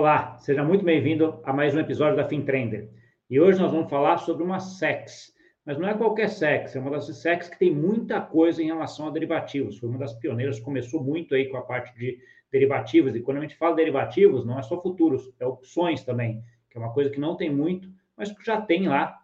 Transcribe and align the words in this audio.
Olá, 0.00 0.38
seja 0.38 0.64
muito 0.64 0.82
bem-vindo 0.82 1.42
a 1.44 1.52
mais 1.52 1.74
um 1.74 1.78
episódio 1.78 2.16
da 2.16 2.26
FinTrender. 2.26 2.88
E 3.28 3.38
hoje 3.38 3.60
nós 3.60 3.70
vamos 3.70 3.90
falar 3.90 4.16
sobre 4.16 4.42
uma 4.42 4.58
SEX, 4.58 5.30
mas 5.62 5.76
não 5.76 5.86
é 5.86 5.92
qualquer 5.92 6.30
SEX, 6.30 6.74
é 6.74 6.80
uma 6.80 6.90
das 6.90 7.04
SEX 7.20 7.50
que 7.50 7.58
tem 7.58 7.70
muita 7.70 8.18
coisa 8.18 8.62
em 8.62 8.68
relação 8.68 9.06
a 9.06 9.10
derivativos. 9.10 9.76
Foi 9.76 9.90
uma 9.90 9.98
das 9.98 10.14
pioneiras, 10.14 10.58
começou 10.58 11.04
muito 11.04 11.34
aí 11.34 11.50
com 11.50 11.58
a 11.58 11.60
parte 11.60 11.94
de 11.98 12.18
derivativos, 12.50 13.14
e 13.14 13.20
quando 13.20 13.36
a 13.36 13.40
gente 13.42 13.56
fala 13.56 13.76
derivativos, 13.76 14.46
não 14.46 14.58
é 14.58 14.62
só 14.62 14.80
futuros, 14.80 15.30
é 15.38 15.44
opções 15.44 16.02
também, 16.02 16.42
que 16.70 16.78
é 16.78 16.80
uma 16.80 16.94
coisa 16.94 17.10
que 17.10 17.20
não 17.20 17.36
tem 17.36 17.50
muito, 17.50 17.86
mas 18.16 18.32
que 18.32 18.42
já 18.42 18.58
tem 18.58 18.88
lá. 18.88 19.20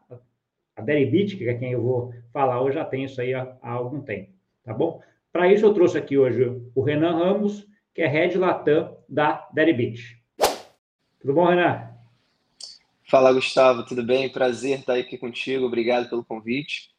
A 0.76 0.82
Deribit, 0.82 1.38
que 1.38 1.48
é 1.48 1.54
quem 1.54 1.72
eu 1.72 1.80
vou 1.80 2.12
falar 2.34 2.60
hoje, 2.60 2.74
já 2.74 2.84
tem 2.84 3.04
isso 3.04 3.18
aí 3.18 3.32
há, 3.32 3.56
há 3.62 3.70
algum 3.70 4.02
tempo, 4.02 4.30
tá 4.62 4.74
bom? 4.74 5.00
Para 5.32 5.50
isso 5.50 5.64
eu 5.64 5.72
trouxe 5.72 5.96
aqui 5.96 6.18
hoje 6.18 6.60
o 6.74 6.82
Renan 6.82 7.16
Ramos, 7.16 7.66
que 7.94 8.02
é 8.02 8.06
Head 8.06 8.36
Latam 8.36 8.94
da 9.08 9.48
Deribit. 9.54 10.25
Tudo 11.26 11.34
bom, 11.34 11.46
Renan? 11.46 11.88
Fala, 13.10 13.32
Gustavo, 13.32 13.84
tudo 13.84 14.00
bem? 14.04 14.28
Prazer 14.28 14.78
estar 14.78 14.94
aqui 14.94 15.18
contigo. 15.18 15.66
Obrigado 15.66 16.08
pelo 16.08 16.24
convite. 16.24 16.94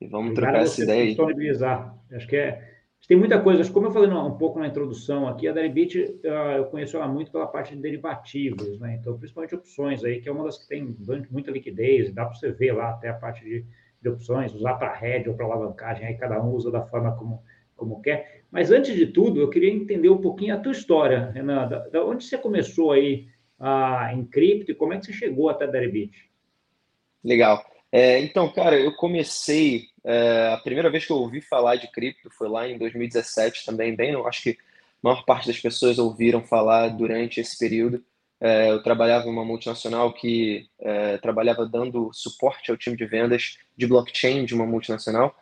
E 0.00 0.06
vamos 0.06 0.30
Obrigado 0.30 0.52
trocar 0.52 0.62
essa 0.62 0.84
ideia. 0.84 1.06
disponibilizar. 1.06 1.98
Acho 2.12 2.28
que 2.28 2.36
é. 2.36 2.76
Tem 3.08 3.16
muita 3.16 3.40
coisa, 3.40 3.68
como 3.72 3.88
eu 3.88 3.90
falei 3.90 4.08
um 4.08 4.38
pouco 4.38 4.60
na 4.60 4.68
introdução 4.68 5.26
aqui, 5.26 5.48
a 5.48 5.52
Deribit 5.52 5.98
ah, 6.24 6.58
eu 6.58 6.66
conheço 6.66 6.96
ela 6.96 7.08
muito 7.08 7.32
pela 7.32 7.48
parte 7.48 7.74
de 7.74 7.82
derivativos, 7.82 8.78
né? 8.78 8.98
Então, 9.00 9.18
principalmente 9.18 9.56
opções 9.56 10.04
aí, 10.04 10.20
que 10.20 10.28
é 10.28 10.32
uma 10.32 10.44
das 10.44 10.58
que 10.58 10.68
tem 10.68 10.96
muita 11.28 11.50
liquidez, 11.50 12.14
dá 12.14 12.24
para 12.24 12.36
você 12.36 12.52
ver 12.52 12.74
lá 12.74 12.90
até 12.90 13.08
a 13.08 13.14
parte 13.14 13.44
de, 13.44 13.64
de 14.00 14.08
opções, 14.08 14.54
usar 14.54 14.74
para 14.74 14.94
rede 14.94 15.28
ou 15.28 15.34
para 15.34 15.44
alavancagem, 15.44 16.06
aí 16.06 16.14
cada 16.14 16.40
um 16.40 16.52
usa 16.52 16.70
da 16.70 16.82
forma 16.82 17.16
como, 17.16 17.42
como 17.76 18.00
quer. 18.00 18.44
Mas 18.48 18.70
antes 18.70 18.94
de 18.94 19.08
tudo, 19.08 19.40
eu 19.40 19.50
queria 19.50 19.72
entender 19.72 20.08
um 20.08 20.20
pouquinho 20.20 20.54
a 20.54 20.60
tua 20.60 20.70
história, 20.70 21.32
Renan. 21.32 21.66
Da, 21.66 21.88
da 21.88 22.04
onde 22.04 22.22
você 22.22 22.38
começou 22.38 22.92
aí 22.92 23.31
ah, 23.62 24.10
em 24.12 24.24
cripto 24.24 24.72
e 24.72 24.74
como 24.74 24.92
é 24.92 24.98
que 24.98 25.06
você 25.06 25.12
chegou 25.12 25.48
até 25.48 25.68
Deribit? 25.68 26.28
Legal. 27.22 27.64
É, 27.92 28.18
então, 28.18 28.52
cara, 28.52 28.76
eu 28.76 28.92
comecei. 28.96 29.84
É, 30.04 30.52
a 30.52 30.56
primeira 30.56 30.90
vez 30.90 31.06
que 31.06 31.12
eu 31.12 31.18
ouvi 31.18 31.40
falar 31.40 31.76
de 31.76 31.86
cripto 31.92 32.28
foi 32.30 32.48
lá 32.48 32.68
em 32.68 32.76
2017 32.76 33.64
também, 33.64 33.94
bem, 33.94 34.10
eu 34.10 34.26
acho 34.26 34.42
que 34.42 34.50
a 34.50 34.54
maior 35.00 35.24
parte 35.24 35.46
das 35.46 35.60
pessoas 35.60 35.98
ouviram 35.98 36.42
falar 36.42 36.88
durante 36.88 37.40
esse 37.40 37.56
período. 37.56 38.04
É, 38.40 38.72
eu 38.72 38.82
trabalhava 38.82 39.26
em 39.26 39.30
uma 39.30 39.44
multinacional 39.44 40.12
que 40.12 40.66
é, 40.80 41.16
trabalhava 41.18 41.64
dando 41.64 42.10
suporte 42.12 42.72
ao 42.72 42.76
time 42.76 42.96
de 42.96 43.06
vendas 43.06 43.58
de 43.76 43.86
blockchain 43.86 44.44
de 44.44 44.54
uma 44.56 44.66
multinacional. 44.66 45.36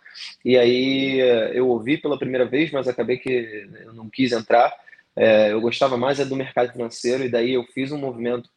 E 0.45 0.59
aí 0.59 1.21
é, 1.21 1.59
eu 1.59 1.67
ouvi 1.69 1.97
pela 1.97 2.19
primeira 2.19 2.45
vez, 2.45 2.71
mas 2.71 2.87
acabei 2.87 3.17
que 3.17 3.67
eu 3.87 3.95
não 3.95 4.11
quis 4.11 4.33
entrar. 4.33 4.77
É, 5.17 5.53
eu 5.53 5.61
gostava 5.61 5.97
mais 5.97 6.21
é 6.21 6.25
do 6.25 6.37
mercado 6.37 6.73
financeiro, 6.73 7.25
e 7.25 7.29
daí 7.29 7.55
eu 7.55 7.65
fiz 7.75 7.93
um 7.93 7.99
movimento 7.99 8.49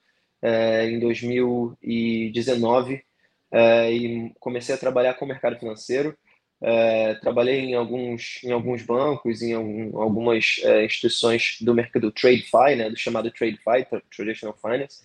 é, 0.42 0.90
em 0.90 1.00
2019 1.00 3.04
é, 3.52 3.92
e 3.92 4.32
comecei 4.40 4.76
a 4.76 4.78
trabalhar 4.78 5.16
com 5.16 5.26
o 5.26 5.28
mercado 5.28 5.58
financeiro. 5.58 6.16
É, 6.62 7.16
trabalhei 7.16 7.60
em 7.60 7.76
alguns, 7.76 8.40
em 8.44 8.52
alguns 8.52 8.84
bancos, 8.84 9.42
em 9.42 9.54
algum, 9.54 10.02
algumas 10.02 10.62
é, 10.64 10.86
instituições 10.86 11.58
do 11.60 11.74
mercado 11.74 12.12
TradeFi, 12.12 12.76
né, 12.78 12.90
do 12.90 12.98
chamado 12.98 13.32
TradeFi, 13.32 13.86
Traditional 14.16 14.58
Finance. 14.62 15.02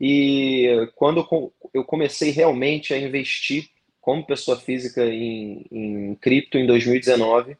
E 0.00 0.90
quando 0.96 1.24
eu 1.72 1.84
comecei 1.84 2.30
realmente 2.30 2.92
a 2.92 2.98
investir 2.98 3.68
como 4.00 4.26
pessoa 4.26 4.58
física 4.58 5.04
em, 5.06 5.64
em 5.70 6.14
cripto 6.16 6.58
em 6.58 6.66
2019, 6.66 7.56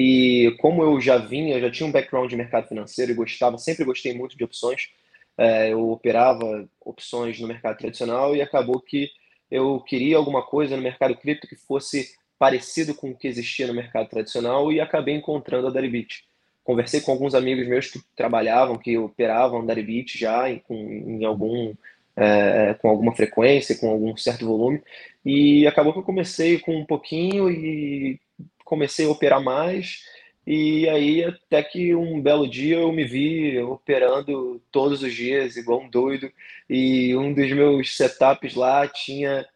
e 0.00 0.54
como 0.60 0.80
eu 0.84 1.00
já 1.00 1.18
vinha, 1.18 1.58
já 1.58 1.68
tinha 1.68 1.84
um 1.84 1.90
background 1.90 2.30
de 2.30 2.36
mercado 2.36 2.68
financeiro 2.68 3.10
e 3.10 3.16
gostava, 3.16 3.58
sempre 3.58 3.84
gostei 3.84 4.14
muito 4.14 4.38
de 4.38 4.44
opções, 4.44 4.90
é, 5.36 5.72
eu 5.72 5.90
operava 5.90 6.68
opções 6.80 7.40
no 7.40 7.48
mercado 7.48 7.78
tradicional 7.78 8.36
e 8.36 8.40
acabou 8.40 8.80
que 8.80 9.10
eu 9.50 9.80
queria 9.80 10.16
alguma 10.16 10.40
coisa 10.40 10.76
no 10.76 10.82
mercado 10.84 11.16
cripto 11.16 11.48
que 11.48 11.56
fosse 11.56 12.12
parecido 12.38 12.94
com 12.94 13.10
o 13.10 13.16
que 13.16 13.26
existia 13.26 13.66
no 13.66 13.74
mercado 13.74 14.08
tradicional 14.08 14.70
e 14.70 14.80
acabei 14.80 15.16
encontrando 15.16 15.66
a 15.66 15.70
Daribit. 15.70 16.22
Conversei 16.62 17.00
com 17.00 17.10
alguns 17.10 17.34
amigos 17.34 17.66
meus 17.66 17.88
que 17.88 17.98
trabalhavam, 18.14 18.78
que 18.78 18.96
operavam 18.96 19.66
Daribit 19.66 20.16
já 20.16 20.48
em, 20.48 20.62
em 20.70 21.24
algum 21.24 21.74
é, 22.14 22.74
com 22.74 22.88
alguma 22.88 23.16
frequência, 23.16 23.76
com 23.76 23.90
algum 23.90 24.16
certo 24.16 24.46
volume, 24.46 24.80
e 25.24 25.66
acabou 25.66 25.92
que 25.92 25.98
eu 25.98 26.04
comecei 26.04 26.60
com 26.60 26.76
um 26.76 26.84
pouquinho 26.86 27.50
e 27.50 28.20
comecei 28.68 29.06
a 29.06 29.10
operar 29.10 29.42
mais. 29.42 30.04
E 30.46 30.88
aí, 30.88 31.24
até 31.24 31.62
que 31.62 31.94
um 31.94 32.20
belo 32.20 32.48
dia 32.48 32.76
eu 32.76 32.92
me 32.92 33.04
vi 33.04 33.58
operando 33.60 34.62
todos 34.70 35.02
os 35.02 35.12
dias, 35.12 35.56
igual 35.56 35.80
um 35.80 35.90
doido. 35.90 36.30
E 36.68 37.16
um 37.16 37.32
dos 37.32 37.50
meus 37.52 37.96
setups 37.96 38.54
lá 38.54 38.86
tinha. 38.86 39.46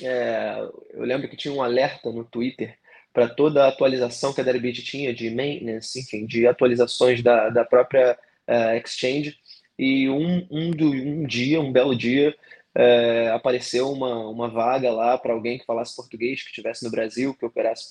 É, 0.00 0.66
eu 0.94 1.04
lembro 1.04 1.28
que 1.28 1.36
tinha 1.36 1.52
um 1.52 1.62
alerta 1.62 2.10
no 2.10 2.24
Twitter 2.24 2.76
para 3.12 3.28
toda 3.28 3.64
a 3.64 3.68
atualização 3.68 4.32
que 4.32 4.40
a 4.40 4.44
Deribit 4.44 4.82
tinha 4.82 5.12
de 5.12 5.28
maintenance, 5.28 6.00
enfim, 6.00 6.24
de 6.24 6.46
atualizações 6.46 7.22
da, 7.22 7.50
da 7.50 7.64
própria 7.64 8.18
uh, 8.48 8.76
exchange. 8.82 9.36
E 9.78 10.08
um, 10.08 10.46
um, 10.50 10.70
do, 10.70 10.90
um 10.90 11.26
dia, 11.26 11.60
um 11.60 11.72
belo 11.72 11.94
dia, 11.94 12.34
é, 12.74 13.30
apareceu 13.30 13.90
uma, 13.90 14.28
uma 14.28 14.48
vaga 14.48 14.90
lá 14.90 15.18
para 15.18 15.32
alguém 15.32 15.58
que 15.58 15.66
falasse 15.66 15.94
português, 15.94 16.42
que 16.42 16.48
estivesse 16.48 16.84
no 16.84 16.90
Brasil, 16.90 17.34
que 17.34 17.44
operasse, 17.44 17.86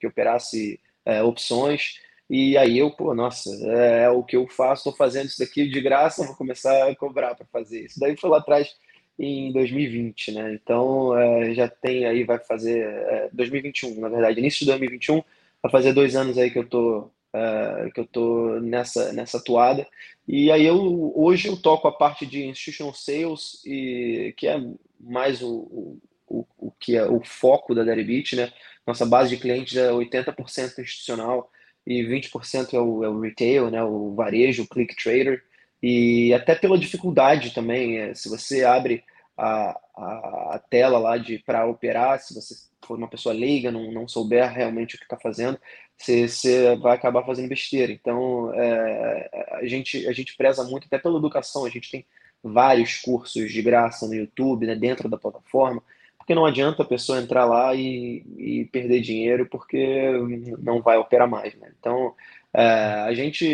que 0.00 0.06
operasse 0.06 0.80
é, 1.04 1.22
opções. 1.22 2.00
E 2.28 2.56
aí 2.56 2.78
eu, 2.78 2.90
pô, 2.90 3.14
nossa, 3.14 3.50
é, 3.66 4.04
é 4.04 4.10
o 4.10 4.22
que 4.22 4.36
eu 4.36 4.48
faço, 4.48 4.80
estou 4.80 4.96
fazendo 4.96 5.26
isso 5.26 5.38
daqui 5.38 5.68
de 5.68 5.80
graça, 5.80 6.24
vou 6.24 6.34
começar 6.36 6.88
a 6.88 6.96
cobrar 6.96 7.34
para 7.34 7.46
fazer 7.46 7.84
isso. 7.84 8.00
Daí 8.00 8.16
foi 8.16 8.30
lá 8.30 8.38
atrás 8.38 8.74
em 9.18 9.52
2020, 9.52 10.32
né? 10.32 10.54
Então 10.54 11.16
é, 11.18 11.54
já 11.54 11.68
tem 11.68 12.06
aí, 12.06 12.24
vai 12.24 12.38
fazer 12.38 12.80
é, 12.80 13.28
2021, 13.32 14.00
na 14.00 14.08
verdade, 14.08 14.40
início 14.40 14.60
de 14.60 14.66
2021, 14.66 15.22
vai 15.62 15.70
fazer 15.70 15.92
dois 15.92 16.16
anos 16.16 16.38
aí 16.38 16.50
que 16.50 16.58
eu 16.58 16.66
tô 16.66 17.10
uh, 17.34 17.90
que 17.92 18.00
eu 18.00 18.06
tô 18.06 18.60
nessa, 18.60 19.12
nessa 19.12 19.38
atuada. 19.38 19.86
E 20.26 20.50
aí 20.50 20.64
eu 20.64 21.12
hoje 21.16 21.48
eu 21.48 21.56
toco 21.56 21.88
a 21.88 21.92
parte 21.92 22.24
de 22.24 22.46
institutional 22.46 22.94
sales, 22.94 23.60
e, 23.66 24.32
que 24.36 24.46
é 24.46 24.62
mais 25.00 25.42
o, 25.42 25.98
o, 26.26 26.46
o 26.58 26.70
que 26.78 26.96
é 26.96 27.04
o 27.04 27.22
foco 27.24 27.74
da 27.74 27.82
Deribit, 27.82 28.36
né? 28.36 28.52
Nossa 28.86 29.04
base 29.04 29.30
de 29.30 29.40
clientes 29.40 29.76
é 29.76 29.90
80% 29.90 30.78
institucional 30.78 31.50
e 31.86 32.02
20% 32.02 32.74
é 32.74 32.80
o, 32.80 33.04
é 33.04 33.08
o 33.08 33.20
retail, 33.20 33.70
né? 33.70 33.82
O 33.82 34.14
varejo, 34.14 34.62
o 34.62 34.68
click 34.68 34.94
trader. 34.96 35.42
E 35.82 36.32
até 36.32 36.54
pela 36.54 36.78
dificuldade 36.78 37.52
também, 37.52 37.98
é, 37.98 38.14
se 38.14 38.28
você 38.28 38.64
abre 38.64 39.04
a, 39.36 39.78
a, 39.96 40.54
a 40.54 40.58
tela 40.70 40.98
lá 40.98 41.18
de 41.18 41.38
para 41.38 41.66
operar, 41.66 42.20
se 42.20 42.34
você 42.34 42.54
for 42.86 42.96
uma 42.96 43.08
pessoa 43.08 43.34
leiga, 43.34 43.70
não, 43.70 43.90
não 43.90 44.08
souber 44.08 44.50
realmente 44.50 44.94
o 44.94 44.98
que 44.98 45.04
está 45.04 45.18
fazendo, 45.18 45.58
você, 45.96 46.76
vai 46.76 46.94
acabar 46.94 47.24
fazendo 47.24 47.48
besteira. 47.48 47.92
Então, 47.92 48.52
é, 48.54 49.30
a, 49.52 49.66
gente, 49.66 50.06
a 50.06 50.12
gente 50.12 50.36
preza 50.36 50.64
muito 50.64 50.86
até 50.86 50.98
pela 50.98 51.18
educação, 51.18 51.64
a 51.64 51.70
gente 51.70 51.90
tem 51.90 52.04
vários 52.42 52.96
cursos 53.00 53.50
de 53.50 53.62
graça 53.62 54.06
no 54.06 54.14
YouTube, 54.14 54.66
né, 54.66 54.74
dentro 54.74 55.08
da 55.08 55.16
plataforma, 55.16 55.82
porque 56.18 56.34
não 56.34 56.44
adianta 56.44 56.82
a 56.82 56.86
pessoa 56.86 57.20
entrar 57.20 57.44
lá 57.44 57.74
e, 57.74 58.24
e 58.36 58.64
perder 58.66 59.00
dinheiro 59.00 59.46
porque 59.46 60.10
não 60.58 60.82
vai 60.82 60.96
operar 60.96 61.28
mais. 61.28 61.54
Né? 61.54 61.70
Então, 61.78 62.14
é, 62.52 62.64
a 62.64 63.14
gente, 63.14 63.46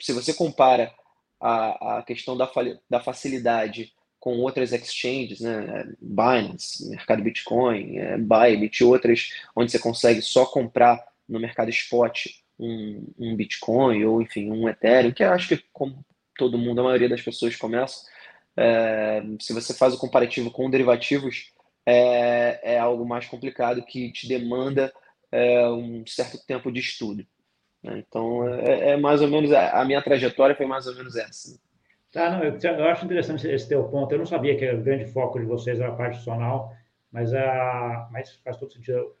se 0.00 0.12
você 0.12 0.32
compara 0.32 0.92
a, 1.40 1.98
a 1.98 2.02
questão 2.02 2.36
da, 2.36 2.50
da 2.88 3.00
facilidade 3.00 3.92
com 4.18 4.38
outras 4.38 4.72
exchanges, 4.72 5.40
né? 5.40 5.88
Binance, 6.00 6.88
Mercado 6.90 7.22
Bitcoin, 7.22 7.96
é, 7.98 8.18
Bybit, 8.18 8.82
outras, 8.82 9.30
onde 9.54 9.70
você 9.70 9.78
consegue 9.78 10.20
só 10.20 10.44
comprar 10.44 11.00
no 11.28 11.40
mercado 11.40 11.70
spot 11.70 12.26
um, 12.58 13.06
um 13.18 13.36
Bitcoin 13.36 14.04
ou, 14.04 14.22
enfim, 14.22 14.50
um 14.50 14.68
Ethereum, 14.68 15.12
que 15.12 15.22
acho 15.22 15.48
que 15.48 15.64
como 15.72 16.04
todo 16.36 16.58
mundo, 16.58 16.80
a 16.80 16.84
maioria 16.84 17.08
das 17.08 17.22
pessoas 17.22 17.56
começa, 17.56 18.06
é, 18.56 19.22
se 19.40 19.52
você 19.52 19.74
faz 19.74 19.94
o 19.94 19.98
comparativo 19.98 20.50
com 20.50 20.70
derivativos, 20.70 21.52
é, 21.84 22.74
é 22.74 22.78
algo 22.78 23.06
mais 23.06 23.26
complicado 23.26 23.84
que 23.84 24.10
te 24.12 24.26
demanda 24.26 24.92
é, 25.30 25.68
um 25.68 26.04
certo 26.06 26.38
tempo 26.46 26.70
de 26.72 26.80
estudo. 26.80 27.26
Né? 27.82 28.04
Então, 28.06 28.48
é, 28.48 28.90
é, 28.90 28.96
mais 28.96 29.20
ou 29.22 29.28
menos, 29.28 29.52
a 29.52 29.84
minha 29.84 30.02
trajetória 30.02 30.56
foi 30.56 30.66
mais 30.66 30.86
ou 30.86 30.94
menos 30.94 31.16
essa. 31.16 31.58
Tá, 32.12 32.30
não, 32.30 32.42
eu, 32.42 32.58
eu, 32.58 32.84
acho 32.86 33.04
interessante 33.04 33.46
esse 33.46 33.68
teu 33.68 33.84
ponto. 33.84 34.10
Eu 34.12 34.18
não 34.18 34.26
sabia 34.26 34.56
que 34.56 34.68
o 34.70 34.82
grande 34.82 35.06
foco 35.06 35.38
de 35.38 35.44
vocês 35.44 35.78
era 35.78 35.92
a 35.92 35.96
parte 35.96 36.16
funcional, 36.16 36.72
mas, 37.12 37.32
a, 37.34 38.08
mas 38.10 38.36
faz 38.42 38.56
todo 38.56 38.72
sentido. 38.72 39.14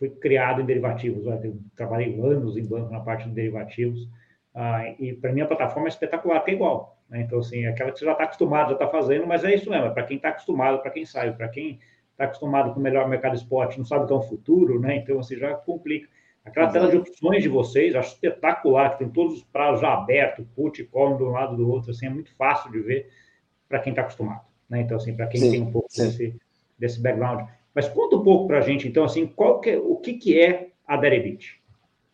Fui 0.00 0.10
criado 0.10 0.62
em 0.62 0.64
derivativos, 0.64 1.26
eu 1.26 1.60
trabalhei 1.76 2.18
anos 2.18 2.56
em 2.56 2.66
banco 2.66 2.90
na 2.90 3.00
parte 3.00 3.28
de 3.28 3.34
derivativos, 3.34 4.08
ah, 4.54 4.92
e 4.98 5.12
para 5.12 5.32
mim 5.32 5.42
a 5.42 5.46
plataforma 5.46 5.86
é 5.86 5.90
espetacular, 5.90 6.42
que 6.42 6.50
é 6.50 6.54
igual. 6.54 6.98
Né? 7.08 7.20
Então, 7.20 7.38
assim, 7.38 7.64
é 7.64 7.68
aquela 7.68 7.92
que 7.92 7.98
você 7.98 8.04
já 8.06 8.12
está 8.12 8.24
acostumado, 8.24 8.68
já 8.68 8.72
está 8.72 8.88
fazendo, 8.88 9.26
mas 9.26 9.44
é 9.44 9.54
isso 9.54 9.70
mesmo, 9.70 9.86
é 9.86 9.90
para 9.90 10.04
quem 10.04 10.16
está 10.16 10.30
acostumado, 10.30 10.80
para 10.80 10.90
quem 10.90 11.04
sabe, 11.04 11.36
para 11.36 11.48
quem 11.48 11.78
está 12.12 12.24
acostumado 12.24 12.72
com 12.72 12.80
o 12.80 12.82
melhor 12.82 13.08
mercado 13.08 13.36
esporte, 13.36 13.78
não 13.78 13.84
sabe 13.84 14.06
que 14.06 14.12
é 14.12 14.16
um 14.16 14.22
futuro, 14.22 14.80
né? 14.80 14.96
Então, 14.96 15.18
assim, 15.18 15.36
já 15.36 15.54
complica. 15.54 16.08
Aquela 16.44 16.66
Exato. 16.66 16.86
tela 16.86 16.90
de 16.90 16.96
opções 16.96 17.42
de 17.42 17.48
vocês, 17.50 17.94
acho 17.94 18.14
espetacular, 18.14 18.92
que 18.92 19.00
tem 19.00 19.10
todos 19.10 19.34
os 19.34 19.44
prazos 19.44 19.82
já 19.82 19.92
abertos, 19.92 20.46
put 20.56 20.80
e 20.80 20.84
call 20.86 21.16
de 21.16 21.22
um 21.22 21.28
lado 21.30 21.56
do 21.56 21.70
outro, 21.70 21.90
assim, 21.90 22.06
é 22.06 22.10
muito 22.10 22.34
fácil 22.34 22.72
de 22.72 22.80
ver 22.80 23.10
para 23.68 23.78
quem 23.78 23.90
está 23.90 24.02
acostumado. 24.02 24.44
Né? 24.68 24.80
Então, 24.80 24.96
assim, 24.96 25.14
para 25.14 25.26
quem 25.26 25.40
sim, 25.40 25.50
tem 25.50 25.62
um 25.62 25.70
pouco 25.70 25.88
desse, 25.88 26.34
desse 26.78 27.00
background. 27.00 27.46
Mas 27.74 27.88
conta 27.88 28.16
um 28.16 28.22
pouco 28.22 28.46
para 28.46 28.58
a 28.58 28.62
gente, 28.62 28.88
então, 28.88 29.04
assim, 29.04 29.26
qual 29.26 29.60
que 29.60 29.70
é, 29.70 29.78
o 29.78 29.96
que, 29.96 30.14
que 30.14 30.40
é 30.40 30.68
a 30.86 30.96
Deribit? 30.96 31.60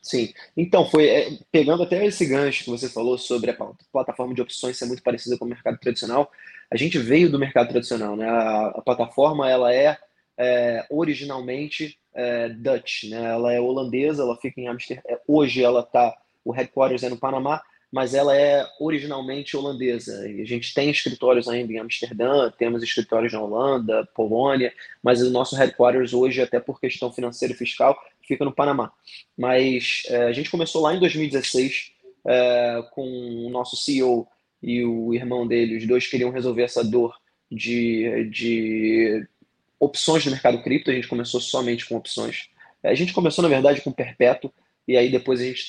Sim, 0.06 0.32
então 0.56 0.88
foi 0.88 1.08
é, 1.08 1.31
pegando 1.50 1.82
até 1.82 2.05
esse 2.06 2.25
gancho 2.26 2.62
que 2.62 2.70
você 2.70 2.88
falou 2.88 3.19
sobre 3.19 3.50
a 3.50 3.56
plataforma 3.91 4.32
de 4.32 4.41
opções 4.41 4.79
ser 4.79 4.87
muito 4.87 5.03
parecida 5.03 5.37
com 5.37 5.44
o 5.44 5.49
mercado 5.49 5.79
tradicional. 5.79 6.31
A 6.70 6.76
gente 6.76 6.97
veio 6.97 7.29
do 7.29 7.41
mercado 7.41 7.70
tradicional, 7.70 8.14
né? 8.14 8.29
A, 8.29 8.69
a 8.69 8.82
plataforma 8.82 9.50
ela 9.50 9.75
é, 9.75 9.99
é 10.38 10.87
originalmente 10.91 11.99
é, 12.14 12.49
Dutch, 12.50 13.05
né? 13.11 13.32
Ela 13.32 13.53
é 13.53 13.61
holandesa, 13.61 14.23
ela 14.23 14.37
fica 14.37 14.61
em 14.61 14.69
Amsterdã. 14.69 15.03
É, 15.08 15.19
hoje 15.26 15.64
ela 15.64 15.82
tá, 15.82 16.17
o 16.44 16.53
headquarters 16.53 17.03
é 17.03 17.08
no 17.08 17.19
Panamá, 17.19 17.61
mas 17.92 18.14
ela 18.14 18.36
é 18.36 18.66
originalmente 18.80 19.56
holandesa. 19.56 20.28
E 20.28 20.40
a 20.40 20.44
gente 20.44 20.74
tem 20.74 20.90
escritórios 20.90 21.48
ainda 21.48 21.72
em 21.72 21.78
Amsterdã, 21.78 22.50
temos 22.50 22.82
escritórios 22.82 23.32
na 23.32 23.40
Holanda, 23.40 24.08
Polônia, 24.14 24.72
mas 25.02 25.22
o 25.22 25.30
nosso 25.30 25.56
headquarters 25.56 26.12
hoje, 26.12 26.42
até 26.42 26.60
por 26.60 26.80
questão 26.80 27.12
financeira 27.12 27.54
e 27.54 27.56
fiscal, 27.56 27.98
fica 28.26 28.44
no 28.44 28.52
Panamá. 28.52 28.92
Mas 29.36 30.02
é, 30.08 30.24
a 30.24 30.32
gente 30.32 30.50
começou 30.50 30.82
lá 30.82 30.94
em 30.94 31.00
2016 31.00 31.92
é, 32.26 32.84
com 32.92 33.46
o 33.46 33.50
nosso 33.50 33.76
CEO 33.76 34.26
e 34.62 34.84
o 34.84 35.14
irmão 35.14 35.46
dele, 35.46 35.76
os 35.76 35.86
dois 35.86 36.06
queriam 36.06 36.30
resolver 36.30 36.62
essa 36.62 36.82
dor 36.82 37.16
de, 37.50 38.28
de 38.30 39.26
opções 39.78 40.24
no 40.24 40.32
mercado 40.32 40.62
cripto, 40.62 40.90
a 40.90 40.94
gente 40.94 41.06
começou 41.06 41.40
somente 41.40 41.86
com 41.86 41.96
opções. 41.96 42.48
A 42.82 42.94
gente 42.94 43.12
começou, 43.12 43.42
na 43.42 43.48
verdade, 43.48 43.80
com 43.80 43.92
perpétuo, 43.92 44.52
e 44.86 44.96
aí 44.96 45.10
depois 45.10 45.40
a 45.40 45.44
gente 45.44 45.66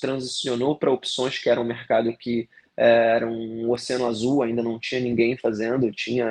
transicionou 0.00 0.76
para 0.76 0.90
opções, 0.90 1.38
que 1.38 1.48
era 1.48 1.60
um 1.60 1.64
mercado 1.64 2.14
que 2.16 2.48
é, 2.76 3.16
era 3.16 3.26
um 3.26 3.70
oceano 3.70 4.06
azul, 4.06 4.42
ainda 4.42 4.62
não 4.62 4.78
tinha 4.78 5.00
ninguém 5.00 5.36
fazendo, 5.36 5.90
tinha 5.90 6.26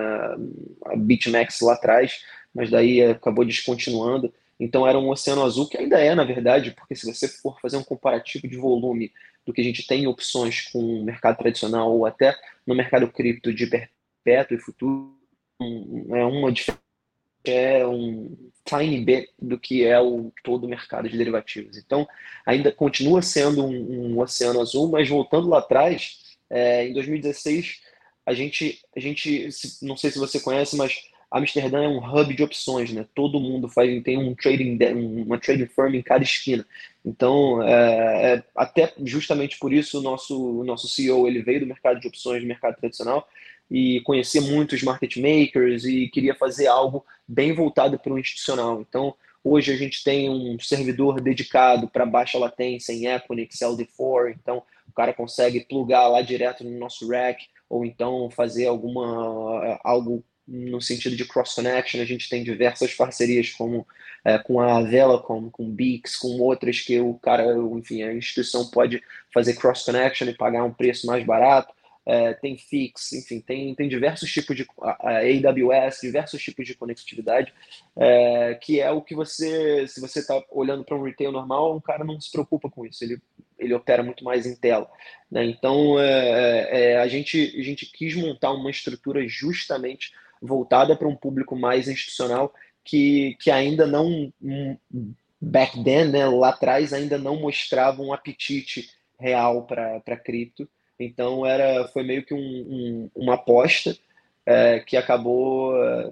a 0.85 0.95
BitMEX 0.95 1.59
lá 1.61 1.73
atrás, 1.73 2.23
mas 2.53 2.69
daí 2.69 3.03
acabou 3.03 3.43
descontinuando. 3.43 4.33
Então 4.59 4.87
era 4.87 4.97
um 4.97 5.09
oceano 5.09 5.43
azul 5.43 5.67
que 5.67 5.77
ainda 5.77 5.99
é, 5.99 6.15
na 6.15 6.23
verdade, 6.23 6.71
porque 6.71 6.95
se 6.95 7.05
você 7.05 7.27
for 7.27 7.59
fazer 7.59 7.77
um 7.77 7.83
comparativo 7.83 8.47
de 8.47 8.55
volume 8.57 9.11
do 9.45 9.53
que 9.53 9.61
a 9.61 9.63
gente 9.63 9.85
tem 9.85 10.03
em 10.03 10.07
opções 10.07 10.61
com 10.71 10.79
o 10.79 11.03
mercado 11.03 11.37
tradicional 11.37 11.91
ou 11.93 12.05
até 12.05 12.35
no 12.65 12.73
mercado 12.73 13.07
cripto 13.07 13.53
de 13.53 13.67
perpétuo 13.67 14.57
e 14.57 14.61
futuro, 14.61 15.15
é 16.11 16.23
uma 16.23 16.51
diferença 16.51 16.86
é 17.51 17.85
um 17.87 18.35
tiny 18.65 19.03
bit 19.03 19.29
do 19.39 19.57
que 19.57 19.85
é 19.85 19.99
o 19.99 20.31
todo 20.43 20.65
o 20.65 20.69
mercado 20.69 21.09
de 21.09 21.17
derivativos. 21.17 21.77
Então, 21.77 22.07
ainda 22.45 22.71
continua 22.71 23.21
sendo 23.21 23.65
um, 23.65 24.13
um 24.13 24.19
oceano 24.19 24.61
azul, 24.61 24.89
mas 24.89 25.07
voltando 25.07 25.47
lá 25.47 25.59
atrás, 25.59 26.37
é, 26.49 26.87
em 26.87 26.93
2016, 26.93 27.81
a 28.25 28.33
gente, 28.33 28.81
a 28.95 28.99
gente, 28.99 29.49
não 29.81 29.95
sei 29.95 30.11
se 30.11 30.19
você 30.19 30.39
conhece, 30.39 30.75
mas 30.75 30.97
Amsterdã 31.31 31.83
é 31.83 31.87
um 31.87 31.99
hub 31.99 32.33
de 32.33 32.43
opções, 32.43 32.91
né? 32.91 33.05
Todo 33.13 33.39
mundo 33.39 33.67
faz, 33.67 34.01
tem 34.03 34.17
um 34.17 34.33
trading, 34.33 34.77
uma 35.25 35.37
trading 35.37 35.67
firm 35.67 35.95
em 35.95 36.01
cada 36.01 36.23
esquina. 36.23 36.65
Então, 37.05 37.61
é, 37.63 38.33
é, 38.33 38.43
até 38.55 38.93
justamente 39.03 39.59
por 39.59 39.73
isso 39.73 39.99
o 39.99 40.01
nosso, 40.01 40.59
o 40.59 40.63
nosso 40.63 40.87
CEO 40.87 41.27
ele 41.27 41.41
veio 41.41 41.61
do 41.61 41.67
mercado 41.67 41.99
de 41.99 42.07
opções, 42.07 42.41
do 42.41 42.47
mercado 42.47 42.77
tradicional, 42.77 43.27
e 43.69 44.01
conhecia 44.01 44.41
muitos 44.41 44.81
market 44.81 45.17
makers 45.17 45.83
e 45.85 46.07
queria 46.07 46.35
fazer 46.35 46.67
algo 46.67 47.05
bem 47.27 47.53
voltado 47.53 47.99
para 47.99 48.13
o 48.13 48.19
institucional. 48.19 48.81
Então, 48.81 49.13
hoje 49.43 49.71
a 49.71 49.75
gente 49.75 50.03
tem 50.03 50.29
um 50.29 50.57
servidor 50.59 51.21
dedicado 51.21 51.87
para 51.87 52.05
baixa 52.05 52.37
latência 52.37 52.93
em 52.93 53.07
Equinix, 53.07 53.59
LD4, 53.59 54.35
então 54.39 54.63
o 54.87 54.91
cara 54.93 55.13
consegue 55.13 55.61
plugar 55.61 56.07
lá 56.07 56.21
direto 56.21 56.63
no 56.63 56.77
nosso 56.79 57.07
rack 57.09 57.45
ou 57.69 57.85
então 57.85 58.29
fazer 58.31 58.67
alguma 58.67 59.79
algo 59.83 60.23
no 60.47 60.79
sentido 60.79 61.15
de 61.15 61.25
cross 61.25 61.55
connection. 61.55 61.99
A 61.99 62.05
gente 62.05 62.29
tem 62.29 62.41
diversas 62.43 62.93
parcerias 62.93 63.51
como 63.51 63.85
é, 64.23 64.37
com 64.39 64.61
a 64.61 64.81
Velacom, 64.81 65.49
com 65.49 65.69
Beaks, 65.69 66.15
com 66.15 66.39
outras 66.39 66.79
que 66.79 66.99
o 66.99 67.15
cara, 67.15 67.53
enfim, 67.77 68.03
a 68.03 68.13
instituição 68.13 68.65
pode 68.69 69.03
fazer 69.33 69.55
cross 69.55 69.83
connection 69.83 70.27
e 70.27 70.33
pagar 70.33 70.63
um 70.63 70.73
preço 70.73 71.05
mais 71.05 71.25
barato 71.25 71.73
é, 72.07 72.33
tem 72.35 72.57
Fix, 72.57 73.11
enfim, 73.11 73.41
tem, 73.41 73.75
tem 73.75 73.89
diversos 73.89 74.31
tipos 74.31 74.55
de 74.55 74.65
a, 74.81 75.17
AWS, 75.17 75.99
diversos 76.03 76.41
tipos 76.41 76.65
de 76.65 76.73
conectividade, 76.73 77.53
é, 77.97 78.55
que 78.55 78.79
é 78.79 78.89
o 78.89 79.01
que 79.01 79.13
você, 79.13 79.85
se 79.89 79.99
você 79.99 80.19
está 80.19 80.41
olhando 80.49 80.85
para 80.85 80.95
um 80.95 81.03
retail 81.03 81.33
normal, 81.33 81.75
um 81.75 81.81
cara 81.81 82.05
não 82.05 82.19
se 82.21 82.31
preocupa 82.31 82.69
com 82.69 82.85
isso, 82.85 83.03
ele, 83.03 83.21
ele 83.59 83.73
opera 83.73 84.01
muito 84.01 84.23
mais 84.23 84.45
em 84.45 84.55
tela. 84.55 84.89
Né? 85.29 85.43
Então, 85.43 85.99
é, 85.99 86.93
é 86.93 86.97
a, 86.97 87.07
gente, 87.09 87.53
a 87.59 87.61
gente 87.61 87.85
quis 87.85 88.15
montar 88.15 88.53
uma 88.53 88.71
estrutura 88.71 89.27
justamente 89.27 90.13
voltada 90.41 90.95
para 90.95 91.09
um 91.09 91.15
público 91.15 91.57
mais 91.57 91.89
institucional 91.89 92.53
que, 92.85 93.35
que 93.41 93.51
ainda 93.51 93.85
não, 93.85 94.31
back 95.41 95.83
then, 95.83 96.05
né, 96.05 96.25
lá 96.25 96.49
atrás, 96.49 96.93
ainda 96.93 97.17
não 97.17 97.35
mostrava 97.37 98.01
um 98.01 98.13
apetite 98.13 98.89
real 99.19 99.65
para 99.65 100.17
cripto. 100.17 100.69
Então 100.99 101.45
era, 101.45 101.87
foi 101.89 102.03
meio 102.03 102.23
que 102.23 102.33
um, 102.33 102.37
um, 102.37 103.09
uma 103.15 103.35
aposta 103.35 103.97
é, 104.45 104.79
que 104.79 104.95
acabou 104.97 105.75
é, 105.75 106.09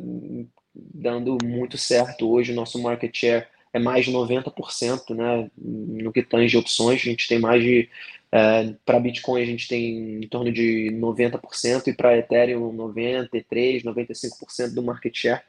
dando 0.76 1.38
muito 1.44 1.78
certo. 1.78 2.30
Hoje 2.30 2.52
o 2.52 2.56
nosso 2.56 2.82
market 2.82 3.16
share 3.16 3.48
é 3.74 3.80
mais 3.80 4.06
de 4.06 4.12
90%, 4.12 5.16
né? 5.16 5.50
No 5.58 6.12
que 6.12 6.24
tange 6.24 6.58
opções, 6.58 7.02
a 7.02 7.06
gente 7.06 7.28
tem 7.28 7.40
mais 7.40 7.62
de. 7.64 7.90
É, 8.32 8.74
para 8.86 9.00
Bitcoin 9.00 9.42
a 9.42 9.46
gente 9.46 9.68
tem 9.68 10.24
em 10.24 10.28
torno 10.28 10.52
de 10.52 10.90
90% 10.94 11.88
e 11.88 11.94
para 11.94 12.18
Ethereum 12.18 12.76
93%, 12.76 13.84
95% 13.84 14.74
do 14.74 14.84
market 14.84 15.16
share 15.16 15.42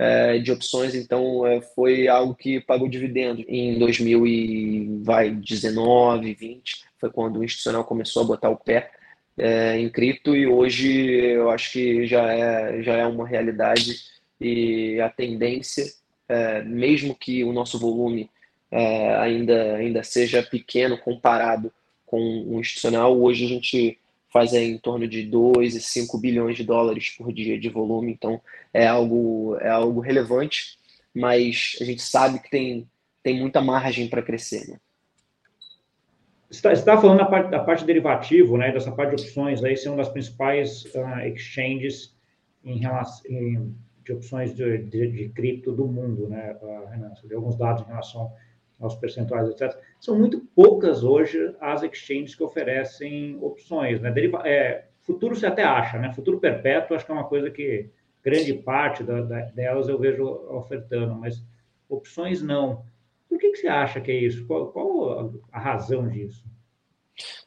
é, 0.00 0.38
de 0.38 0.52
opções, 0.52 0.94
então 0.94 1.44
é, 1.44 1.60
foi 1.60 2.06
algo 2.06 2.32
que 2.32 2.60
pagou 2.60 2.88
dividendo. 2.88 3.44
Em 3.48 3.76
2019, 3.80 6.34
20, 6.34 6.84
foi 7.00 7.10
quando 7.10 7.40
o 7.40 7.44
institucional 7.44 7.84
começou 7.84 8.22
a 8.22 8.26
botar 8.26 8.48
o 8.48 8.56
pé 8.56 8.92
é, 9.36 9.76
em 9.76 9.90
cripto 9.90 10.36
e 10.36 10.46
hoje 10.46 10.88
eu 10.88 11.50
acho 11.50 11.72
que 11.72 12.06
já 12.06 12.32
é, 12.32 12.80
já 12.80 12.96
é 12.96 13.04
uma 13.06 13.26
realidade 13.26 13.96
e 14.40 15.00
a 15.00 15.08
tendência, 15.08 15.84
mesmo 16.64 17.12
que 17.12 17.42
o 17.42 17.52
nosso 17.52 17.76
volume 17.76 18.30
ainda, 18.70 19.74
ainda 19.74 20.04
seja 20.04 20.44
pequeno 20.44 20.96
comparado 20.96 21.72
com 22.06 22.44
o 22.46 22.60
institucional, 22.60 23.20
hoje 23.20 23.46
a 23.46 23.48
gente 23.48 23.98
faz 24.32 24.52
em 24.52 24.78
torno 24.78 25.08
de 25.08 25.22
2 25.24 25.74
e 25.74 25.80
5 25.80 26.18
bilhões 26.18 26.56
de 26.56 26.64
dólares 26.64 27.14
por 27.16 27.32
dia 27.32 27.58
de 27.58 27.68
volume, 27.68 28.12
então 28.12 28.40
é 28.72 28.86
algo, 28.86 29.56
é 29.60 29.68
algo 29.68 30.00
relevante, 30.00 30.78
mas 31.14 31.76
a 31.80 31.84
gente 31.84 32.02
sabe 32.02 32.38
que 32.38 32.50
tem, 32.50 32.88
tem 33.22 33.40
muita 33.40 33.60
margem 33.60 34.08
para 34.08 34.22
crescer. 34.22 34.68
Né? 34.68 34.78
Você 36.50 36.66
está 36.68 36.94
tá 36.94 37.00
falando 37.00 37.18
da 37.18 37.26
parte, 37.26 37.50
da 37.50 37.60
parte 37.60 37.84
derivativo, 37.84 38.56
né, 38.56 38.72
dessa 38.72 38.92
parte 38.92 39.16
de 39.16 39.22
opções, 39.22 39.62
aí 39.62 39.76
ser 39.76 39.88
uma 39.88 39.98
das 39.98 40.08
principais 40.08 40.84
uh, 40.94 41.20
exchanges 41.26 42.16
em 42.64 42.78
relação, 42.78 43.30
em, 43.30 43.74
de 44.04 44.12
opções 44.12 44.54
de, 44.54 44.78
de, 44.78 45.10
de, 45.10 45.28
cripto 45.30 45.72
do 45.72 45.86
mundo, 45.86 46.28
né, 46.28 46.56
uh, 46.62 46.86
Renan? 46.86 47.14
Você 47.14 47.26
deu 47.26 47.38
alguns 47.38 47.56
dados 47.56 47.82
em 47.82 47.88
relação 47.88 48.32
aos 48.80 48.94
percentuais, 48.94 49.48
etc. 49.48 49.76
São 50.00 50.18
muito 50.18 50.40
poucas 50.54 51.02
hoje 51.02 51.54
as 51.60 51.82
exchanges 51.82 52.34
que 52.34 52.42
oferecem 52.42 53.36
opções, 53.40 54.00
né? 54.00 54.10
Deriva 54.10 54.42
é, 54.46 54.86
futuro 55.02 55.34
você 55.34 55.46
até 55.46 55.64
acha, 55.64 55.98
né? 55.98 56.12
Futuro 56.12 56.38
perpétuo 56.38 56.94
acho 56.94 57.04
que 57.04 57.10
é 57.10 57.14
uma 57.14 57.28
coisa 57.28 57.50
que 57.50 57.90
grande 58.22 58.54
parte 58.54 59.02
da, 59.02 59.22
da, 59.22 59.40
delas 59.46 59.88
eu 59.88 59.98
vejo 59.98 60.24
ofertando, 60.50 61.14
mas 61.14 61.42
opções 61.88 62.42
não. 62.42 62.84
Por 63.28 63.38
que, 63.38 63.50
que 63.50 63.56
você 63.58 63.68
acha 63.68 64.00
que 64.00 64.10
é 64.10 64.16
isso? 64.16 64.46
Qual, 64.46 64.68
qual 64.68 65.32
a 65.52 65.58
razão 65.58 66.08
disso? 66.08 66.44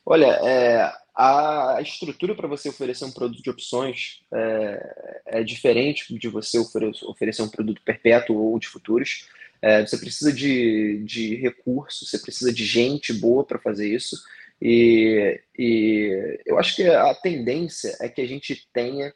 Olha, 0.05 0.27
é, 0.43 0.91
a 1.15 1.77
estrutura 1.81 2.35
para 2.35 2.47
você 2.47 2.69
oferecer 2.69 3.05
um 3.05 3.11
produto 3.11 3.43
de 3.43 3.50
opções 3.50 4.23
é, 4.33 5.21
é 5.25 5.43
diferente 5.43 6.17
de 6.17 6.27
você 6.27 6.57
oferecer, 6.59 7.41
um 7.41 7.50
produto 7.50 7.81
perpétuo 7.83 8.38
ou 8.38 8.57
de 8.57 8.67
futuros. 8.67 9.27
É, 9.62 9.86
você 9.86 9.98
precisa 9.98 10.34
de, 10.34 11.03
de 11.06 11.36
recursos, 11.36 12.10
você 12.10 12.18
precisa 12.18 12.51
de 12.51 12.65
gente 12.65 13.13
boa 13.13 13.46
para 13.46 13.60
fazer 13.60 13.88
isso. 13.88 14.18
E, 14.62 15.39
e, 15.58 16.39
eu 16.46 16.60
acho 16.60 16.75
que 16.75 16.84
a 16.88 17.13
tendência 17.15 17.96
é 18.00 18.10
que 18.10 18.22
a 18.22 18.27
gente 18.27 18.68
tenha 18.74 19.13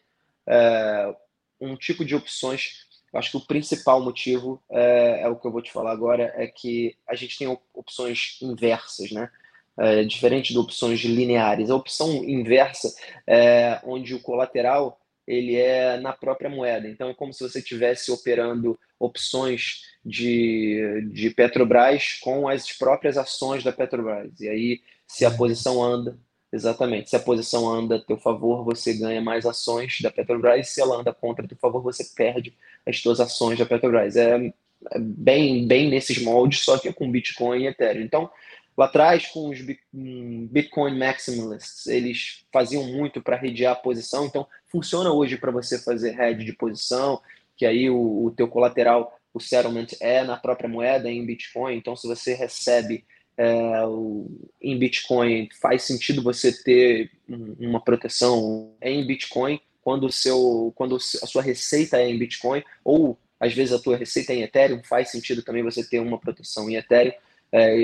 é, 0.47 1.15
um 1.59 1.75
tipo 1.75 2.05
de 2.05 2.15
opções. 2.15 2.85
Eu 3.11 3.19
acho 3.19 3.31
que 3.31 3.37
o 3.37 3.45
principal 3.45 4.01
motivo 4.01 4.61
é, 4.69 5.21
é, 5.21 5.27
o 5.27 5.35
que 5.35 5.47
eu 5.47 5.51
vou 5.51 5.61
te 5.61 5.71
falar 5.71 5.91
agora, 5.91 6.33
é 6.35 6.47
que 6.47 6.95
a 7.07 7.15
gente 7.15 7.37
tem 7.37 7.47
opções 7.73 8.37
inversas, 8.41 9.11
né? 9.11 9.29
É, 9.77 10.03
diferente 10.03 10.53
de 10.53 10.59
opções 10.59 11.01
lineares. 11.01 11.69
A 11.69 11.75
opção 11.75 12.23
inversa 12.23 12.95
é 13.27 13.79
onde 13.83 14.15
o 14.15 14.21
colateral 14.21 14.99
ele 15.27 15.55
é 15.55 15.97
na 15.97 16.13
própria 16.13 16.49
moeda. 16.49 16.87
Então, 16.87 17.09
é 17.09 17.13
como 17.13 17.33
se 17.33 17.43
você 17.43 17.59
estivesse 17.59 18.11
operando 18.11 18.79
opções 18.99 19.81
de, 20.03 21.09
de 21.11 21.29
Petrobras 21.29 22.13
com 22.21 22.47
as 22.47 22.71
próprias 22.71 23.17
ações 23.17 23.63
da 23.63 23.71
Petrobras. 23.71 24.39
E 24.39 24.47
aí, 24.47 24.81
se 25.07 25.25
a 25.25 25.31
posição 25.31 25.83
anda, 25.83 26.17
exatamente, 26.51 27.09
se 27.09 27.15
a 27.15 27.19
posição 27.19 27.67
anda 27.71 27.95
a 27.95 28.01
teu 28.01 28.17
favor, 28.17 28.63
você 28.63 28.93
ganha 28.93 29.21
mais 29.21 29.45
ações 29.45 29.99
da 30.01 30.11
Petrobras, 30.11 30.69
se 30.69 30.81
ela 30.81 30.97
anda 30.97 31.13
contra 31.13 31.45
a 31.45 31.47
teu 31.47 31.57
favor, 31.57 31.81
você 31.81 32.03
perde 32.15 32.53
as 32.85 33.01
tuas 33.01 33.19
ações 33.19 33.57
da 33.57 33.65
Petrobras. 33.65 34.15
É, 34.15 34.53
é 34.91 34.99
bem, 34.99 35.67
bem 35.67 35.89
nesses 35.89 36.21
moldes, 36.21 36.59
só 36.63 36.77
que 36.77 36.87
é 36.87 36.93
com 36.93 37.11
Bitcoin 37.11 37.63
e 37.63 37.67
Ethereum. 37.67 38.03
Então, 38.03 38.29
Lá 38.77 38.85
atrás, 38.85 39.27
com 39.27 39.49
os 39.49 39.59
Bitcoin 39.93 40.97
Maximalists, 40.97 41.87
eles 41.87 42.45
faziam 42.51 42.83
muito 42.83 43.21
para 43.21 43.37
redear 43.37 43.71
a 43.71 43.77
posição, 43.77 44.25
então 44.25 44.45
funciona 44.67 45.13
hoje 45.13 45.37
para 45.37 45.49
você 45.49 45.79
fazer 45.79 46.11
head 46.11 46.43
de 46.43 46.51
posição, 46.51 47.21
que 47.55 47.65
aí 47.65 47.89
o, 47.89 48.25
o 48.25 48.31
teu 48.31 48.47
colateral, 48.47 49.17
o 49.33 49.39
settlement 49.39 49.87
é 49.99 50.23
na 50.23 50.37
própria 50.37 50.69
moeda, 50.69 51.09
em 51.09 51.25
Bitcoin, 51.25 51.75
então 51.75 51.95
se 51.95 52.07
você 52.07 52.33
recebe 52.33 53.05
é, 53.37 53.85
o, 53.85 54.27
em 54.61 54.77
Bitcoin, 54.77 55.49
faz 55.61 55.83
sentido 55.83 56.23
você 56.23 56.51
ter 56.63 57.11
uma 57.27 57.81
proteção 57.81 58.73
em 58.81 59.05
Bitcoin 59.05 59.59
quando, 59.81 60.07
o 60.07 60.11
seu, 60.11 60.73
quando 60.75 60.95
a 60.95 60.99
sua 60.99 61.41
receita 61.41 61.97
é 61.97 62.09
em 62.09 62.17
Bitcoin, 62.17 62.63
ou 62.83 63.19
às 63.39 63.53
vezes 63.53 63.73
a 63.73 63.79
tua 63.79 63.97
receita 63.97 64.33
é 64.33 64.37
em 64.37 64.41
Ethereum, 64.41 64.81
faz 64.83 65.11
sentido 65.11 65.43
também 65.43 65.63
você 65.63 65.87
ter 65.87 65.99
uma 65.99 66.17
proteção 66.17 66.69
em 66.69 66.75
Ethereum. 66.75 67.13
É, 67.51 67.75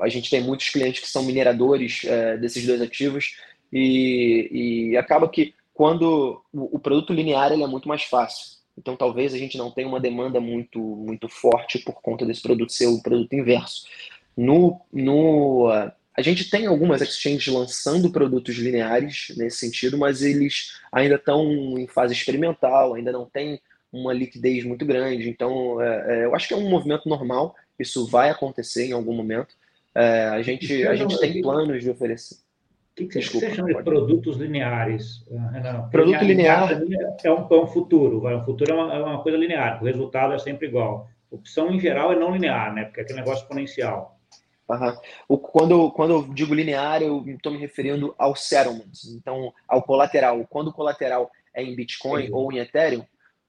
a 0.00 0.08
gente 0.08 0.30
tem 0.30 0.42
muitos 0.42 0.70
clientes 0.70 1.00
que 1.00 1.08
são 1.08 1.22
mineradores 1.22 2.02
é, 2.04 2.36
desses 2.36 2.66
dois 2.66 2.80
ativos 2.82 3.36
e, 3.72 4.90
e, 4.90 4.96
acaba 4.96 5.28
que 5.28 5.54
quando 5.72 6.42
o, 6.52 6.76
o 6.76 6.78
produto 6.78 7.12
linear 7.12 7.52
ele 7.52 7.62
é 7.62 7.66
muito 7.66 7.88
mais 7.88 8.02
fácil. 8.02 8.58
Então 8.78 8.96
talvez 8.96 9.34
a 9.34 9.38
gente 9.38 9.58
não 9.58 9.70
tenha 9.70 9.88
uma 9.88 10.00
demanda 10.00 10.40
muito 10.40 10.80
muito 10.80 11.28
forte 11.28 11.78
por 11.78 12.00
conta 12.00 12.24
desse 12.24 12.42
produto 12.42 12.72
ser 12.72 12.86
o 12.86 13.02
produto 13.02 13.32
inverso. 13.34 13.86
No, 14.36 14.80
no 14.92 15.68
a 16.18 16.22
gente 16.22 16.50
tem 16.50 16.66
algumas 16.66 17.00
exchanges 17.00 17.46
lançando 17.46 18.10
produtos 18.10 18.56
lineares 18.56 19.32
nesse 19.36 19.58
sentido, 19.58 19.96
mas 19.96 20.20
eles 20.20 20.80
ainda 20.90 21.14
estão 21.14 21.78
em 21.78 21.86
fase 21.86 22.12
experimental, 22.12 22.94
ainda 22.94 23.12
não 23.12 23.24
tem 23.24 23.60
uma 23.92 24.12
liquidez 24.12 24.64
muito 24.64 24.84
grande. 24.84 25.28
Então, 25.28 25.80
é, 25.80 26.22
é, 26.22 26.24
eu 26.24 26.34
acho 26.34 26.48
que 26.48 26.54
é 26.54 26.56
um 26.56 26.68
movimento 26.68 27.08
normal, 27.08 27.54
isso 27.78 28.04
vai 28.08 28.30
acontecer 28.30 28.86
em 28.86 28.92
algum 28.92 29.14
momento. 29.14 29.54
É, 29.94 30.24
a 30.24 30.42
gente, 30.42 30.84
a 30.88 30.96
gente 30.96 31.18
tem 31.20 31.40
planos 31.40 31.82
de 31.82 31.90
oferecer. 31.90 32.38
O 32.98 33.06
que, 33.06 33.06
que, 33.06 33.18
Desculpa, 33.20 33.46
você 33.46 33.54
chama 33.54 33.68
de 33.72 33.84
produtos 33.84 34.36
lineares, 34.36 35.24
Renan? 35.52 35.88
Produto 35.88 36.24
linear 36.24 36.68
é 37.22 37.30
um, 37.30 37.46
é 37.48 37.54
um 37.54 37.66
futuro, 37.68 38.20
vai. 38.20 38.34
um 38.34 38.44
futuro 38.44 38.72
é 38.72 38.74
uma, 38.74 38.92
é 38.92 38.98
uma, 38.98 39.22
coisa 39.22 39.38
linear, 39.38 39.80
o 39.80 39.86
resultado 39.86 40.34
é 40.34 40.38
sempre 40.38 40.66
igual. 40.66 41.08
Opção 41.30 41.70
em 41.70 41.78
geral 41.78 42.10
é 42.10 42.16
não 42.16 42.32
linear, 42.32 42.74
né? 42.74 42.86
Porque 42.86 42.98
é 42.98 43.02
aquele 43.04 43.20
negócio 43.20 43.42
exponencial. 43.42 44.18
Uhum. 44.68 44.96
O, 45.28 45.38
quando, 45.38 45.92
quando 45.92 46.10
eu 46.10 46.34
digo 46.34 46.52
linear, 46.54 47.00
eu 47.00 47.24
estou 47.28 47.52
me 47.52 47.58
referindo 47.58 48.12
ao 48.18 48.34
settlement, 48.34 48.90
então 49.14 49.52
ao 49.68 49.80
colateral. 49.80 50.44
Quando 50.50 50.68
o 50.68 50.72
colateral 50.72 51.30
é 51.54 51.62
em 51.62 51.76
Bitcoin 51.76 52.26
Sim. 52.26 52.32
ou 52.32 52.52
em 52.52 52.58
Ethereum, 52.58 53.04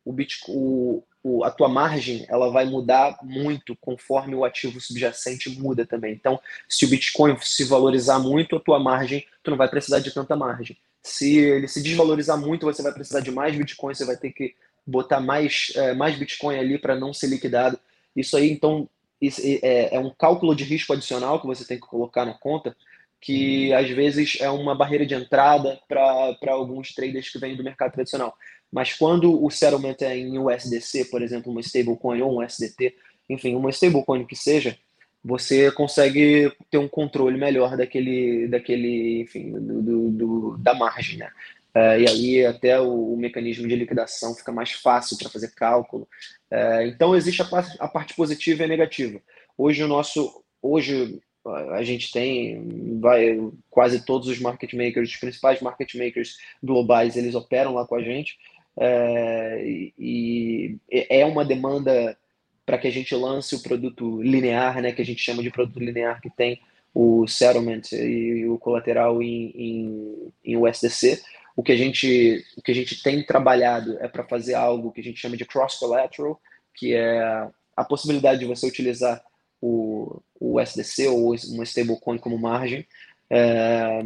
o, 0.05 0.13
Bitcoin, 0.13 0.55
o, 0.55 1.03
o, 1.23 1.43
a 1.43 1.51
tua 1.51 1.67
margem 1.67 2.25
ela 2.29 2.49
vai 2.49 2.65
mudar 2.65 3.17
muito 3.21 3.75
conforme 3.75 4.35
o 4.35 4.45
ativo 4.45 4.79
subjacente 4.79 5.49
muda 5.59 5.85
também. 5.85 6.13
Então, 6.13 6.39
se 6.67 6.85
o 6.85 6.87
Bitcoin 6.87 7.37
se 7.41 7.65
valorizar 7.65 8.19
muito, 8.19 8.55
a 8.55 8.59
tua 8.59 8.79
margem, 8.79 9.25
tu 9.43 9.51
não 9.51 9.57
vai 9.57 9.67
precisar 9.67 9.99
de 9.99 10.11
tanta 10.13 10.35
margem. 10.35 10.77
Se 11.03 11.37
ele 11.37 11.67
se 11.67 11.81
desvalorizar 11.81 12.37
muito, 12.37 12.65
você 12.65 12.81
vai 12.81 12.93
precisar 12.93 13.19
de 13.19 13.31
mais 13.31 13.55
Bitcoin, 13.55 13.93
você 13.93 14.05
vai 14.05 14.17
ter 14.17 14.31
que 14.31 14.55
botar 14.85 15.19
mais, 15.19 15.71
é, 15.75 15.93
mais 15.93 16.17
Bitcoin 16.17 16.57
ali 16.57 16.77
para 16.77 16.95
não 16.95 17.13
ser 17.13 17.27
liquidado. 17.27 17.79
Isso 18.15 18.35
aí, 18.35 18.49
então, 18.49 18.89
isso 19.21 19.41
é, 19.43 19.95
é 19.95 19.99
um 19.99 20.09
cálculo 20.09 20.55
de 20.55 20.63
risco 20.63 20.93
adicional 20.93 21.39
que 21.39 21.47
você 21.47 21.65
tem 21.65 21.79
que 21.79 21.87
colocar 21.87 22.25
na 22.25 22.33
conta, 22.33 22.75
que 23.21 23.73
às 23.73 23.89
vezes 23.89 24.37
é 24.39 24.49
uma 24.49 24.73
barreira 24.73 25.05
de 25.05 25.13
entrada 25.13 25.79
para 25.87 26.37
alguns 26.47 26.93
traders 26.93 27.29
que 27.29 27.37
vêm 27.37 27.55
do 27.55 27.63
mercado 27.63 27.91
tradicional. 27.91 28.35
Mas 28.71 28.93
quando 28.93 29.43
o 29.43 29.49
settlement 29.49 29.97
é 30.01 30.17
em 30.17 30.37
USDC, 30.37 31.05
por 31.05 31.21
exemplo, 31.21 31.51
uma 31.51 31.61
stablecoin 31.61 32.21
ou 32.21 32.37
um 32.37 32.43
SDT, 32.43 32.95
enfim, 33.29 33.55
uma 33.55 33.69
stablecoin 33.69 34.25
que 34.25 34.35
seja, 34.35 34.77
você 35.23 35.71
consegue 35.71 36.51
ter 36.69 36.77
um 36.77 36.87
controle 36.87 37.37
melhor 37.37 37.75
daquele, 37.75 38.47
daquele 38.47 39.21
enfim, 39.21 39.51
do, 39.51 39.81
do, 39.81 40.09
do 40.11 40.57
da 40.57 40.73
margem, 40.73 41.17
né? 41.17 41.29
É, 41.73 42.01
e 42.01 42.09
aí 42.09 42.45
até 42.45 42.79
o, 42.79 43.13
o, 43.13 43.17
mecanismo 43.17 43.67
de 43.67 43.75
liquidação 43.75 44.33
fica 44.33 44.51
mais 44.51 44.71
fácil 44.71 45.17
para 45.17 45.29
fazer 45.29 45.53
cálculo. 45.53 46.07
É, 46.49 46.87
então 46.87 47.15
existe 47.15 47.41
a 47.41 47.47
a 47.79 47.87
parte 47.87 48.15
positiva 48.15 48.63
e 48.63 48.65
a 48.65 48.67
negativa. 48.67 49.21
Hoje 49.57 49.83
o 49.83 49.87
nosso, 49.87 50.43
hoje 50.61 51.21
a 51.45 51.83
gente 51.83 52.11
tem 52.11 52.99
vai, 52.99 53.37
quase 53.69 54.03
todos 54.05 54.27
os 54.27 54.39
market 54.39 54.73
makers, 54.73 55.09
os 55.09 55.17
principais 55.17 55.61
market 55.61 55.93
makers 55.95 56.37
globais, 56.61 57.15
eles 57.15 57.35
operam 57.35 57.73
lá 57.73 57.85
com 57.85 57.95
a 57.95 58.01
gente. 58.01 58.37
É, 58.77 59.63
e 59.97 60.77
é 60.91 61.25
uma 61.25 61.43
demanda 61.43 62.17
para 62.65 62.77
que 62.77 62.87
a 62.87 62.91
gente 62.91 63.15
lance 63.15 63.55
o 63.55 63.63
produto 63.63 64.21
linear, 64.21 64.81
né, 64.81 64.91
que 64.91 65.01
a 65.01 65.05
gente 65.05 65.21
chama 65.21 65.41
de 65.41 65.49
produto 65.49 65.79
linear, 65.79 66.21
que 66.21 66.29
tem 66.29 66.61
o 66.93 67.27
settlement 67.27 67.81
e 67.93 68.47
o 68.47 68.57
colateral 68.57 69.21
em, 69.21 69.51
em, 69.55 70.33
em 70.43 70.57
USDC. 70.57 71.21
O 71.55 71.63
que, 71.63 71.71
a 71.71 71.75
gente, 71.75 72.45
o 72.57 72.61
que 72.61 72.71
a 72.71 72.75
gente 72.75 73.01
tem 73.01 73.23
trabalhado 73.23 73.97
é 73.99 74.07
para 74.07 74.23
fazer 74.23 74.53
algo 74.53 74.91
que 74.91 75.01
a 75.01 75.03
gente 75.03 75.19
chama 75.19 75.35
de 75.35 75.45
cross-collateral, 75.45 76.39
que 76.73 76.93
é 76.93 77.49
a 77.75 77.83
possibilidade 77.83 78.39
de 78.39 78.45
você 78.45 78.67
utilizar 78.67 79.21
o, 79.61 80.21
o 80.39 80.59
USDC 80.59 81.07
ou 81.07 81.35
uma 81.49 81.63
stablecoin 81.63 82.17
como 82.17 82.37
margem. 82.37 82.85
É, 83.29 84.01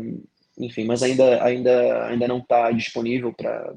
enfim, 0.57 0.85
mas 0.85 1.03
ainda, 1.03 1.43
ainda, 1.43 2.07
ainda 2.07 2.27
não 2.27 2.39
está 2.39 2.71
disponível 2.71 3.33
para 3.33 3.73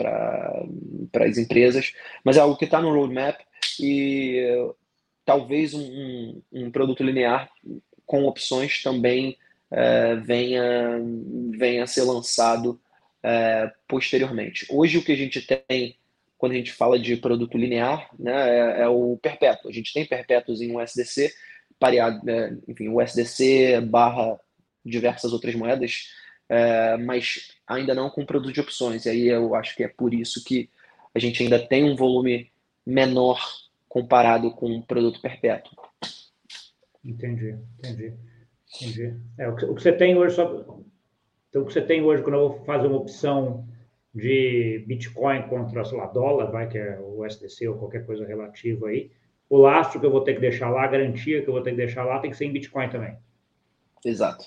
para 0.00 1.26
as 1.26 1.38
empresas, 1.38 1.92
mas 2.24 2.36
é 2.36 2.40
algo 2.40 2.56
que 2.56 2.64
está 2.64 2.80
no 2.80 2.92
roadmap 2.92 3.38
e 3.78 4.72
talvez 5.24 5.74
um, 5.74 5.80
um, 5.80 6.42
um, 6.52 6.70
produto 6.70 7.04
linear 7.04 7.50
com 8.06 8.24
opções 8.24 8.82
também 8.82 9.36
é, 9.70 10.16
venha, 10.16 11.00
venha 11.56 11.84
a 11.84 11.86
ser 11.86 12.02
lançado 12.02 12.80
é, 13.22 13.70
posteriormente. 13.86 14.66
Hoje 14.70 14.98
o 14.98 15.04
que 15.04 15.12
a 15.12 15.16
gente 15.16 15.40
tem 15.42 15.96
quando 16.36 16.52
a 16.52 16.56
gente 16.56 16.72
fala 16.72 16.98
de 16.98 17.16
produto 17.16 17.58
linear 17.58 18.08
né, 18.18 18.32
é, 18.32 18.82
é 18.82 18.88
o 18.88 19.18
perpétuo. 19.20 19.70
A 19.70 19.72
gente 19.72 19.92
tem 19.92 20.06
perpétuos 20.06 20.62
em 20.62 20.74
USDC, 20.74 21.30
pareado, 21.78 22.28
é, 22.28 22.54
enfim, 22.66 22.88
USDC 22.88 23.82
barra 23.82 24.40
diversas 24.84 25.34
outras 25.34 25.54
moedas, 25.54 26.08
é, 26.50 26.96
mas 26.96 27.52
ainda 27.64 27.94
não 27.94 28.10
com 28.10 28.26
produto 28.26 28.52
de 28.52 28.60
opções. 28.60 29.06
E 29.06 29.08
aí 29.08 29.28
eu 29.28 29.54
acho 29.54 29.76
que 29.76 29.84
é 29.84 29.88
por 29.88 30.12
isso 30.12 30.44
que 30.44 30.68
a 31.14 31.18
gente 31.20 31.40
ainda 31.40 31.64
tem 31.64 31.84
um 31.84 31.94
volume 31.94 32.50
menor 32.84 33.40
comparado 33.88 34.50
com 34.50 34.66
um 34.66 34.82
produto 34.82 35.22
perpétuo. 35.22 35.78
Entendi, 37.04 37.56
entendi, 37.78 38.14
entendi. 38.74 39.16
É, 39.38 39.48
o, 39.48 39.54
que, 39.54 39.64
o 39.64 39.74
que 39.76 39.82
você 39.82 39.92
tem 39.92 40.16
hoje, 40.18 40.34
só, 40.34 40.82
então 41.48 41.62
o 41.62 41.66
que 41.66 41.72
você 41.72 41.82
tem 41.82 42.02
hoje 42.02 42.22
quando 42.22 42.34
eu 42.34 42.48
vou 42.48 42.64
fazer 42.64 42.88
uma 42.88 42.98
opção 42.98 43.66
de 44.12 44.84
Bitcoin 44.88 45.42
contra, 45.42 45.84
sei 45.84 45.98
lá, 45.98 46.06
dólar, 46.06 46.50
vai 46.50 46.68
que 46.68 46.78
é 46.78 46.98
o 47.00 47.24
SDC 47.24 47.68
ou 47.68 47.78
qualquer 47.78 48.04
coisa 48.04 48.26
relativa 48.26 48.88
aí, 48.88 49.12
o 49.48 49.56
lastro 49.56 50.00
que 50.00 50.06
eu 50.06 50.10
vou 50.10 50.22
ter 50.22 50.34
que 50.34 50.40
deixar 50.40 50.68
lá, 50.68 50.82
a 50.82 50.88
garantia 50.88 51.42
que 51.42 51.48
eu 51.48 51.54
vou 51.54 51.62
ter 51.62 51.70
que 51.70 51.76
deixar 51.76 52.04
lá 52.04 52.18
tem 52.18 52.30
que 52.30 52.36
ser 52.36 52.46
em 52.46 52.52
Bitcoin 52.52 52.88
também. 52.88 53.16
Exato. 54.04 54.44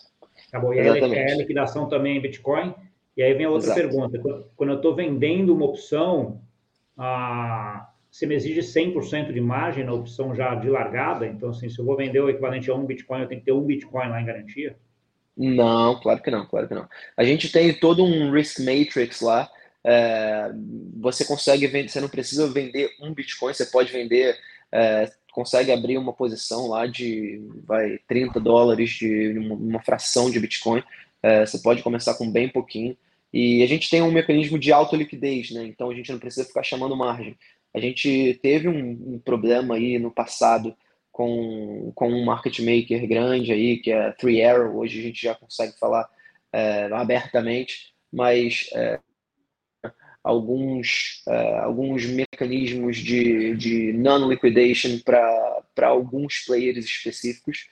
Tá 0.54 0.60
bom. 0.60 0.72
E 0.72 0.80
aí 0.80 1.32
a 1.32 1.36
liquidação 1.36 1.90
também 1.90 2.16
em 2.16 2.22
Bitcoin. 2.22 2.76
E 3.18 3.24
aí 3.24 3.34
vem 3.34 3.48
a 3.48 3.50
outra 3.50 3.72
Exato. 3.72 3.82
pergunta. 3.82 4.46
Quando 4.56 4.70
eu 4.70 4.76
estou 4.76 4.96
vendendo 4.96 5.52
uma 5.52 5.66
opção, 5.66 6.42
ah, 6.96 7.90
você 8.12 8.28
me 8.28 8.36
exige 8.36 8.60
100% 8.60 9.34
de 9.34 9.42
margem 9.42 9.84
na 9.84 9.94
opção 9.94 10.36
já 10.36 10.54
de 10.54 10.70
largada? 10.70 11.26
Então, 11.26 11.50
assim, 11.50 11.70
se 11.70 11.80
eu 11.80 11.86
vou 11.86 11.98
vender 11.98 12.20
o 12.20 12.30
equivalente 12.30 12.70
a 12.70 12.76
um 12.76 12.86
Bitcoin, 12.86 13.22
eu 13.22 13.28
tenho 13.28 13.42
que 13.42 13.46
ter 13.48 13.52
um 13.52 13.64
Bitcoin 13.64 14.10
lá 14.10 14.22
em 14.22 14.26
garantia? 14.26 14.78
Não, 15.36 16.00
claro 16.00 16.22
que 16.22 16.30
não, 16.30 16.46
claro 16.46 16.68
que 16.68 16.76
não. 16.76 16.88
A 17.18 17.24
gente 17.24 17.52
tem 17.52 17.74
todo 17.74 18.04
um 18.04 18.32
risk 18.32 18.60
matrix 18.60 19.22
lá. 19.22 19.50
É, 19.84 20.52
você 21.02 21.26
consegue 21.26 21.66
vender, 21.66 21.90
você 21.90 22.00
não 22.00 22.10
precisa 22.10 22.48
vender 22.48 22.92
um 23.02 23.12
Bitcoin, 23.12 23.56
você 23.56 23.66
pode 23.66 23.92
vender 23.92 24.38
é, 24.72 25.12
consegue 25.34 25.72
abrir 25.72 25.98
uma 25.98 26.14
posição 26.14 26.68
lá 26.68 26.86
de 26.86 27.42
vai, 27.66 27.98
30 28.08 28.40
dólares 28.40 28.92
de 28.92 29.38
uma, 29.38 29.82
fração 29.82 30.30
de 30.30 30.40
Bitcoin. 30.40 30.84
É, 31.22 31.46
você 31.46 31.58
pode 31.60 31.82
começar 31.84 32.14
com 32.14 32.32
bem 32.32 32.48
pouquinho. 32.48 32.96
E 33.34 33.64
a 33.64 33.68
gente 33.68 33.90
tem 33.90 34.02
um 34.02 34.12
mecanismo 34.12 34.60
de 34.60 34.72
auto-liquidez, 34.72 35.52
né? 35.52 35.66
Então 35.66 35.90
a 35.90 35.96
gente 35.96 36.12
não 36.12 36.20
precisa 36.20 36.46
ficar 36.46 36.62
chamando 36.62 36.96
margem. 36.96 37.36
A 37.74 37.80
gente 37.80 38.40
teve 38.44 38.68
um, 38.68 39.16
um 39.16 39.20
problema 39.20 39.76
aí 39.76 39.98
no 39.98 40.12
passado 40.12 40.76
com, 41.12 41.92
com 41.96 42.10
um 42.10 42.24
market 42.24 42.60
maker 42.60 43.08
grande 43.08 43.52
aí, 43.52 43.78
que 43.78 43.92
é 43.92 44.12
Three 44.12 44.44
Arrow. 44.44 44.78
Hoje 44.78 45.00
a 45.00 45.02
gente 45.02 45.22
já 45.22 45.34
consegue 45.34 45.74
falar 45.80 46.08
é, 46.54 46.86
abertamente, 46.94 47.92
mas 48.12 48.70
é, 48.74 49.00
alguns, 50.24 51.22
uh, 51.28 51.64
alguns 51.64 52.06
mecanismos 52.06 52.98
de, 52.98 53.56
de 53.56 53.94
non-liquidation 53.94 55.00
para 55.00 55.88
alguns 55.88 56.40
players 56.46 56.86
específicos. 56.86 57.68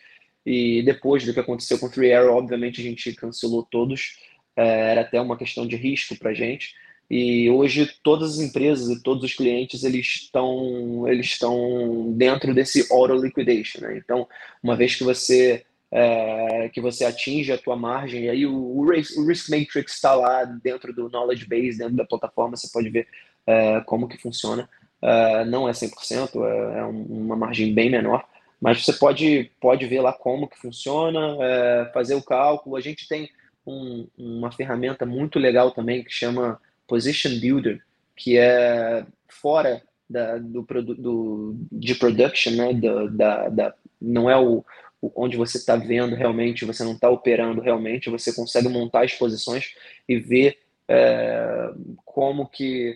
E 0.46 0.81
depois 0.84 1.24
do 1.25 1.34
que 1.34 1.39
aconteceu 1.39 1.79
com 1.79 1.86
o 1.86 1.89
Three 1.89 2.12
Arrow, 2.12 2.36
obviamente 2.36 2.81
a 2.81 2.84
gente 2.84 3.13
cancelou 3.13 3.63
todos. 3.63 4.17
Uh, 4.58 4.62
era 4.62 5.01
até 5.01 5.22
uma 5.22 5.38
questão 5.38 5.65
de 5.65 5.75
risco 5.75 6.17
para 6.17 6.31
a 6.31 6.34
gente. 6.34 6.74
E 7.10 7.50
hoje 7.50 7.93
todas 8.03 8.34
as 8.34 8.39
empresas 8.39 8.89
e 8.89 9.03
todos 9.03 9.24
os 9.24 9.34
clientes 9.34 9.84
eles 9.84 10.08
estão 10.08 11.05
eles 11.10 11.25
estão 11.25 12.13
dentro 12.13 12.53
desse 12.53 12.88
auto 12.89 13.15
liquidation, 13.15 13.81
né? 13.81 13.98
Então, 13.98 14.27
uma 14.63 14.77
vez 14.77 14.96
que 14.96 15.03
você 15.03 15.65
é, 15.91 16.69
que 16.69 16.79
você 16.79 17.03
atinge 17.03 17.51
a 17.51 17.57
tua 17.57 17.75
margem, 17.75 18.24
e 18.24 18.29
aí 18.29 18.45
o, 18.45 18.55
o, 18.55 18.89
risk, 18.89 19.17
o 19.17 19.25
risk 19.25 19.50
matrix 19.50 19.93
está 19.93 20.15
lá 20.15 20.45
dentro 20.45 20.93
do 20.93 21.10
knowledge 21.10 21.45
base, 21.45 21.77
dentro 21.77 21.95
da 21.95 22.05
plataforma, 22.05 22.55
você 22.55 22.69
pode 22.71 22.89
ver 22.89 23.07
é, 23.45 23.81
como 23.81 24.07
que 24.07 24.17
funciona. 24.17 24.69
É, 25.01 25.43
não 25.45 25.67
é 25.67 25.71
100%, 25.71 26.29
é, 26.45 26.79
é 26.79 26.83
uma 26.83 27.36
margem 27.36 27.74
bem 27.74 27.89
menor, 27.89 28.24
mas 28.62 28.83
você 28.83 28.93
pode, 28.93 29.51
pode 29.60 29.86
ver 29.88 30.01
lá 30.01 30.13
como 30.13 30.48
que 30.48 30.60
funciona, 30.60 31.38
é, 31.41 31.91
fazer 31.93 32.15
o 32.15 32.24
cálculo. 32.24 32.75
A 32.75 32.81
gente 32.81 33.07
tem 33.07 33.29
um, 33.65 34.07
uma 34.17 34.51
ferramenta 34.51 35.05
muito 35.05 35.39
legal 35.39 35.71
também 35.71 36.03
que 36.03 36.12
chama 36.12 36.60
Position 36.88 37.39
Builder, 37.39 37.83
que 38.15 38.38
é 38.38 39.05
fora 39.27 39.81
da, 40.10 40.38
do, 40.38 40.62
do, 40.62 41.55
de 41.71 41.95
production, 41.95 42.53
né? 42.53 42.74
Da, 42.74 43.05
da, 43.07 43.50
da, 43.50 43.74
não 44.00 44.29
é 44.29 44.38
o, 44.38 44.57
o 44.57 44.65
onde 45.01 45.38
você 45.38 45.58
está 45.58 45.75
vendo 45.75 46.15
realmente, 46.15 46.65
você 46.65 46.84
não 46.84 46.93
está 46.93 47.10
operando 47.10 47.62
realmente, 47.62 48.10
você 48.10 48.34
consegue 48.34 48.70
montar 48.70 49.03
as 49.03 49.13
posições 49.13 49.74
e 50.08 50.17
ver 50.17 50.60
é, 50.88 51.72
como 52.05 52.48
que 52.48 52.96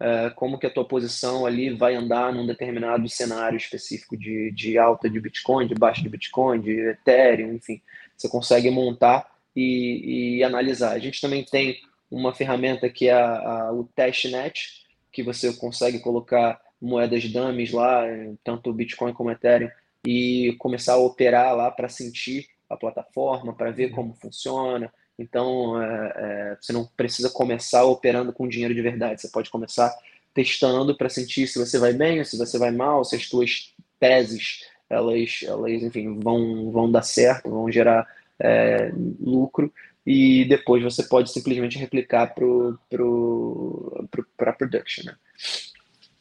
é, 0.00 0.30
como 0.30 0.58
que 0.58 0.66
a 0.66 0.70
tua 0.70 0.84
posição 0.84 1.46
ali 1.46 1.70
vai 1.70 1.94
andar 1.94 2.32
num 2.32 2.46
determinado 2.46 3.08
cenário 3.08 3.56
específico 3.56 4.16
de, 4.16 4.50
de 4.50 4.76
alta 4.76 5.08
de 5.08 5.20
Bitcoin, 5.20 5.68
de 5.68 5.74
baixa 5.74 6.02
de 6.02 6.08
Bitcoin, 6.08 6.60
de 6.60 6.80
Ethereum, 6.90 7.52
enfim, 7.52 7.80
você 8.16 8.28
consegue 8.28 8.70
montar 8.70 9.30
e, 9.54 10.38
e 10.38 10.44
analisar. 10.44 10.92
A 10.92 10.98
gente 10.98 11.20
também 11.20 11.44
tem 11.44 11.78
uma 12.10 12.34
ferramenta 12.34 12.88
que 12.88 13.08
é 13.08 13.12
a, 13.12 13.36
a, 13.36 13.72
o 13.72 13.84
testnet, 13.84 14.84
que 15.12 15.22
você 15.22 15.52
consegue 15.54 16.00
colocar 16.00 16.60
moedas 16.80 17.24
dummies 17.28 17.72
lá, 17.72 18.04
tanto 18.42 18.72
Bitcoin 18.72 19.12
como 19.12 19.30
Ethereum, 19.30 19.70
e 20.06 20.54
começar 20.58 20.94
a 20.94 20.98
operar 20.98 21.54
lá 21.56 21.70
para 21.70 21.88
sentir 21.88 22.46
a 22.68 22.76
plataforma, 22.76 23.54
para 23.54 23.70
ver 23.70 23.90
como 23.90 24.14
funciona. 24.14 24.92
Então, 25.18 25.80
é, 25.80 26.12
é, 26.16 26.56
você 26.60 26.72
não 26.72 26.84
precisa 26.96 27.30
começar 27.30 27.84
operando 27.84 28.32
com 28.32 28.48
dinheiro 28.48 28.74
de 28.74 28.82
verdade, 28.82 29.20
você 29.20 29.28
pode 29.28 29.50
começar 29.50 29.94
testando 30.32 30.96
para 30.96 31.08
sentir 31.08 31.46
se 31.46 31.58
você 31.58 31.78
vai 31.78 31.92
bem, 31.92 32.24
se 32.24 32.36
você 32.36 32.58
vai 32.58 32.72
mal, 32.72 33.04
se 33.04 33.14
as 33.14 33.26
suas 33.26 33.72
teses 34.00 34.64
elas, 34.90 35.40
elas 35.44 35.82
enfim, 35.82 36.18
vão, 36.18 36.70
vão 36.70 36.90
dar 36.90 37.02
certo, 37.02 37.48
vão 37.48 37.70
gerar 37.70 38.06
é, 38.38 38.92
lucro 39.20 39.72
e 40.06 40.44
depois 40.44 40.82
você 40.82 41.04
pode 41.04 41.30
simplesmente 41.30 41.78
replicar 41.78 42.34
para 42.34 42.44
pro, 42.90 44.06
pro, 44.10 44.26
a 44.38 44.52
production. 44.52 45.04
Né? 45.06 45.16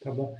Tá 0.01 0.11
bom. 0.11 0.35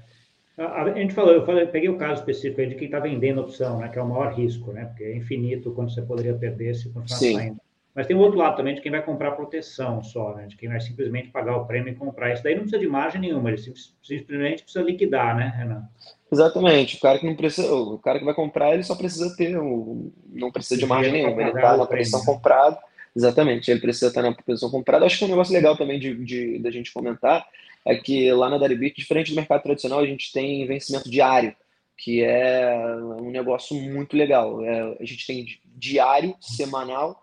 A, 0.58 0.84
a, 0.84 0.94
gente 0.94 1.14
falou, 1.14 1.34
eu 1.34 1.46
falei, 1.46 1.66
peguei 1.66 1.90
o 1.90 1.98
caso 1.98 2.20
específico 2.22 2.62
aí 2.62 2.68
de 2.68 2.76
quem 2.76 2.86
está 2.86 3.00
vendendo 3.00 3.42
a 3.42 3.44
opção, 3.44 3.80
né, 3.80 3.90
que 3.90 3.98
é 3.98 4.02
o 4.02 4.08
maior 4.08 4.34
risco, 4.34 4.72
né, 4.72 4.86
porque 4.86 5.04
é 5.04 5.16
infinito 5.16 5.72
quando 5.72 5.94
você 5.94 6.02
poderia 6.02 6.34
perder 6.34 6.76
se 6.76 6.90
continuar 6.90 7.20
Sim. 7.20 7.34
saindo. 7.34 7.58
Mas 7.96 8.08
tem 8.08 8.16
o 8.16 8.20
outro 8.20 8.40
lado 8.40 8.58
também 8.58 8.74
de 8.74 8.82
quem 8.82 8.92
vai 8.92 9.04
comprar 9.04 9.32
proteção 9.32 10.02
só, 10.04 10.36
né, 10.36 10.48
de 10.48 10.56
quem 10.56 10.70
vai 10.70 10.80
simplesmente 10.80 11.30
pagar 11.30 11.58
o 11.58 11.66
prêmio 11.66 11.92
e 11.92 11.96
comprar. 11.96 12.34
Isso 12.34 12.44
daí 12.44 12.54
não 12.54 12.62
precisa 12.62 12.82
de 12.82 12.88
margem 12.88 13.22
nenhuma, 13.22 13.50
ele 13.50 13.58
simplesmente 13.58 14.64
precisa 14.64 14.84
liquidar, 14.84 15.36
né, 15.36 15.54
Renan? 15.56 15.84
Exatamente. 16.32 16.98
O 16.98 17.00
cara 17.00 17.20
que 17.20 17.26
não 17.26 17.36
precisa, 17.36 17.74
o 17.74 17.98
cara 18.00 18.20
que 18.20 18.26
vai 18.26 18.34
comprar, 18.34 18.74
ele 18.74 18.84
só 18.84 18.96
precisa 18.96 19.36
ter, 19.36 19.60
um, 19.60 20.12
não 20.32 20.52
precisa 20.52 20.80
de 20.80 20.86
margem 20.86 21.12
nenhuma. 21.12 21.40
Ele 21.42 21.52
está 21.52 21.78
na 21.78 21.86
posição 21.86 22.20
né? 22.20 22.26
comprada 22.26 22.80
Exatamente, 23.16 23.70
ele 23.70 23.80
precisa 23.80 24.08
estar 24.08 24.24
na 24.24 24.34
posição 24.34 24.70
comprada. 24.72 25.06
Acho 25.06 25.20
que 25.20 25.26
um 25.26 25.30
negócio 25.30 25.54
legal 25.54 25.78
também 25.78 26.00
de, 26.00 26.16
de, 26.16 26.58
de 26.58 26.72
gente 26.72 26.92
comentar 26.92 27.46
é 27.86 27.96
que 27.96 28.32
lá 28.32 28.50
na 28.50 28.58
Daribit, 28.58 28.96
diferente 28.96 29.32
do 29.32 29.36
mercado 29.36 29.64
tradicional, 29.64 30.00
a 30.00 30.06
gente 30.06 30.32
tem 30.32 30.66
vencimento 30.66 31.10
diário, 31.10 31.56
que 31.98 32.24
é 32.24 32.76
um 33.20 33.30
negócio 33.30 33.76
muito 33.76 34.16
legal. 34.16 34.64
É, 34.64 34.98
a 35.00 35.06
gente 35.06 35.28
tem 35.28 35.46
diário, 35.76 36.36
semanal, 36.40 37.22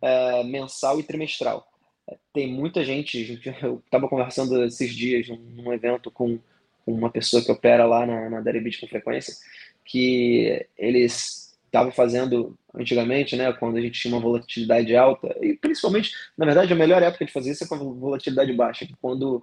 é, 0.00 0.44
mensal 0.44 1.00
e 1.00 1.02
trimestral. 1.02 1.66
Tem 2.32 2.46
muita 2.46 2.84
gente, 2.84 3.24
gente 3.24 3.54
eu 3.62 3.82
estava 3.84 4.08
conversando 4.08 4.62
esses 4.64 4.94
dias 4.94 5.28
num, 5.28 5.72
evento 5.72 6.10
com, 6.10 6.38
com, 6.84 6.92
uma 6.92 7.10
pessoa 7.10 7.42
que 7.42 7.50
opera 7.50 7.86
lá 7.86 8.04
na, 8.04 8.28
na 8.28 8.40
Daribit 8.40 8.80
com 8.80 8.88
frequência, 8.88 9.34
que 9.84 10.66
eles 10.76 11.42
estava 11.66 11.90
fazendo 11.90 12.54
antigamente, 12.74 13.34
né, 13.34 13.50
quando 13.54 13.78
a 13.78 13.80
gente 13.80 13.98
tinha 13.98 14.14
uma 14.14 14.20
volatilidade 14.20 14.94
alta, 14.94 15.34
e 15.40 15.54
principalmente, 15.54 16.12
na 16.36 16.44
verdade, 16.44 16.70
a 16.72 16.76
melhor 16.76 17.02
época 17.02 17.24
de 17.24 17.32
fazer 17.32 17.52
isso 17.52 17.64
é 17.64 17.66
com 17.66 17.74
a 17.74 17.78
volatilidade 17.78 18.52
baixa, 18.52 18.86
quando 19.00 19.42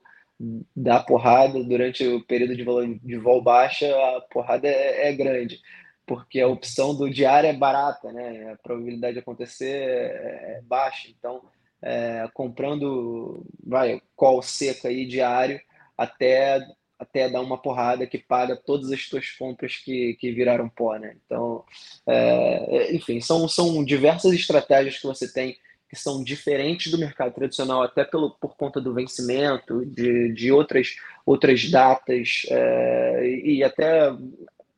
dá 0.76 1.00
porrada 1.02 1.62
durante 1.64 2.06
o 2.08 2.24
período 2.24 2.56
de, 2.56 2.64
vol 2.64 2.86
de 2.86 3.18
vol 3.18 3.42
baixa, 3.42 3.88
a 3.88 4.22
porrada 4.22 4.68
é, 4.68 5.10
é, 5.10 5.14
grande, 5.14 5.60
porque 6.06 6.40
a 6.40 6.48
opção 6.48 6.96
do 6.96 7.10
diário 7.10 7.50
é 7.50 7.54
barata, 7.54 8.12
né, 8.12 8.54
a 8.54 8.58
probabilidade 8.58 9.14
de 9.14 9.20
acontecer 9.20 9.76
é, 9.76 10.58
é 10.58 10.62
baixa, 10.64 11.10
então, 11.10 11.42
é, 11.82 12.28
comprando, 12.34 13.46
vai, 13.66 14.02
call 14.16 14.42
seca 14.42 14.88
aí 14.88 15.06
diário, 15.06 15.60
até 15.98 16.66
até 16.98 17.30
dar 17.30 17.40
uma 17.40 17.58
porrada 17.58 18.06
que 18.06 18.18
paga 18.18 18.58
todas 18.58 18.92
as 18.92 19.08
tuas 19.08 19.32
compras 19.32 19.78
que, 19.78 20.18
que 20.20 20.34
viraram 20.34 20.68
pó, 20.68 20.98
né? 20.98 21.16
Então, 21.26 21.64
é, 22.06 22.94
enfim, 22.94 23.22
são, 23.22 23.48
são 23.48 23.86
diversas 23.86 24.34
estratégias 24.34 25.00
que 25.00 25.08
você 25.08 25.32
tem 25.32 25.58
que 25.90 25.96
são 25.96 26.24
diferentes 26.24 26.92
do 26.92 27.00
mercado 27.00 27.34
tradicional, 27.34 27.82
até 27.82 28.04
pelo, 28.04 28.30
por 28.30 28.56
conta 28.56 28.80
do 28.80 28.94
vencimento, 28.94 29.84
de, 29.86 30.32
de 30.32 30.52
outras, 30.52 30.96
outras 31.26 31.70
datas 31.70 32.44
é, 32.50 33.28
e 33.44 33.64
até 33.64 34.14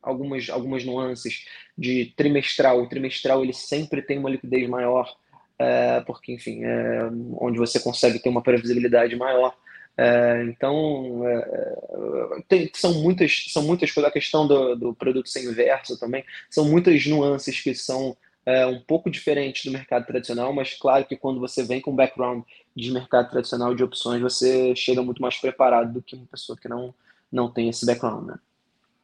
algumas, 0.02 0.48
algumas 0.48 0.84
nuances 0.84 1.44
de 1.76 2.12
trimestral. 2.16 2.80
O 2.82 2.88
trimestral 2.88 3.42
ele 3.42 3.52
sempre 3.52 4.00
tem 4.00 4.18
uma 4.18 4.30
liquidez 4.30 4.66
maior, 4.68 5.14
é, 5.58 6.00
porque, 6.00 6.32
enfim, 6.32 6.64
é 6.64 7.10
onde 7.38 7.58
você 7.58 7.78
consegue 7.78 8.18
ter 8.18 8.30
uma 8.30 8.42
previsibilidade 8.42 9.14
maior. 9.14 9.54
É, 9.94 10.44
então, 10.44 11.28
é, 11.28 12.42
tem, 12.48 12.70
são, 12.72 12.94
muitas, 12.94 13.48
são 13.52 13.62
muitas 13.62 13.92
coisas. 13.92 14.08
A 14.08 14.12
questão 14.12 14.46
do, 14.46 14.74
do 14.74 14.94
produto 14.94 15.28
ser 15.28 15.44
inverso 15.44 16.00
também, 16.00 16.24
são 16.48 16.64
muitas 16.64 17.06
nuances 17.06 17.60
que 17.60 17.74
são 17.74 18.16
é, 18.44 18.66
um 18.66 18.80
pouco 18.80 19.10
diferentes 19.10 19.64
do 19.64 19.70
mercado 19.70 20.06
tradicional, 20.06 20.52
mas 20.52 20.74
claro 20.74 21.04
que 21.04 21.16
quando 21.16 21.40
você 21.40 21.62
vem 21.62 21.80
com 21.80 21.94
background 21.94 22.42
de 22.74 22.90
mercado 22.90 23.30
tradicional 23.30 23.74
de 23.74 23.84
opções, 23.84 24.20
você 24.20 24.74
chega 24.74 25.02
muito 25.02 25.22
mais 25.22 25.36
preparado 25.38 25.92
do 25.92 26.02
que 26.02 26.16
uma 26.16 26.26
pessoa 26.26 26.58
que 26.58 26.68
não, 26.68 26.94
não 27.30 27.50
tem 27.50 27.68
esse 27.68 27.86
background. 27.86 28.26
Né? 28.26 28.38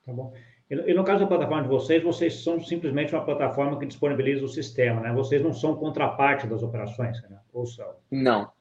Tá 0.07 0.13
bom. 0.13 0.33
E 0.71 0.93
no 0.93 1.03
caso 1.03 1.21
da 1.21 1.27
plataforma 1.27 1.63
de 1.63 1.69
vocês, 1.69 2.03
vocês 2.03 2.43
são 2.45 2.63
simplesmente 2.63 3.15
uma 3.15 3.25
plataforma 3.25 3.79
que 3.79 3.87
disponibiliza 3.87 4.45
o 4.45 4.49
sistema, 4.49 5.01
né? 5.01 5.15
Vocês 5.15 5.43
não 5.43 5.55
são 5.55 5.75
contraparte 5.75 6.47
das 6.47 6.63
operações, 6.63 7.23
né? 7.23 7.39
ou 7.55 7.67
são? 7.67 7.89
Não, 8.11 8.53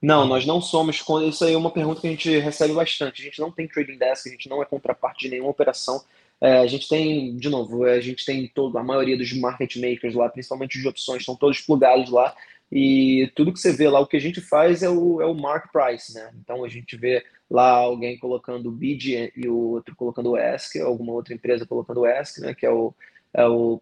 não, 0.00 0.26
nós 0.26 0.44
não 0.44 0.60
somos. 0.60 1.02
Isso 1.26 1.44
aí 1.44 1.54
é 1.54 1.56
uma 1.56 1.70
pergunta 1.70 2.02
que 2.02 2.06
a 2.06 2.10
gente 2.10 2.38
recebe 2.38 2.74
bastante. 2.74 3.22
A 3.22 3.24
gente 3.24 3.40
não 3.40 3.50
tem 3.50 3.66
trading 3.66 3.96
desk, 3.96 4.28
a 4.28 4.32
gente 4.32 4.48
não 4.48 4.62
é 4.62 4.66
contraparte 4.66 5.24
de 5.24 5.30
nenhuma 5.30 5.50
operação. 5.50 6.04
É, 6.40 6.58
a 6.58 6.66
gente 6.66 6.88
tem, 6.88 7.36
de 7.36 7.48
novo, 7.48 7.84
a 7.84 8.00
gente 8.00 8.24
tem 8.24 8.48
todo, 8.48 8.76
a 8.76 8.82
maioria 8.82 9.16
dos 9.16 9.32
market 9.32 9.76
makers 9.76 10.14
lá, 10.14 10.28
principalmente 10.28 10.80
de 10.80 10.86
opções, 10.86 11.20
estão 11.20 11.36
todos 11.36 11.60
plugados 11.60 12.10
lá. 12.10 12.34
E 12.70 13.30
tudo 13.34 13.52
que 13.52 13.58
você 13.58 13.72
vê 13.72 13.88
lá, 13.88 14.00
o 14.00 14.06
que 14.06 14.16
a 14.16 14.20
gente 14.20 14.40
faz 14.40 14.82
é 14.82 14.88
o, 14.88 15.20
é 15.20 15.26
o 15.26 15.34
mark 15.34 15.70
price, 15.72 16.12
né? 16.14 16.30
Então 16.40 16.64
a 16.64 16.68
gente 16.68 16.96
vê 16.96 17.24
lá 17.50 17.70
alguém 17.70 18.18
colocando 18.18 18.68
o 18.68 18.72
bid 18.72 19.32
e 19.36 19.48
o 19.48 19.56
outro 19.56 19.94
colocando 19.94 20.30
o 20.30 20.36
ask, 20.36 20.76
alguma 20.76 21.12
outra 21.12 21.34
empresa 21.34 21.66
colocando 21.66 22.00
o 22.00 22.04
ask, 22.04 22.38
né? 22.38 22.54
Que 22.54 22.66
é 22.66 22.70
o, 22.70 22.94
é 23.32 23.46
o 23.46 23.80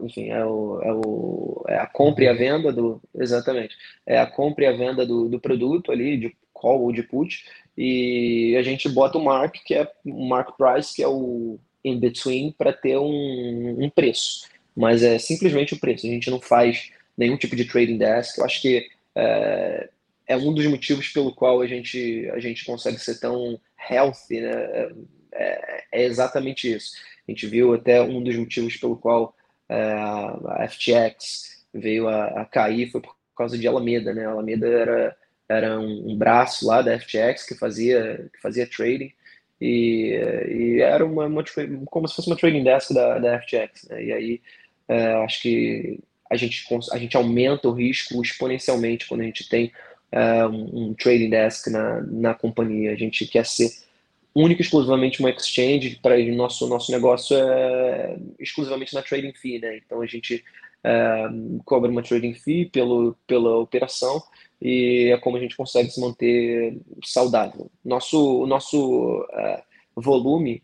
enfim, 0.00 0.30
é, 0.30 0.44
o, 0.44 0.80
é, 0.82 0.92
o, 0.92 1.64
é 1.68 1.78
a 1.78 1.86
compra 1.86 2.24
e 2.24 2.28
a 2.28 2.32
venda 2.32 2.72
do, 2.72 3.00
exatamente, 3.14 3.76
é 4.06 4.18
a 4.18 4.26
compra 4.26 4.64
e 4.64 4.66
a 4.68 4.76
venda 4.76 5.04
do, 5.04 5.28
do 5.28 5.40
produto 5.40 5.92
ali, 5.92 6.16
de 6.16 6.36
call 6.52 6.82
ou 6.82 6.92
de 6.92 7.02
put, 7.02 7.44
e 7.76 8.56
a 8.58 8.62
gente 8.62 8.88
bota 8.88 9.18
o 9.18 9.24
mark, 9.24 9.56
que 9.64 9.74
é 9.74 9.88
o 10.04 10.28
mark 10.28 10.56
price, 10.56 10.94
que 10.94 11.02
é 11.02 11.08
o 11.08 11.58
in 11.88 11.98
between, 11.98 12.52
para 12.56 12.72
ter 12.72 12.98
um, 12.98 13.84
um 13.84 13.90
preço, 13.90 14.46
mas 14.76 15.02
é 15.02 15.18
simplesmente 15.18 15.74
o 15.74 15.80
preço, 15.80 16.06
a 16.06 16.10
gente 16.10 16.30
não 16.30 16.40
faz 16.40 16.90
nenhum 17.16 17.36
tipo 17.36 17.56
de 17.56 17.64
trading 17.64 17.98
desk, 17.98 18.38
eu 18.38 18.44
acho 18.44 18.62
que 18.62 18.88
é, 19.14 19.88
é 20.26 20.36
um 20.36 20.52
dos 20.52 20.66
motivos 20.66 21.08
pelo 21.08 21.34
qual 21.34 21.60
a 21.60 21.66
gente, 21.66 22.30
a 22.32 22.38
gente 22.38 22.64
consegue 22.64 22.98
ser 22.98 23.18
tão 23.18 23.58
healthy, 23.90 24.40
né? 24.40 24.88
é, 25.32 25.84
é, 25.92 26.04
exatamente 26.04 26.72
isso 26.72 26.92
a 27.28 27.30
gente 27.30 27.46
viu 27.46 27.74
até 27.74 28.00
um 28.00 28.22
dos 28.22 28.34
motivos 28.36 28.76
pelo 28.76 28.96
qual 28.96 29.34
é, 29.68 29.92
a 29.92 30.66
FTX 30.68 31.66
veio 31.74 32.08
a, 32.08 32.40
a, 32.40 32.44
cair 32.46 32.90
foi 32.90 33.02
por 33.02 33.14
causa 33.36 33.58
de 33.58 33.68
Alameda, 33.68 34.14
né? 34.14 34.24
Alameda 34.24 34.66
era 34.66 35.16
era 35.50 35.80
um, 35.80 36.10
um 36.10 36.16
braço 36.16 36.66
lá 36.66 36.82
da 36.82 36.98
FTX 36.98 37.46
que 37.46 37.54
fazia, 37.54 38.28
que 38.34 38.40
fazia 38.40 38.66
trading. 38.66 39.10
E, 39.60 40.12
e 40.48 40.80
era 40.80 41.04
uma, 41.04 41.26
uma, 41.26 41.44
como 41.86 42.06
se 42.08 42.14
fosse 42.14 42.28
uma 42.28 42.36
trading 42.36 42.62
desk 42.62 42.92
da, 42.92 43.18
da 43.18 43.40
FTX. 43.40 43.88
Né? 43.88 44.04
E 44.04 44.12
aí 44.12 44.40
é, 44.88 45.12
acho 45.24 45.42
que 45.42 45.98
a 46.30 46.36
gente, 46.36 46.64
a 46.92 46.98
gente 46.98 47.16
aumenta 47.16 47.68
o 47.68 47.72
risco 47.72 48.22
exponencialmente 48.22 49.06
quando 49.06 49.22
a 49.22 49.24
gente 49.24 49.48
tem 49.48 49.72
é, 50.12 50.46
um, 50.46 50.94
trading 50.94 51.30
desk 51.30 51.68
na, 51.70 52.02
na 52.02 52.34
companhia. 52.34 52.92
A 52.92 52.96
gente 52.96 53.26
quer 53.26 53.44
ser 53.44 53.70
única 54.34 54.62
e 54.62 54.64
exclusivamente 54.64 55.20
uma 55.20 55.30
exchange 55.30 55.98
para 56.02 56.18
nosso, 56.18 56.66
nosso 56.68 56.92
negócio 56.92 57.36
é 57.36 58.16
exclusivamente 58.38 58.94
na 58.94 59.02
trading 59.02 59.32
fee, 59.32 59.58
né? 59.58 59.78
Então 59.78 60.00
a 60.00 60.06
gente 60.06 60.44
é, 60.84 61.28
cobra 61.64 61.90
uma 61.90 62.02
trading 62.02 62.34
fee 62.34 62.66
pelo, 62.66 63.16
pela 63.26 63.58
operação 63.58 64.22
e 64.60 65.10
é 65.12 65.16
como 65.18 65.36
a 65.36 65.40
gente 65.40 65.56
consegue 65.56 65.90
se 65.90 66.00
manter 66.00 66.78
saudável. 67.04 67.70
Nosso, 67.84 68.46
nosso 68.46 69.26
é, 69.32 69.62
volume 69.94 70.62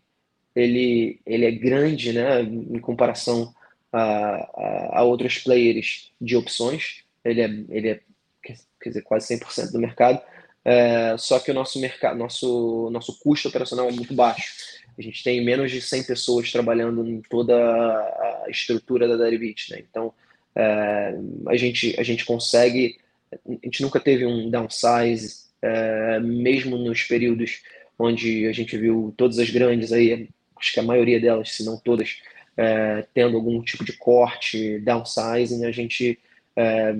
ele, 0.54 1.20
ele 1.26 1.44
é 1.44 1.50
grande, 1.50 2.12
né? 2.12 2.42
Em 2.42 2.78
comparação 2.78 3.52
a, 3.92 4.00
a, 4.00 4.98
a 5.00 5.02
outros 5.02 5.38
players 5.38 6.12
de 6.20 6.36
opções. 6.36 7.04
Ele 7.24 7.40
é, 7.40 7.64
ele 7.68 7.88
é 7.88 8.00
quer 8.42 8.90
dizer, 8.90 9.02
quase 9.02 9.36
100% 9.36 9.72
do 9.72 9.80
mercado. 9.80 10.20
É, 10.64 11.16
só 11.18 11.38
que 11.38 11.50
o 11.50 11.54
nosso 11.54 11.80
mercado, 11.80 12.16
nosso, 12.18 12.88
nosso 12.90 13.18
custo 13.20 13.48
operacional 13.48 13.88
é 13.88 13.92
muito 13.92 14.14
baixo. 14.14 14.54
A 14.96 15.02
gente 15.02 15.22
tem 15.24 15.44
menos 15.44 15.70
de 15.70 15.80
100 15.80 16.04
pessoas 16.04 16.52
trabalhando 16.52 17.06
em 17.06 17.20
toda 17.22 17.54
a 17.54 18.46
estrutura 18.48 19.08
da 19.08 19.16
Deribit, 19.16 19.72
né? 19.72 19.82
Então, 19.88 20.12
é, 20.54 21.18
a, 21.48 21.56
gente, 21.56 21.98
a 21.98 22.02
gente 22.02 22.24
consegue, 22.24 22.98
a 23.32 23.52
gente 23.64 23.82
nunca 23.82 23.98
teve 23.98 24.24
um 24.24 24.50
downsize, 24.50 25.44
é, 25.60 26.20
mesmo 26.20 26.76
nos 26.76 27.02
períodos 27.02 27.62
onde 27.98 28.46
a 28.46 28.52
gente 28.52 28.76
viu 28.76 29.14
todas 29.16 29.38
as 29.38 29.50
grandes 29.50 29.92
aí, 29.92 30.28
acho 30.58 30.72
que 30.72 30.80
a 30.80 30.84
maioria 30.84 31.20
delas, 31.20 31.52
se 31.52 31.64
não 31.64 31.76
todas, 31.78 32.20
é, 32.56 33.06
tendo 33.12 33.36
algum 33.36 33.62
tipo 33.62 33.84
de 33.84 33.92
corte, 33.94 34.78
downsizing, 34.80 35.64
a 35.64 35.72
gente 35.72 36.18
é, 36.56 36.94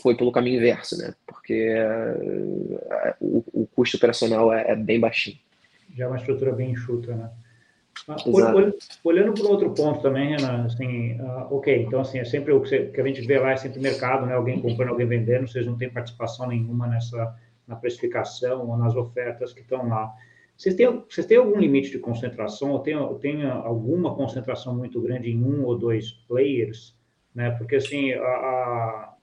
foi 0.00 0.16
pelo 0.16 0.32
caminho 0.32 0.58
inverso, 0.58 0.96
né? 0.96 1.14
Porque 1.26 1.74
uh, 1.74 3.14
o, 3.20 3.44
o, 3.52 3.66
custo 3.66 3.96
operacional 3.96 4.52
é, 4.52 4.70
é, 4.70 4.76
bem 4.76 4.98
baixinho. 4.98 5.38
Já 5.94 6.04
é 6.04 6.08
uma 6.08 6.16
estrutura 6.16 6.52
bem 6.52 6.70
enxuta, 6.70 7.14
né? 7.14 7.30
Ah, 8.08 8.16
olhando, 8.26 8.74
olhando 9.04 9.34
para 9.34 9.48
outro 9.48 9.70
ponto 9.74 10.00
também, 10.00 10.30
Renan, 10.30 10.64
assim, 10.64 11.20
uh, 11.20 11.54
ok, 11.54 11.82
então 11.82 12.00
assim, 12.00 12.18
é 12.18 12.24
sempre 12.24 12.52
o 12.52 12.60
que, 12.60 13.00
a 13.00 13.06
gente 13.06 13.20
vê 13.26 13.38
lá, 13.38 13.52
é 13.52 13.56
sempre 13.56 13.80
mercado, 13.80 14.26
né? 14.26 14.34
Alguém 14.34 14.60
comprando, 14.60 14.88
alguém 14.88 15.06
vendendo, 15.06 15.46
vocês 15.46 15.66
não 15.66 15.76
têm 15.76 15.90
participação 15.90 16.48
nenhuma 16.48 16.86
nessa 16.88 17.36
na 17.66 17.76
precificação 17.76 18.68
ou 18.68 18.76
nas 18.76 18.96
ofertas 18.96 19.52
que 19.52 19.60
estão 19.60 19.88
lá. 19.88 20.12
Vocês 20.56 20.74
têm, 20.74 21.04
vocês 21.08 21.26
têm 21.26 21.38
algum 21.38 21.58
limite 21.58 21.90
de 21.90 21.98
concentração 21.98 22.70
ou 22.70 22.80
tem, 22.80 22.96
tem 23.20 23.44
alguma 23.48 24.14
concentração 24.14 24.74
muito 24.76 25.00
grande 25.00 25.30
em 25.30 25.42
um 25.42 25.64
ou 25.64 25.78
dois 25.78 26.12
players? 26.28 26.96
Né? 27.34 27.50
Porque 27.52 27.76
assim, 27.76 28.12
a, 28.12 28.24
a 28.24 29.14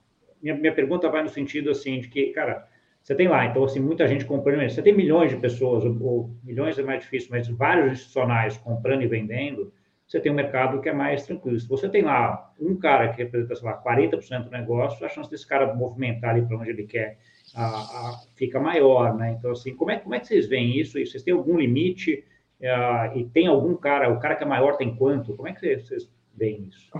minha, 0.42 0.54
minha 0.54 0.74
pergunta 0.74 1.08
vai 1.08 1.22
no 1.22 1.28
sentido 1.28 1.70
assim 1.70 2.00
de 2.00 2.08
que, 2.08 2.26
cara, 2.28 2.66
você 3.10 3.16
tem 3.16 3.26
lá, 3.26 3.44
então, 3.44 3.64
assim, 3.64 3.80
muita 3.80 4.06
gente 4.06 4.24
comprando, 4.24 4.62
você 4.70 4.80
tem 4.80 4.96
milhões 4.96 5.32
de 5.32 5.36
pessoas, 5.36 5.84
ou, 5.84 6.30
milhões 6.44 6.78
é 6.78 6.82
mais 6.84 7.00
difícil, 7.00 7.28
mas 7.32 7.48
vários 7.48 7.94
institucionais 7.94 8.56
comprando 8.56 9.02
e 9.02 9.08
vendendo, 9.08 9.72
você 10.06 10.20
tem 10.20 10.30
um 10.30 10.34
mercado 10.36 10.80
que 10.80 10.88
é 10.88 10.92
mais 10.92 11.26
tranquilo. 11.26 11.58
Se 11.58 11.68
você 11.68 11.88
tem 11.88 12.02
lá 12.02 12.52
um 12.60 12.76
cara 12.76 13.08
que 13.08 13.20
representa, 13.20 13.56
sei 13.56 13.66
lá, 13.66 13.82
40% 13.82 14.44
do 14.44 14.50
negócio, 14.50 15.04
a 15.04 15.08
chance 15.08 15.28
desse 15.28 15.44
cara 15.44 15.74
movimentar 15.74 16.30
ali 16.30 16.42
para 16.42 16.56
onde 16.56 16.70
ele 16.70 16.84
quer 16.84 17.18
a, 17.52 17.64
a, 17.64 18.20
fica 18.36 18.60
maior, 18.60 19.16
né? 19.16 19.34
Então, 19.36 19.50
assim, 19.50 19.74
como 19.74 19.90
é, 19.90 19.96
como 19.96 20.14
é 20.14 20.20
que 20.20 20.28
vocês 20.28 20.46
veem 20.46 20.78
isso? 20.78 20.96
E 20.96 21.04
vocês 21.04 21.24
têm 21.24 21.34
algum 21.34 21.58
limite? 21.58 22.24
Uh, 22.60 23.18
e 23.18 23.24
tem 23.24 23.48
algum 23.48 23.74
cara, 23.74 24.08
o 24.08 24.20
cara 24.20 24.36
que 24.36 24.44
é 24.44 24.46
maior 24.46 24.76
tem 24.76 24.94
quanto? 24.94 25.34
Como 25.34 25.48
é 25.48 25.52
que 25.52 25.80
vocês 25.80 26.08
bem 26.32 26.68
isso? 26.68 26.90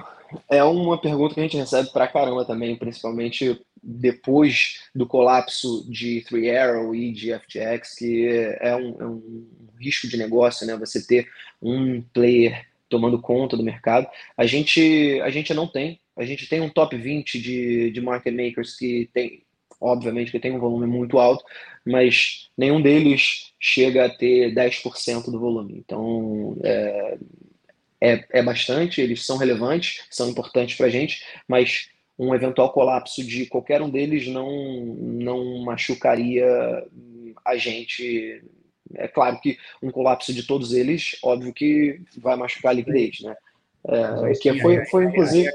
É 0.48 0.62
uma 0.62 1.00
pergunta 1.00 1.34
que 1.34 1.40
a 1.40 1.42
gente 1.42 1.56
recebe 1.56 1.92
pra 1.92 2.06
caramba 2.06 2.44
também, 2.44 2.76
principalmente 2.76 3.60
depois 3.82 4.80
do 4.94 5.06
colapso 5.06 5.86
de 5.90 6.22
Three 6.22 6.50
Arrow 6.50 6.94
e 6.94 7.12
de 7.12 7.32
FTX, 7.32 7.94
que 7.96 8.26
é 8.60 8.74
um, 8.76 9.00
é 9.00 9.06
um 9.06 9.46
risco 9.78 10.06
de 10.06 10.16
negócio, 10.16 10.66
né? 10.66 10.76
Você 10.76 11.06
ter 11.06 11.28
um 11.60 12.02
player 12.02 12.66
tomando 12.88 13.20
conta 13.20 13.56
do 13.56 13.62
mercado. 13.62 14.06
A 14.36 14.44
gente, 14.44 15.20
a 15.22 15.30
gente 15.30 15.54
não 15.54 15.66
tem. 15.66 16.00
A 16.16 16.24
gente 16.24 16.46
tem 16.46 16.60
um 16.60 16.68
top 16.68 16.96
20 16.96 17.40
de, 17.40 17.90
de 17.90 18.00
market 18.00 18.34
makers 18.34 18.76
que 18.76 19.08
tem, 19.14 19.42
obviamente, 19.80 20.30
que 20.30 20.40
tem 20.40 20.52
um 20.52 20.58
volume 20.58 20.86
muito 20.86 21.18
alto, 21.18 21.42
mas 21.86 22.50
nenhum 22.58 22.82
deles 22.82 23.54
chega 23.58 24.04
a 24.04 24.10
ter 24.10 24.52
10% 24.54 25.30
do 25.30 25.38
volume. 25.38 25.78
Então, 25.78 26.58
é, 26.62 27.18
é, 28.00 28.24
é 28.30 28.42
bastante, 28.42 29.00
eles 29.00 29.24
são 29.24 29.38
relevantes, 29.38 30.04
são 30.10 30.28
importantes 30.28 30.76
para 30.76 30.86
a 30.86 30.90
gente, 30.90 31.24
mas 31.48 31.88
um 32.20 32.34
eventual 32.34 32.70
colapso 32.70 33.24
de 33.24 33.46
qualquer 33.46 33.80
um 33.80 33.88
deles 33.88 34.28
não, 34.28 34.84
não 34.84 35.62
machucaria 35.64 36.46
a 37.42 37.56
gente. 37.56 38.44
É 38.94 39.08
claro 39.08 39.40
que 39.40 39.56
um 39.82 39.90
colapso 39.90 40.34
de 40.34 40.42
todos 40.42 40.74
eles, 40.74 41.16
óbvio 41.22 41.54
que 41.54 42.02
vai 42.18 42.36
machucar 42.36 42.72
a 42.72 42.74
liquidez, 42.74 43.20
né? 43.22 43.34
É, 43.88 44.32
que 44.34 44.60
foi, 44.60 44.84
foi 44.84 45.04
inclusive 45.06 45.50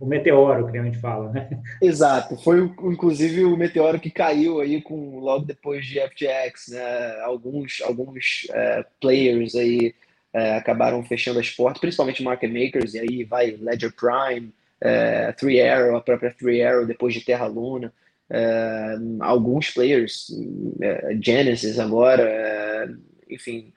o 0.00 0.06
meteoro 0.06 0.72
que 0.72 0.76
a 0.76 0.82
gente 0.82 0.98
fala, 0.98 1.30
né? 1.30 1.48
Exato, 1.80 2.36
foi 2.42 2.58
inclusive 2.82 3.44
o 3.44 3.56
meteoro 3.56 4.00
que 4.00 4.10
caiu 4.10 4.60
aí 4.60 4.82
com 4.82 5.20
logo 5.20 5.44
depois 5.44 5.86
de 5.86 6.00
FTX, 6.00 6.68
né? 6.70 7.20
Alguns 7.20 7.80
alguns 7.84 8.48
é, 8.50 8.84
players 9.00 9.54
aí 9.54 9.94
é, 10.34 10.56
acabaram 10.56 11.04
fechando 11.04 11.38
as 11.38 11.50
portas, 11.50 11.80
principalmente 11.80 12.24
market 12.24 12.50
makers, 12.50 12.94
e 12.94 12.98
aí 12.98 13.22
vai 13.22 13.52
Ledger 13.52 13.92
Prime, 13.94 14.52
é, 14.82 15.32
Three 15.32 15.60
Arrow, 15.60 15.96
a 15.96 16.00
própria 16.00 16.34
Three 16.34 16.62
Arrow 16.62 16.84
depois 16.84 17.14
de 17.14 17.24
Terra 17.24 17.46
Luna, 17.46 17.92
é, 18.28 18.96
alguns 19.20 19.70
players, 19.70 20.26
é, 20.80 21.16
Genesis 21.20 21.78
agora, 21.78 22.92
enfim, 23.30 23.72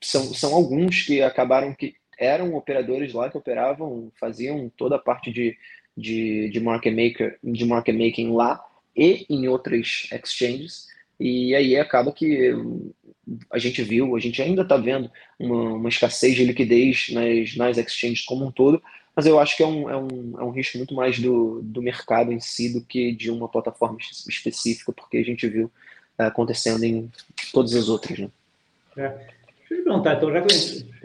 são, 0.00 0.34
são 0.34 0.54
alguns 0.54 1.02
que 1.02 1.22
acabaram 1.22 1.72
que 1.72 1.94
eram 2.18 2.54
operadores 2.54 3.12
lá 3.12 3.30
que 3.30 3.38
operavam, 3.38 4.10
faziam 4.18 4.70
toda 4.76 4.96
a 4.96 4.98
parte 4.98 5.32
de, 5.32 5.56
de, 5.96 6.50
de, 6.50 6.60
market, 6.60 6.94
maker, 6.94 7.38
de 7.42 7.64
market 7.64 7.94
making 7.94 8.32
lá 8.32 8.60
e 8.96 9.26
em 9.28 9.48
outras 9.48 10.08
exchanges, 10.12 10.86
e 11.18 11.54
aí 11.54 11.76
acaba 11.76 12.12
que 12.12 12.52
a 13.50 13.58
gente 13.58 13.82
viu, 13.82 14.14
a 14.14 14.20
gente 14.20 14.40
ainda 14.42 14.62
está 14.62 14.76
vendo 14.76 15.10
uma, 15.38 15.74
uma, 15.74 15.88
escassez 15.88 16.34
de 16.34 16.44
liquidez 16.44 17.08
nas, 17.10 17.56
nas 17.56 17.78
exchanges 17.78 18.24
como 18.24 18.46
um 18.46 18.52
todo, 18.52 18.82
mas 19.14 19.26
eu 19.26 19.38
acho 19.38 19.56
que 19.56 19.62
é 19.62 19.66
um, 19.66 19.88
é 19.88 19.96
um, 19.96 20.34
é 20.40 20.44
um 20.44 20.50
risco 20.50 20.76
muito 20.78 20.94
mais 20.94 21.18
do, 21.18 21.60
do 21.62 21.80
mercado 21.80 22.32
em 22.32 22.40
si 22.40 22.72
do 22.72 22.80
que 22.80 23.12
de 23.12 23.30
uma 23.30 23.48
plataforma 23.48 23.96
específica, 24.28 24.92
porque 24.92 25.18
a 25.18 25.24
gente 25.24 25.46
viu 25.48 25.66
uh, 26.18 26.24
acontecendo 26.24 26.84
em 26.84 27.10
todas 27.52 27.74
as 27.74 27.88
outras. 27.88 28.18
Né? 28.18 28.30
É. 28.96 29.08
Deixa 29.08 29.74
eu 29.74 29.78
te 29.78 29.84
perguntar, 29.84 30.16
então, 30.16 30.32
já 30.32 30.42
que 30.42 30.54
a 30.54 30.56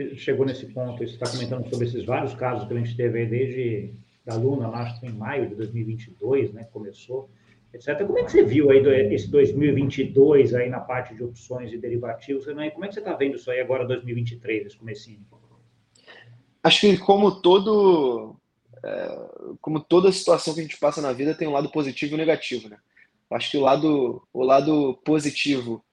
gente 0.03 0.17
chegou 0.17 0.45
nesse 0.45 0.65
ponto, 0.65 0.97
você 0.97 1.13
está 1.13 1.29
comentando 1.29 1.69
sobre 1.69 1.87
esses 1.87 2.03
vários 2.03 2.33
casos 2.33 2.67
que 2.67 2.73
a 2.73 2.77
gente 2.77 2.95
teve 2.95 3.19
aí 3.19 3.25
desde 3.25 3.93
da 4.25 4.35
Luna, 4.35 4.67
acho 4.69 4.99
que 4.99 5.07
em 5.07 5.13
maio 5.13 5.47
de 5.47 5.55
2022, 5.55 6.53
né, 6.53 6.67
começou, 6.71 7.29
etc. 7.73 8.05
Como 8.05 8.19
é 8.19 8.23
que 8.23 8.31
você 8.31 8.43
viu 8.43 8.69
aí 8.69 8.79
esse 9.13 9.29
2022 9.29 10.53
aí 10.53 10.69
na 10.69 10.79
parte 10.79 11.15
de 11.15 11.23
opções 11.23 11.71
e 11.73 11.77
derivativos? 11.77 12.45
Como 12.45 12.61
é 12.61 12.69
que 12.69 12.93
você 12.93 12.99
está 12.99 13.13
vendo 13.13 13.35
isso 13.35 13.49
aí 13.49 13.59
agora 13.59 13.85
2023, 13.85 14.67
esse 14.67 14.77
comecinho? 14.77 15.19
Acho 16.63 16.81
que 16.81 16.97
como 16.97 17.31
todo 17.31 18.35
é, 18.83 19.55
como 19.61 19.79
toda 19.79 20.11
situação 20.11 20.53
que 20.53 20.59
a 20.59 20.63
gente 20.63 20.77
passa 20.77 21.01
na 21.01 21.13
vida 21.13 21.35
tem 21.35 21.47
um 21.47 21.53
lado 21.53 21.69
positivo 21.69 22.15
e 22.15 22.17
negativo, 22.17 22.69
né? 22.69 22.77
Acho 23.31 23.51
que 23.51 23.57
o 23.57 23.61
lado 23.61 24.21
o 24.33 24.43
lado 24.43 24.99
positivo 25.05 25.83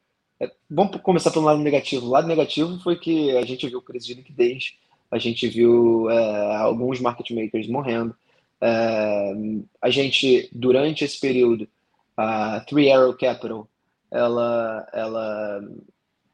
é, 0.40 0.50
vamos 0.68 1.00
começar 1.00 1.30
pelo 1.30 1.44
lado 1.44 1.60
negativo. 1.60 2.06
O 2.06 2.10
lado 2.10 2.28
negativo 2.28 2.78
foi 2.80 2.96
que 2.96 3.36
a 3.36 3.44
gente 3.44 3.68
viu 3.68 3.82
crise 3.82 4.06
de 4.06 4.14
liquidez, 4.14 4.74
a 5.10 5.18
gente 5.18 5.48
viu 5.48 6.10
é, 6.10 6.56
alguns 6.56 7.00
market 7.00 7.30
makers 7.30 7.68
morrendo, 7.68 8.14
é, 8.60 9.32
a 9.80 9.90
gente, 9.90 10.48
durante 10.52 11.04
esse 11.04 11.20
período, 11.20 11.68
a 12.16 12.60
Three 12.60 12.90
Arrow 12.90 13.14
Capital, 13.16 13.68
ela, 14.10 14.88
ela 14.92 15.60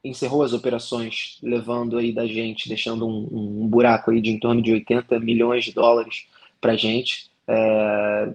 encerrou 0.05 0.43
as 0.43 0.53
operações, 0.53 1.39
levando 1.43 1.99
aí 1.99 2.13
da 2.13 2.27
gente, 2.27 2.69
deixando 2.69 3.07
um, 3.07 3.63
um 3.63 3.69
buraco 3.69 4.11
aí 4.11 4.21
de 4.21 4.31
em 4.31 4.39
torno 4.39 4.61
de 4.61 4.73
80 4.73 5.21
milhões 5.21 5.65
de 5.65 5.73
dólares 5.73 6.27
para 6.61 6.73
a 6.73 6.77
gente. 6.77 7.31
É, 7.47 8.33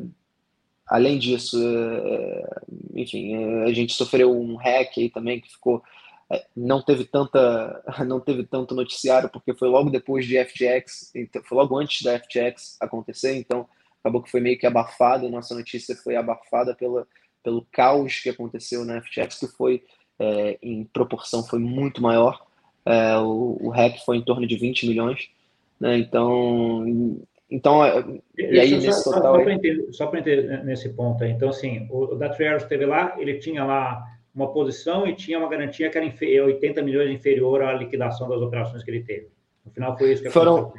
além 0.87 1.17
disso, 1.17 1.57
é, 1.61 2.49
enfim, 2.95 3.35
a 3.63 3.73
gente 3.73 3.93
sofreu 3.93 4.31
um 4.31 4.55
hack 4.55 4.97
aí 4.97 5.09
também 5.09 5.41
que 5.41 5.51
ficou 5.51 5.83
é, 6.29 6.45
não 6.55 6.81
teve 6.81 7.05
tanta 7.05 7.83
não 8.05 8.19
teve 8.19 8.43
tanto 8.43 8.75
noticiário 8.75 9.29
porque 9.29 9.53
foi 9.53 9.69
logo 9.69 9.89
depois 9.89 10.25
de 10.25 10.37
FTX 10.43 11.11
então, 11.15 11.41
foi 11.43 11.57
logo 11.57 11.77
antes 11.77 12.01
da 12.01 12.19
FTX 12.19 12.75
acontecer 12.81 13.37
então 13.37 13.65
acabou 14.07 14.21
que 14.21 14.31
foi 14.31 14.39
meio 14.39 14.57
que 14.57 14.65
abafado, 14.65 15.29
nossa 15.29 15.53
notícia 15.53 15.95
foi 15.95 16.15
abafada 16.15 16.73
pela, 16.73 17.07
pelo 17.43 17.65
caos 17.71 18.19
que 18.19 18.29
aconteceu 18.29 18.85
na 18.85 19.01
FTX, 19.01 19.39
que 19.39 19.47
foi, 19.47 19.83
é, 20.19 20.57
em 20.61 20.83
proporção, 20.85 21.43
foi 21.43 21.59
muito 21.59 22.01
maior. 22.01 22.45
É, 22.85 23.17
o, 23.17 23.57
o 23.61 23.69
REC 23.69 23.99
foi 24.05 24.17
em 24.17 24.21
torno 24.21 24.47
de 24.47 24.55
20 24.55 24.87
milhões. 24.87 25.29
Né? 25.79 25.97
Então, 25.97 26.85
então, 27.49 27.83
é, 27.83 28.03
e 28.37 28.59
aí 28.59 28.71
nesse 28.71 29.03
só, 29.03 29.13
total... 29.13 29.35
Só 29.35 29.43
para 29.43 29.53
entender, 29.53 29.87
entender 30.19 30.63
nesse 30.65 30.89
ponto 30.89 31.23
aí. 31.23 31.31
Então, 31.31 31.49
assim, 31.49 31.87
o, 31.89 32.13
o 32.13 32.15
da 32.15 32.29
Triaros 32.29 32.63
esteve 32.63 32.85
lá, 32.85 33.15
ele 33.17 33.35
tinha 33.35 33.63
lá 33.63 34.03
uma 34.35 34.51
posição 34.51 35.07
e 35.07 35.15
tinha 35.15 35.39
uma 35.39 35.49
garantia 35.49 35.89
que 35.89 35.97
era 35.97 36.45
80 36.45 36.81
milhões 36.83 37.09
inferior 37.09 37.63
à 37.63 37.73
liquidação 37.73 38.29
das 38.29 38.41
operações 38.41 38.83
que 38.83 38.91
ele 38.91 39.03
teve. 39.03 39.29
No 39.65 39.71
final 39.71 39.97
foi 39.97 40.13
isso 40.13 40.23
que 40.23 40.29
Foram 40.29 40.71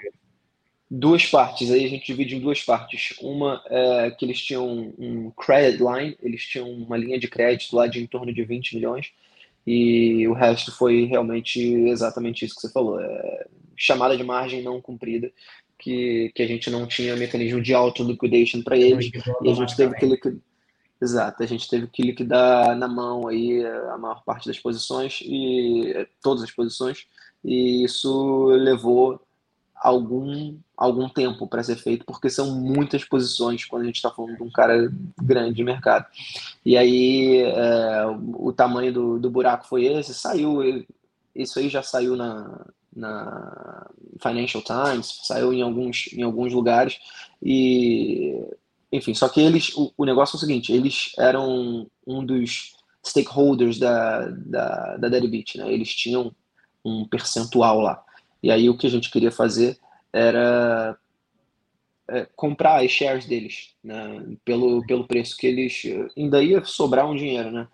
duas 0.91 1.27
partes, 1.27 1.71
aí 1.71 1.85
a 1.85 1.89
gente 1.89 2.07
divide 2.07 2.37
em 2.37 2.41
duas 2.41 2.63
partes. 2.63 3.15
Uma 3.21 3.63
é 3.69 4.11
que 4.11 4.25
eles 4.25 4.41
tinham 4.41 4.95
um 4.99 5.31
credit 5.31 5.83
line, 5.83 6.17
eles 6.23 6.43
tinham 6.43 6.71
uma 6.71 6.97
linha 6.97 7.19
de 7.19 7.29
crédito 7.29 7.75
lá 7.75 7.87
de 7.87 8.01
em 8.01 8.07
torno 8.07 8.33
de 8.33 8.45
20 8.45 8.77
milhões, 8.77 9.13
e 9.71 10.27
o 10.27 10.33
resto 10.33 10.73
foi 10.73 11.05
realmente 11.05 11.61
exatamente 11.61 12.43
isso 12.43 12.55
que 12.55 12.63
você 12.63 12.73
falou. 12.73 12.99
É 12.99 13.47
chamada 13.77 14.17
de 14.17 14.25
margem 14.25 14.63
não 14.63 14.81
cumprida, 14.81 15.31
que, 15.79 16.33
que 16.35 16.43
a 16.43 16.47
gente 16.47 16.71
não 16.71 16.87
tinha 16.87 17.15
mecanismo 17.15 17.61
de 17.61 17.75
auto-liquidation 17.75 18.63
para 18.63 18.79
eles, 18.79 19.11
e 19.43 19.51
a 19.51 19.53
gente 19.53 19.77
teve 19.77 19.95
que 19.95 20.07
liquidar. 20.07 20.41
Exato, 21.01 21.43
a 21.43 21.47
gente 21.47 21.69
teve 21.69 21.87
que 21.87 22.03
liquidar 22.03 22.77
na 22.77 22.89
mão 22.89 23.29
aí 23.29 23.65
a 23.93 23.99
maior 23.99 24.25
parte 24.25 24.49
das 24.49 24.59
posições 24.59 25.21
e 25.23 26.09
todas 26.23 26.43
as 26.43 26.51
posições, 26.51 27.07
e 27.45 27.85
isso 27.85 28.47
levou 28.47 29.21
algum 29.81 30.57
algum 30.77 31.09
tempo 31.09 31.47
para 31.49 31.63
ser 31.63 31.75
feito, 31.77 32.05
porque 32.07 32.31
são 32.31 32.55
muitas 32.55 33.05
posições 33.05 33.65
quando 33.65 33.83
a 33.83 33.87
gente 33.87 33.97
está 33.97 34.11
falando 34.11 34.37
de 34.37 34.43
um 34.45 34.51
cara 34.51 34.93
grande 35.21 35.57
de 35.57 35.65
mercado. 35.65 36.07
E 36.65 36.77
aí 36.77 37.43
é, 37.43 38.07
o 38.35 38.53
tamanho 38.53 38.93
do, 38.93 39.19
do 39.19 39.29
buraco 39.29 39.67
foi 39.67 39.87
esse, 39.87 40.15
saiu, 40.15 40.61
isso 41.35 41.59
aí 41.59 41.69
já 41.69 41.83
saiu 41.83 42.15
na, 42.15 42.65
na 42.95 43.91
Financial 44.23 44.63
Times, 44.63 45.21
saiu 45.25 45.53
em 45.53 45.63
alguns, 45.63 46.13
em 46.13 46.23
alguns 46.23 46.53
lugares, 46.53 46.99
e 47.43 48.41
enfim, 48.93 49.15
só 49.15 49.29
que 49.29 49.41
eles, 49.41 49.75
o, 49.77 49.93
o 49.97 50.05
negócio 50.05 50.37
é 50.37 50.39
o 50.39 50.41
seguinte, 50.41 50.73
eles 50.73 51.13
eram 51.19 51.89
um 52.07 52.25
dos 52.25 52.77
stakeholders 53.05 53.79
da, 53.79 54.27
da, 54.31 54.97
da 54.97 55.21
Beach, 55.21 55.59
né? 55.59 55.73
Eles 55.73 55.95
tinham 55.95 56.33
um 56.85 57.07
percentual 57.07 57.81
lá. 57.81 58.03
E 58.43 58.51
aí 58.51 58.69
o 58.69 58.77
que 58.77 58.87
a 58.87 58.91
gente 58.91 59.11
queria 59.11 59.31
fazer 59.31 59.79
era 60.13 60.97
é, 62.09 62.27
comprar 62.37 62.83
as 62.83 62.91
shares 62.91 63.27
deles, 63.27 63.75
né? 63.83 64.37
Pelo, 64.45 64.85
pelo 64.87 65.07
preço 65.07 65.37
que 65.37 65.47
eles 65.47 65.83
ainda 66.17 66.43
ia 66.43 66.65
sobrar 66.65 67.09
um 67.09 67.17
dinheiro, 67.17 67.51
né? 67.51 67.69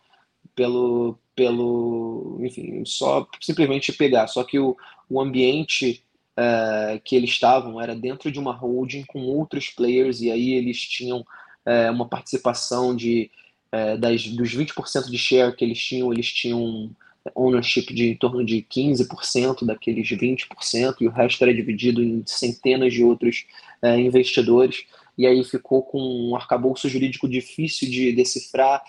Pelo, 0.55 1.19
pelo, 1.35 2.39
enfim, 2.41 2.85
só 2.85 3.27
simplesmente 3.41 3.93
pegar. 3.93 4.27
Só 4.27 4.45
que 4.45 4.59
o, 4.59 4.77
o 5.09 5.21
ambiente 5.21 6.03
é, 6.37 7.01
que 7.05 7.15
eles 7.15 7.31
estavam 7.31 7.81
era 7.81 7.95
dentro 7.95 8.31
de 8.31 8.39
uma 8.39 8.53
holding 8.53 9.05
com 9.05 9.21
outros 9.23 9.69
players 9.69 10.21
e 10.21 10.31
aí 10.31 10.53
eles 10.53 10.81
tinham 10.81 11.25
é, 11.65 11.91
uma 11.91 12.09
participação 12.09 12.95
de 12.95 13.31
é, 13.71 13.97
das, 13.97 14.27
dos 14.29 14.55
20% 14.55 15.11
de 15.11 15.19
share 15.19 15.55
que 15.55 15.65
eles 15.65 15.79
tinham, 15.79 16.13
eles 16.13 16.33
tinham 16.33 16.91
ownership 17.35 17.93
de 17.93 18.11
em 18.11 18.17
torno 18.17 18.45
de 18.45 18.67
15% 18.71 19.65
daqueles 19.65 20.09
20% 20.09 20.97
e 21.01 21.07
o 21.07 21.11
resto 21.11 21.43
era 21.43 21.55
dividido 21.55 22.03
em 22.03 22.23
centenas 22.27 22.93
de 22.93 23.03
outros 23.03 23.47
é, 23.81 23.99
investidores 23.99 24.85
e 25.17 25.27
aí 25.27 25.43
ficou 25.45 25.83
com 25.83 26.01
um 26.01 26.37
arcabouço 26.37 26.89
jurídico 26.89 27.29
difícil 27.29 27.89
de 27.91 28.13
decifrar 28.13 28.83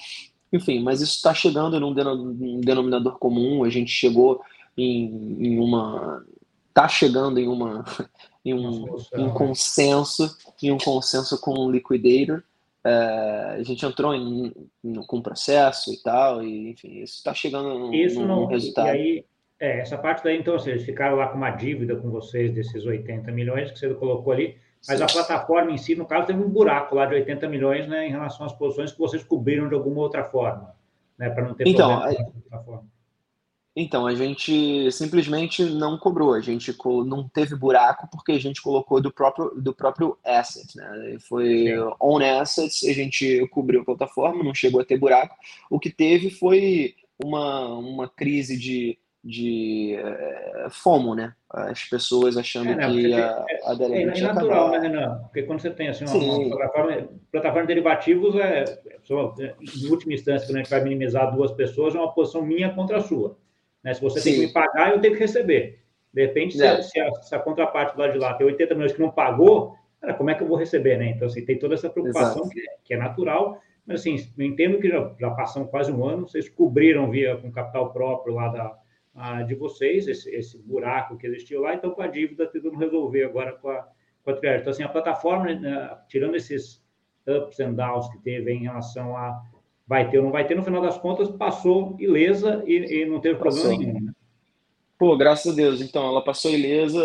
enfim, 0.56 0.82
mas 0.82 1.02
isso 1.02 1.16
está 1.16 1.34
chegando 1.34 1.80
num 1.80 2.62
denominador 2.62 3.18
comum. 3.18 3.64
A 3.64 3.70
gente 3.70 3.92
chegou 3.92 4.42
em, 4.78 5.38
em 5.40 5.60
uma. 5.60 6.26
Está 6.70 6.88
chegando 6.88 7.40
em 7.40 7.48
uma 7.48 7.84
em 8.44 8.54
um, 8.54 8.86
em 9.18 9.30
consenso, 9.32 10.38
em 10.62 10.72
um 10.72 10.78
consenso 10.78 11.40
com 11.42 11.52
o 11.52 11.72
Liquidator. 11.72 12.44
É, 12.86 13.56
a 13.60 13.64
gente 13.64 13.84
entrou 13.84 14.14
em, 14.14 14.54
em, 14.84 14.94
com 15.08 15.20
processo 15.20 15.92
e 15.92 15.98
tal, 16.04 16.44
e 16.44 16.70
enfim, 16.70 17.00
isso 17.00 17.16
está 17.16 17.34
chegando 17.34 17.80
num, 17.80 17.92
isso 17.92 18.20
num 18.20 18.28
não, 18.28 18.46
resultado. 18.46 18.88
E 18.88 18.90
aí, 18.92 19.26
é, 19.60 19.80
essa 19.80 19.98
parte 19.98 20.24
daí, 20.24 20.38
então, 20.38 20.54
vocês 20.54 20.84
ficaram 20.84 21.16
lá 21.16 21.28
com 21.30 21.38
uma 21.38 21.50
dívida 21.50 21.96
com 21.96 22.12
vocês 22.12 22.54
desses 22.54 22.86
80 22.86 23.32
milhões 23.32 23.72
que 23.72 23.80
você 23.80 23.92
colocou 23.96 24.34
ali. 24.34 24.58
Mas 24.88 25.02
a 25.02 25.08
plataforma 25.08 25.72
em 25.72 25.78
si, 25.78 25.96
no 25.96 26.06
caso, 26.06 26.28
teve 26.28 26.40
um 26.40 26.50
buraco 26.50 26.94
lá 26.94 27.08
de 27.08 27.16
80 27.16 27.50
milhões 27.50 27.88
né, 27.88 28.08
em 28.08 28.12
relação 28.12 28.46
às 28.46 28.54
posições 28.54 28.92
que 28.92 29.00
vocês 29.00 29.24
cobriram 29.24 29.68
de 29.68 29.74
alguma 29.74 30.02
outra 30.02 30.24
forma, 30.24 30.76
né, 31.18 31.28
para 31.32 31.44
não 31.44 31.56
ter 31.56 31.68
então, 31.68 32.00
problema 32.00 32.24
com 32.24 32.38
a 32.38 32.42
plataforma. 32.42 32.95
Então, 33.76 34.08
a 34.08 34.16
gente 34.16 34.90
simplesmente 34.92 35.66
não 35.66 35.98
cobrou, 35.98 36.34
a 36.34 36.40
gente 36.40 36.74
não 37.06 37.28
teve 37.28 37.56
buraco 37.56 38.08
porque 38.10 38.32
a 38.32 38.40
gente 38.40 38.62
colocou 38.62 39.02
do 39.02 39.12
próprio, 39.12 39.52
do 39.56 39.74
próprio 39.74 40.18
asset, 40.26 40.78
né? 40.78 41.18
Foi 41.28 41.66
Sim. 41.68 41.94
on 42.00 42.20
assets, 42.20 42.84
a 42.86 42.94
gente 42.94 43.46
cobriu 43.50 43.82
a 43.82 43.86
plataforma, 43.86 44.44
não 44.44 44.54
chegou 44.54 44.80
a 44.80 44.86
ter 44.86 44.98
buraco. 44.98 45.36
O 45.70 45.78
que 45.78 45.90
teve 45.90 46.30
foi 46.30 46.96
uma, 47.22 47.68
uma 47.78 48.08
crise 48.08 48.58
de 48.58 48.98
de 49.26 49.96
é, 49.96 50.68
FOMO, 50.70 51.16
né? 51.16 51.34
As 51.50 51.84
pessoas 51.84 52.38
achando 52.38 52.70
é, 52.70 52.76
que 52.76 53.12
a, 53.12 53.44
a 53.64 53.72
aderente 53.72 54.22
é, 54.22 54.24
é 54.24 54.34
natural, 54.34 54.70
né, 54.70 54.78
Renan? 54.78 55.20
Porque 55.24 55.42
quando 55.42 55.62
você 55.62 55.72
tem 55.72 55.88
assim, 55.88 56.06
uma, 56.06 56.16
uma 56.16 56.58
plataforma, 56.58 57.10
plataforma 57.32 57.62
de 57.64 57.68
derivativos, 57.68 58.36
é, 58.36 58.66
é, 58.66 59.56
em 59.60 59.90
última 59.90 60.14
instância, 60.14 60.48
quando 60.48 60.58
a 60.58 60.60
gente 60.60 60.70
vai 60.70 60.84
minimizar 60.84 61.34
duas 61.34 61.52
pessoas, 61.52 61.96
é 61.96 61.98
uma 61.98 62.14
posição 62.14 62.44
minha 62.44 62.70
contra 62.70 62.98
a 62.98 63.02
sua. 63.02 63.36
Né? 63.86 63.94
Se 63.94 64.02
você 64.02 64.20
Sim. 64.20 64.32
tem 64.32 64.40
que 64.40 64.48
me 64.48 64.52
pagar, 64.52 64.92
eu 64.92 65.00
tenho 65.00 65.14
que 65.14 65.20
receber. 65.20 65.80
De 66.12 66.26
repente, 66.26 66.58
se, 66.58 66.66
a, 66.66 66.82
se, 66.82 67.00
a, 67.00 67.12
se 67.22 67.36
a 67.36 67.40
contraparte 67.40 67.96
do 67.96 68.02
lado 68.02 68.14
de 68.14 68.18
lá 68.18 68.34
tem 68.34 68.48
80 68.48 68.74
milhões 68.74 68.94
que 68.94 69.00
não 69.00 69.12
pagou, 69.12 69.76
cara, 70.02 70.16
como 70.16 70.32
é 70.32 70.34
que 70.34 70.42
eu 70.42 70.48
vou 70.48 70.58
receber, 70.58 70.98
né? 70.98 71.12
Então, 71.12 71.28
assim, 71.28 71.46
tem 71.46 71.60
toda 71.60 71.76
essa 71.76 71.88
preocupação 71.88 72.50
que, 72.50 72.62
que, 72.84 72.94
é 72.96 72.98
natural, 72.98 73.62
mas, 73.86 74.00
assim, 74.00 74.18
eu 74.36 74.46
entendo 74.46 74.80
que 74.80 74.90
já, 74.90 75.14
já 75.20 75.30
passam 75.30 75.68
quase 75.68 75.92
um 75.92 76.04
ano, 76.04 76.28
vocês 76.28 76.50
cobriram 76.50 77.12
via 77.12 77.38
com 77.38 77.52
capital 77.52 77.94
próprio 77.94 78.34
lá 78.34 78.48
da 78.48 78.76
ah, 79.14 79.44
de 79.44 79.56
vocês, 79.56 80.08
esse, 80.08 80.30
esse, 80.36 80.58
buraco 80.58 81.16
que 81.16 81.26
existiu 81.26 81.62
lá, 81.62 81.74
então 81.74 81.92
com 81.92 82.02
a 82.02 82.08
dívida 82.08 82.48
tentando 82.48 82.78
resolver 82.78 83.24
agora 83.24 83.54
com 83.54 83.70
a, 83.70 83.88
com 84.24 84.32
a 84.32 84.34
Trier. 84.34 84.60
Então, 84.60 84.72
assim, 84.72 84.84
a 84.84 84.90
plataforma, 84.90 85.54
né, 85.54 85.98
tirando 86.10 86.36
esses 86.36 86.84
ups 87.26 87.60
and 87.62 87.74
downs 87.74 88.10
que 88.10 88.18
teve 88.18 88.52
em 88.52 88.64
relação 88.64 89.16
a 89.16 89.42
vai 89.88 90.10
ter 90.10 90.18
ou 90.18 90.24
não 90.24 90.32
vai 90.32 90.48
ter, 90.48 90.56
no 90.56 90.64
final 90.64 90.82
das 90.82 90.98
contas, 90.98 91.30
passou 91.30 91.96
ilesa 92.00 92.64
e, 92.66 93.02
e 93.02 93.06
não 93.06 93.20
teve 93.20 93.40
passou. 93.40 93.62
problema 93.62 93.84
nenhum. 93.84 94.06
Né? 94.06 94.14
Pô, 94.98 95.16
graças 95.18 95.52
a 95.52 95.56
Deus. 95.56 95.82
Então, 95.82 96.08
ela 96.08 96.24
passou 96.24 96.52
ilesa. 96.52 97.04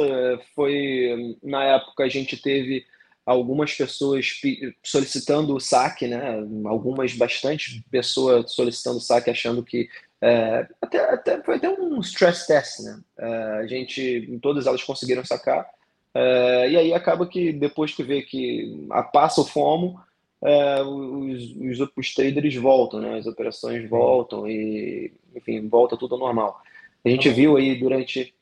Foi 0.55 1.37
na 1.43 1.65
época 1.65 2.05
a 2.05 2.09
gente 2.09 2.41
teve 2.41 2.85
algumas 3.27 3.75
pessoas 3.75 4.41
solicitando 4.83 5.55
o 5.55 5.61
saque, 5.61 6.07
né? 6.07 6.43
Algumas 6.65 7.13
bastante 7.15 7.85
pessoas 7.91 8.53
solicitando 8.53 8.99
o 8.99 9.01
saque, 9.01 9.31
achando 9.31 9.63
que 9.63 9.89
é, 10.23 10.67
até, 10.81 10.99
até, 10.99 11.43
foi 11.43 11.57
até 11.57 11.69
um 11.69 11.99
stress 12.01 12.47
test, 12.47 12.81
né? 12.81 13.01
É, 13.19 13.27
a 13.59 13.67
gente, 13.67 14.39
todas 14.43 14.67
elas 14.67 14.83
conseguiram 14.83 15.25
sacar. 15.25 15.67
É, 16.15 16.71
e 16.71 16.77
aí 16.77 16.95
acaba 16.95 17.27
que 17.27 17.53
depois 17.53 17.95
que 17.95 18.03
vê 18.03 18.23
que 18.23 18.87
a, 18.91 19.03
passa 19.03 19.41
o 19.41 19.47
FOMO, 19.47 20.01
é, 20.43 20.83
os, 20.83 21.81
os, 21.81 21.91
os, 21.97 22.15
traders 22.15 22.57
voltam, 22.57 23.01
né? 23.01 23.19
As 23.19 23.27
operações 23.27 23.89
voltam 23.89 24.49
e, 24.49 25.13
enfim, 25.35 25.69
volta 25.69 25.97
tudo 25.97 26.15
ao 26.15 26.21
normal. 26.21 26.61
A 27.05 27.09
gente 27.09 27.29
tá 27.29 27.35
viu 27.35 27.57
aí 27.57 27.79
durante. 27.79 28.35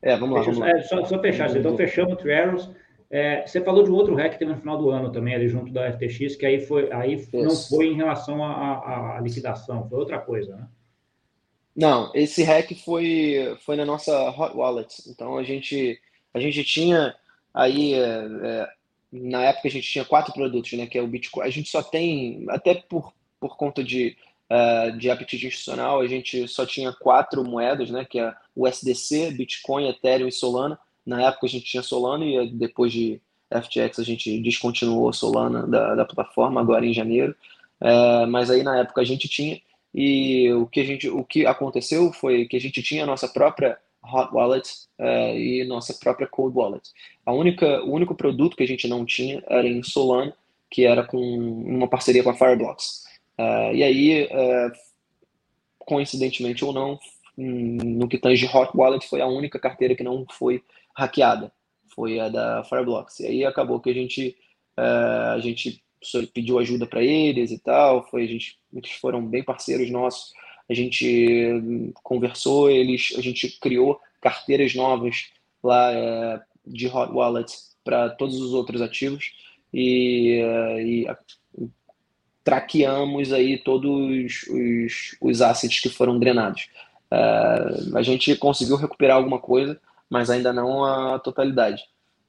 É, 0.00 0.16
vamos 0.16 0.36
lá. 0.36 0.42
Vamos 0.42 0.58
lá. 0.58 0.70
É, 0.70 0.82
só, 0.82 1.04
só 1.04 1.20
fechar, 1.20 1.56
então 1.56 1.76
fechamos 1.76 2.14
o 2.14 2.16
True 2.16 2.32
é, 3.12 3.46
você 3.46 3.60
falou 3.60 3.84
de 3.84 3.90
um 3.90 3.94
outro 3.94 4.14
REC 4.14 4.32
que 4.32 4.38
teve 4.38 4.52
no 4.52 4.58
final 4.58 4.78
do 4.78 4.88
ano 4.88 5.12
também, 5.12 5.34
ali 5.34 5.46
junto 5.46 5.70
da 5.70 5.92
FTX, 5.92 6.34
que 6.34 6.46
aí, 6.46 6.58
foi, 6.58 6.90
aí 6.90 7.28
não 7.34 7.54
foi 7.54 7.88
em 7.88 7.94
relação 7.94 8.42
à 8.42 9.20
liquidação, 9.22 9.86
foi 9.86 9.98
outra 9.98 10.18
coisa, 10.18 10.56
né? 10.56 10.66
Não, 11.76 12.10
esse 12.14 12.42
hack 12.42 12.72
foi, 12.82 13.54
foi 13.66 13.76
na 13.76 13.84
nossa 13.84 14.30
Hot 14.30 14.56
Wallet. 14.56 15.02
Então 15.10 15.36
a 15.36 15.42
gente, 15.42 16.00
a 16.32 16.40
gente 16.40 16.64
tinha 16.64 17.14
aí, 17.52 17.92
é, 17.92 17.98
é, 17.98 18.68
na 19.12 19.44
época 19.44 19.68
a 19.68 19.70
gente 19.70 19.90
tinha 19.90 20.04
quatro 20.04 20.32
produtos, 20.32 20.72
né? 20.72 20.86
Que 20.86 20.98
é 20.98 21.02
o 21.02 21.06
Bitcoin. 21.06 21.46
A 21.46 21.50
gente 21.50 21.68
só 21.68 21.82
tem, 21.82 22.46
até 22.48 22.74
por, 22.74 23.12
por 23.38 23.56
conta 23.56 23.84
de, 23.84 24.16
uh, 24.50 24.96
de 24.96 25.10
apetite 25.10 25.46
institucional, 25.46 26.00
a 26.00 26.06
gente 26.06 26.48
só 26.48 26.64
tinha 26.64 26.92
quatro 26.92 27.44
moedas, 27.44 27.90
né? 27.90 28.06
Que 28.08 28.18
é 28.20 28.34
o 28.56 28.66
SDC, 28.66 29.32
Bitcoin, 29.32 29.88
Ethereum 29.88 30.28
e 30.28 30.32
Solana. 30.32 30.78
Na 31.04 31.28
época 31.28 31.46
a 31.46 31.48
gente 31.48 31.66
tinha 31.66 31.82
Solana 31.82 32.24
e 32.24 32.50
depois 32.50 32.90
de 32.90 33.20
FTX 33.50 33.98
a 33.98 34.04
gente 34.04 34.40
descontinuou 34.40 35.12
Solana 35.12 35.66
da, 35.66 35.94
da 35.94 36.04
plataforma 36.06 36.60
agora 36.60 36.86
em 36.86 36.94
janeiro. 36.94 37.36
Uh, 37.80 38.26
mas 38.28 38.50
aí 38.50 38.62
na 38.62 38.78
época 38.78 39.02
a 39.02 39.04
gente 39.04 39.28
tinha. 39.28 39.60
E 39.94 40.50
o 40.54 40.66
que, 40.66 40.80
a 40.80 40.84
gente, 40.84 41.10
o 41.10 41.22
que 41.22 41.44
aconteceu 41.44 42.10
foi 42.14 42.46
que 42.46 42.56
a 42.56 42.60
gente 42.60 42.82
tinha 42.82 43.02
a 43.02 43.06
nossa 43.06 43.28
própria 43.28 43.76
hot 44.04 44.34
wallet 44.34 44.68
uh, 44.98 45.36
e 45.36 45.64
nossa 45.64 45.94
própria 45.94 46.26
cold 46.26 46.56
wallet. 46.56 46.90
A 47.24 47.32
única, 47.32 47.82
o 47.84 47.92
único 47.92 48.14
produto 48.14 48.56
que 48.56 48.62
a 48.62 48.66
gente 48.66 48.88
não 48.88 49.04
tinha 49.04 49.42
era 49.48 49.66
em 49.66 49.82
Solana, 49.82 50.34
que 50.70 50.84
era 50.84 51.04
com 51.04 51.18
uma 51.18 51.88
parceria 51.88 52.22
com 52.22 52.30
a 52.30 52.34
Fireblocks. 52.34 53.04
Uh, 53.38 53.74
e 53.74 53.82
aí, 53.82 54.24
uh, 54.24 54.72
coincidentemente 55.78 56.64
ou 56.64 56.72
não, 56.72 56.98
no 57.36 58.08
que 58.08 58.18
tange 58.18 58.46
Hot 58.46 58.76
Wallet, 58.76 59.08
foi 59.08 59.20
a 59.20 59.26
única 59.26 59.58
carteira 59.58 59.94
que 59.94 60.02
não 60.02 60.26
foi 60.30 60.62
hackeada. 60.94 61.52
Foi 61.94 62.18
a 62.18 62.28
da 62.28 62.64
Fireblocks. 62.64 63.20
E 63.20 63.26
aí 63.26 63.44
acabou 63.44 63.80
que 63.80 63.90
a 63.90 63.94
gente, 63.94 64.36
a 64.76 65.38
gente 65.40 65.82
pediu 66.34 66.58
ajuda 66.58 66.86
para 66.86 67.02
eles 67.02 67.50
e 67.50 67.58
tal. 67.58 68.06
Foi, 68.08 68.24
a 68.24 68.26
gente, 68.26 68.58
eles 68.72 68.92
foram 68.92 69.26
bem 69.26 69.42
parceiros 69.42 69.90
nossos. 69.90 70.32
A 70.72 70.74
gente 70.74 71.92
conversou, 72.02 72.70
eles, 72.70 73.12
a 73.18 73.20
gente 73.20 73.58
criou 73.60 74.00
carteiras 74.20 74.74
novas 74.74 75.30
lá 75.62 75.92
de 76.66 76.86
Hot 76.86 77.12
Wallet 77.12 77.52
para 77.84 78.08
todos 78.08 78.40
os 78.40 78.54
outros 78.54 78.80
ativos 78.80 79.32
e, 79.72 80.40
e 80.80 81.06
traqueamos 82.44 83.32
aí 83.32 83.58
todos 83.58 83.90
os, 84.48 85.16
os 85.20 85.42
assets 85.42 85.80
que 85.80 85.88
foram 85.88 86.18
drenados. 86.18 86.68
Uh, 87.12 87.96
a 87.96 88.02
gente 88.02 88.34
conseguiu 88.36 88.76
recuperar 88.76 89.16
alguma 89.16 89.38
coisa, 89.38 89.78
mas 90.08 90.30
ainda 90.30 90.52
não 90.52 90.84
a 90.84 91.18
totalidade. 91.18 91.82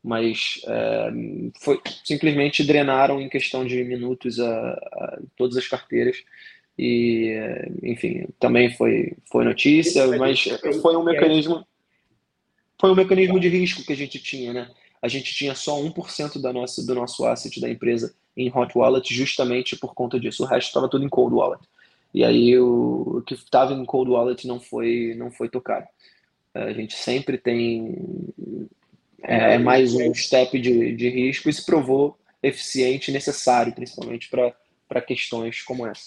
Mas 0.04 0.62
uh, 0.66 1.52
foi, 1.62 1.80
simplesmente 2.04 2.64
drenaram 2.64 3.22
em 3.22 3.30
questão 3.30 3.66
de 3.66 3.82
minutos 3.84 4.40
a, 4.40 4.72
a 4.72 5.20
todas 5.38 5.56
as 5.58 5.68
carteiras. 5.68 6.18
E, 6.78 7.32
enfim, 7.84 8.28
também 8.40 8.74
foi, 8.74 9.14
foi 9.32 9.46
notícia, 9.46 10.08
mas 10.18 10.44
foi 10.82 10.96
um 10.96 11.04
mecanismo 11.04 11.66
foi 12.84 12.92
um 12.92 12.96
mecanismo 12.96 13.40
de 13.40 13.48
risco 13.48 13.82
que 13.86 13.94
a 13.94 13.96
gente 13.96 14.20
tinha, 14.20 14.52
né? 14.52 14.70
A 15.02 15.08
gente 15.08 15.34
tinha 15.34 15.56
só 15.56 15.82
1% 15.82 16.42
da 16.42 16.52
nossa, 16.52 16.86
do 16.86 16.94
nosso 16.94 17.26
asset 17.26 17.62
da 17.62 17.70
empresa 17.70 18.14
em 18.36 18.52
hot 18.54 18.78
wallet 18.78 19.14
justamente 19.14 19.78
por 19.78 19.94
conta 19.94 20.20
disso. 20.20 20.44
O 20.44 20.46
resto 20.46 20.68
estava 20.68 20.90
tudo 20.90 21.06
em 21.06 21.10
cold 21.10 21.34
wallet. 21.34 21.64
E 22.14 22.26
aí 22.26 22.60
o, 22.60 23.20
o 23.20 23.22
que 23.22 23.36
estava 23.36 23.74
em 23.74 23.86
cold 23.86 24.12
wallet 24.12 24.46
não 24.46 24.60
foi 24.60 25.16
não 25.18 25.32
foi 25.32 25.48
tocado. 25.48 25.88
A 26.54 26.74
gente 26.74 26.94
sempre 26.94 27.38
tem 27.38 27.96
é, 29.22 29.56
é 29.56 29.58
mais 29.58 29.94
um 29.94 30.14
step 30.14 30.60
de, 30.60 30.94
de 30.94 31.10
risco 31.10 31.50
e 31.50 31.54
se 31.54 31.66
provou 31.66 32.18
eficiente 32.42 33.10
e 33.10 33.14
necessário, 33.14 33.74
principalmente 33.74 34.30
para 34.30 35.02
questões 35.02 35.62
como 35.62 35.88
essa. 35.88 36.06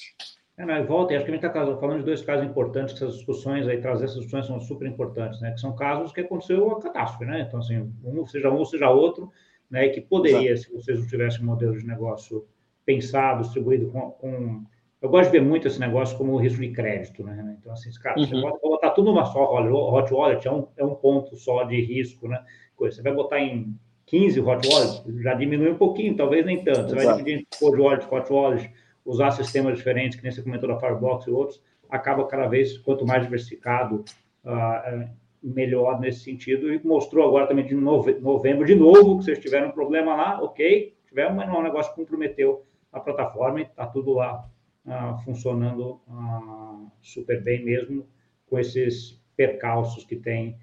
É, 0.58 0.64
mas 0.64 0.86
volta, 0.86 1.12
e 1.12 1.16
acho 1.16 1.24
que 1.26 1.30
a 1.30 1.34
gente 1.34 1.46
está 1.46 1.76
falando 1.76 1.98
de 1.98 2.06
dois 2.06 2.22
casos 2.22 2.46
importantes, 2.46 2.94
que 2.94 3.04
essas 3.04 3.16
discussões 3.16 3.68
aí, 3.68 3.78
trazer 3.78 4.04
essas 4.04 4.16
discussões 4.16 4.46
são 4.46 4.58
super 4.58 4.88
importantes, 4.88 5.38
né? 5.40 5.52
Que 5.52 5.60
são 5.60 5.74
casos 5.74 6.12
que 6.12 6.22
aconteceu 6.22 6.70
a 6.70 6.80
catástrofe, 6.80 7.26
né? 7.26 7.42
Então, 7.42 7.60
assim, 7.60 7.92
um 8.02 8.26
seja 8.26 8.50
um, 8.50 8.64
seja 8.64 8.88
outro, 8.88 9.30
né? 9.70 9.88
Que 9.88 10.00
poderia, 10.00 10.52
Exato. 10.52 10.68
se 10.68 10.74
vocês 10.74 10.98
não 10.98 11.06
tivessem 11.06 11.42
um 11.42 11.46
modelo 11.46 11.76
de 11.76 11.86
negócio 11.86 12.46
pensado, 12.86 13.42
distribuído 13.42 13.90
com, 13.90 14.12
com, 14.12 14.64
Eu 15.02 15.10
gosto 15.10 15.30
de 15.30 15.38
ver 15.38 15.44
muito 15.44 15.68
esse 15.68 15.78
negócio 15.78 16.16
como 16.16 16.38
risco 16.38 16.62
de 16.62 16.70
crédito, 16.70 17.22
né? 17.22 17.56
Então, 17.60 17.72
assim, 17.72 17.90
cara, 18.00 18.18
uhum. 18.18 18.26
você 18.26 18.40
pode 18.40 18.60
botar 18.62 18.90
tudo 18.92 19.10
numa 19.10 19.26
só 19.26 19.54
hot 19.54 20.14
wallet, 20.14 20.48
é 20.48 20.52
um, 20.52 20.66
é 20.78 20.84
um 20.84 20.94
ponto 20.94 21.36
só 21.36 21.64
de 21.64 21.78
risco, 21.82 22.28
né? 22.28 22.42
Você 22.78 23.02
vai 23.02 23.12
botar 23.12 23.40
em 23.40 23.78
15 24.06 24.40
hot 24.40 24.66
wallets, 24.66 25.02
já 25.22 25.34
diminui 25.34 25.70
um 25.70 25.78
pouquinho, 25.78 26.16
talvez 26.16 26.46
nem 26.46 26.64
tanto. 26.64 26.88
Você 26.88 26.96
Exato. 26.96 27.06
vai 27.06 27.16
dividir 27.16 27.40
em 27.40 27.58
cold 27.58 27.78
wallet, 27.78 28.06
hot 28.10 28.32
wallet, 28.32 28.72
usar 29.06 29.30
sistemas 29.30 29.78
diferentes, 29.78 30.18
que 30.18 30.22
nem 30.24 30.32
você 30.32 30.42
comentou 30.42 30.68
da 30.68 30.78
Firebox 30.78 31.26
e 31.26 31.30
outros, 31.30 31.62
acaba 31.88 32.26
cada 32.26 32.46
vez, 32.48 32.76
quanto 32.78 33.06
mais 33.06 33.22
diversificado, 33.22 34.04
uh, 34.44 35.08
melhor 35.42 36.00
nesse 36.00 36.20
sentido. 36.20 36.74
E 36.74 36.84
mostrou 36.84 37.26
agora 37.26 37.46
também 37.46 37.64
de 37.64 37.74
novembro, 37.74 38.66
de 38.66 38.74
novo, 38.74 39.18
que 39.18 39.24
vocês 39.24 39.38
tiveram 39.38 39.68
um 39.68 39.72
problema 39.72 40.16
lá, 40.16 40.42
ok, 40.42 40.94
tivemos, 41.06 41.36
mas 41.36 41.48
não 41.48 41.56
é 41.56 41.58
um 41.60 41.62
negócio 41.62 41.94
que 41.94 42.00
comprometeu 42.00 42.64
a 42.92 42.98
plataforma 42.98 43.60
e 43.60 43.62
está 43.62 43.86
tudo 43.86 44.14
lá 44.14 44.48
uh, 44.84 45.16
funcionando 45.24 46.00
uh, 46.08 46.90
super 47.00 47.40
bem 47.40 47.64
mesmo, 47.64 48.06
com 48.50 48.58
esses 48.58 49.22
percalços 49.36 50.04
que 50.04 50.16
tem 50.16 50.58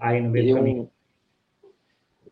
aí 0.00 0.18
no 0.20 0.30
meio 0.30 0.48
do 0.48 0.54
caminho. 0.54 0.90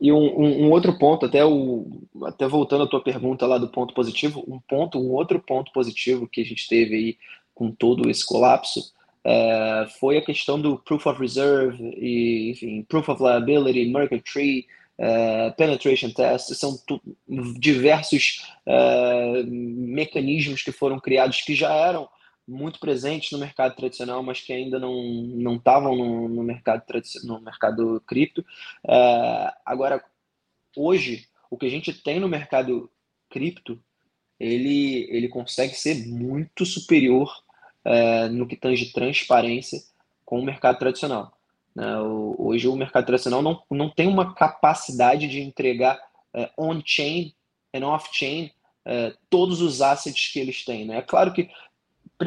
E 0.01 0.11
um, 0.11 0.41
um, 0.41 0.67
um, 0.67 0.71
outro 0.71 0.99
ponto, 0.99 1.27
até, 1.27 1.45
o, 1.45 1.87
até 2.25 2.49
voltando 2.49 2.85
à 2.85 2.87
tua 2.87 3.03
pergunta 3.03 3.47
lá 3.47 3.59
do 3.59 3.69
ponto 3.69 3.93
positivo, 3.93 4.43
um 4.49 4.59
ponto, 4.59 4.99
um 4.99 5.11
outro 5.13 5.39
ponto 5.39 5.71
positivo 5.73 6.27
que 6.27 6.41
a 6.41 6.45
gente 6.45 6.67
teve 6.69 6.95
aí 6.95 7.19
com 7.55 7.71
todo 7.71 8.09
esse 8.09 8.25
colapso 8.25 8.93
é, 9.23 9.87
foi 9.99 10.17
a 10.17 10.25
questão 10.25 10.59
do 10.59 10.79
proof 10.79 11.07
of 11.07 11.21
reserve 11.21 11.77
e, 11.99 12.53
enfim, 12.53 12.83
proof 12.89 13.11
of 13.11 13.23
liability, 13.23 13.91
market 13.91 14.23
tree, 14.25 14.67
é, 14.99 15.51
penetration 15.51 16.11
test, 16.11 16.55
são 16.55 16.79
diversos 17.59 18.47
é, 18.67 19.43
mecanismos 19.47 20.63
que 20.63 20.73
foram 20.73 20.99
criados 20.99 21.43
que 21.43 21.55
já 21.55 21.73
eram 21.75 22.09
muito 22.51 22.81
presentes 22.81 23.31
no 23.31 23.39
mercado 23.39 23.77
tradicional, 23.77 24.23
mas 24.23 24.41
que 24.41 24.53
ainda 24.53 24.79
não 24.79 24.93
não 25.03 25.57
estavam 25.57 25.95
no, 25.95 26.29
no, 26.29 26.43
mercado 26.43 26.83
no 27.23 27.41
mercado 27.41 28.03
cripto. 28.07 28.41
Uh, 28.85 29.53
agora, 29.65 30.03
hoje, 30.77 31.29
o 31.49 31.57
que 31.57 31.67
a 31.67 31.71
gente 31.71 31.93
tem 31.93 32.19
no 32.19 32.29
mercado 32.29 32.91
cripto, 33.31 33.81
ele 34.39 35.07
ele 35.11 35.29
consegue 35.29 35.75
ser 35.75 36.07
muito 36.09 36.67
superior 36.67 37.33
uh, 37.87 38.29
no 38.33 38.49
que 38.49 38.57
tange 38.57 38.93
transparência 38.93 39.81
com 40.25 40.41
o 40.41 40.45
mercado 40.45 40.79
tradicional. 40.79 41.33
Né? 41.75 41.99
Hoje, 42.37 42.67
o 42.67 42.75
mercado 42.75 43.07
tradicional 43.07 43.43
não, 43.43 43.63
não 43.71 43.89
tem 43.89 44.09
uma 44.09 44.35
capacidade 44.35 45.29
de 45.29 45.41
entregar 45.41 46.01
uh, 46.35 46.51
on-chain 46.59 47.33
e 47.73 47.81
off-chain 47.81 48.51
todos 49.29 49.61
os 49.61 49.81
assets 49.81 50.33
que 50.33 50.41
eles 50.41 50.65
têm. 50.65 50.85
Né? 50.85 50.99
É 50.99 51.03
claro 51.03 51.33
que 51.33 51.49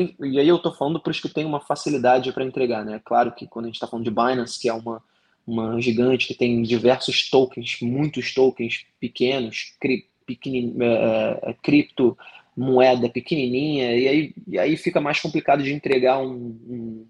e 0.01 0.39
aí 0.39 0.47
eu 0.47 0.55
estou 0.55 0.73
falando 0.73 0.99
para 0.99 1.11
os 1.11 1.19
que 1.19 1.29
têm 1.29 1.45
uma 1.45 1.59
facilidade 1.59 2.31
para 2.31 2.43
entregar, 2.43 2.83
né? 2.83 2.99
Claro 3.03 3.31
que 3.31 3.47
quando 3.47 3.65
a 3.65 3.67
gente 3.67 3.75
está 3.75 3.87
falando 3.87 4.05
de 4.05 4.11
Binance, 4.11 4.59
que 4.59 4.67
é 4.67 4.73
uma, 4.73 5.03
uma 5.45 5.79
gigante 5.79 6.27
que 6.27 6.33
tem 6.33 6.61
diversos 6.63 7.29
tokens, 7.29 7.77
muitos 7.81 8.33
tokens 8.33 8.85
pequenos, 8.99 9.75
cri, 9.79 10.07
pequenin, 10.25 10.75
é, 10.81 11.39
é, 11.43 11.55
cripto, 11.61 12.17
moeda 12.55 13.09
pequenininha, 13.09 13.95
e 13.95 14.07
aí, 14.07 14.35
e 14.47 14.59
aí 14.59 14.77
fica 14.77 14.99
mais 15.01 15.19
complicado 15.19 15.61
de 15.61 15.73
entregar 15.73 16.19
um, 16.19 16.35
um, 16.67 17.07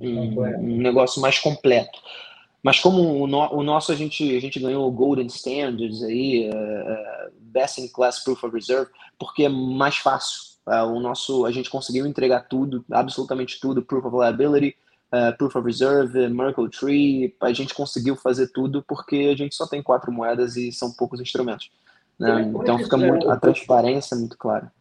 um, 0.00 0.40
um 0.40 0.76
negócio 0.78 1.20
mais 1.20 1.38
completo. 1.38 1.98
Mas 2.62 2.78
como 2.78 3.22
o, 3.22 3.26
no, 3.26 3.52
o, 3.52 3.62
nosso 3.62 3.90
a 3.90 3.94
gente, 3.94 4.36
a 4.36 4.40
gente 4.40 4.60
ganhou 4.60 4.86
o 4.86 4.92
Golden 4.92 5.26
Standards 5.26 6.02
aí, 6.02 6.48
uh, 6.48 7.32
Best 7.40 7.80
in 7.80 7.88
Class 7.88 8.22
Proof 8.22 8.44
of 8.44 8.54
Reserve, 8.54 8.90
porque 9.18 9.44
é 9.44 9.48
mais 9.48 9.96
fácil 9.96 10.51
Uh, 10.66 10.86
o 10.86 11.00
nosso, 11.00 11.44
a 11.44 11.50
gente 11.50 11.68
conseguiu 11.68 12.06
entregar 12.06 12.46
tudo, 12.48 12.84
absolutamente 12.90 13.58
tudo, 13.58 13.82
proof 13.82 14.04
of 14.04 14.16
liability, 14.16 14.76
uh, 15.12 15.36
proof 15.36 15.56
of 15.56 15.66
reserve, 15.66 16.28
Merkle 16.28 16.70
Tree, 16.70 17.34
a 17.40 17.52
gente 17.52 17.74
conseguiu 17.74 18.14
fazer 18.14 18.48
tudo 18.48 18.84
porque 18.86 19.30
a 19.32 19.36
gente 19.36 19.54
só 19.54 19.66
tem 19.66 19.82
quatro 19.82 20.12
moedas 20.12 20.56
e 20.56 20.70
são 20.70 20.92
poucos 20.92 21.20
instrumentos. 21.20 21.70
Né? 22.18 22.42
Então 22.42 22.78
fica 22.78 22.96
muito, 22.96 23.28
a 23.28 23.36
transparência 23.36 24.14
é 24.14 24.18
muito 24.18 24.38
clara. 24.38 24.72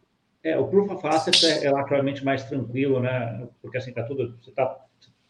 É, 0.43 0.57
o 0.57 0.67
proof 0.67 0.91
of 0.91 1.07
asset 1.07 1.45
é 1.45 1.59
relativamente 1.59 2.23
mais 2.25 2.43
tranquilo, 2.43 2.99
né? 2.99 3.47
Porque 3.61 3.77
assim 3.77 3.93
tá 3.93 4.03
tudo, 4.03 4.35
você 4.41 4.51
tá, 4.51 4.75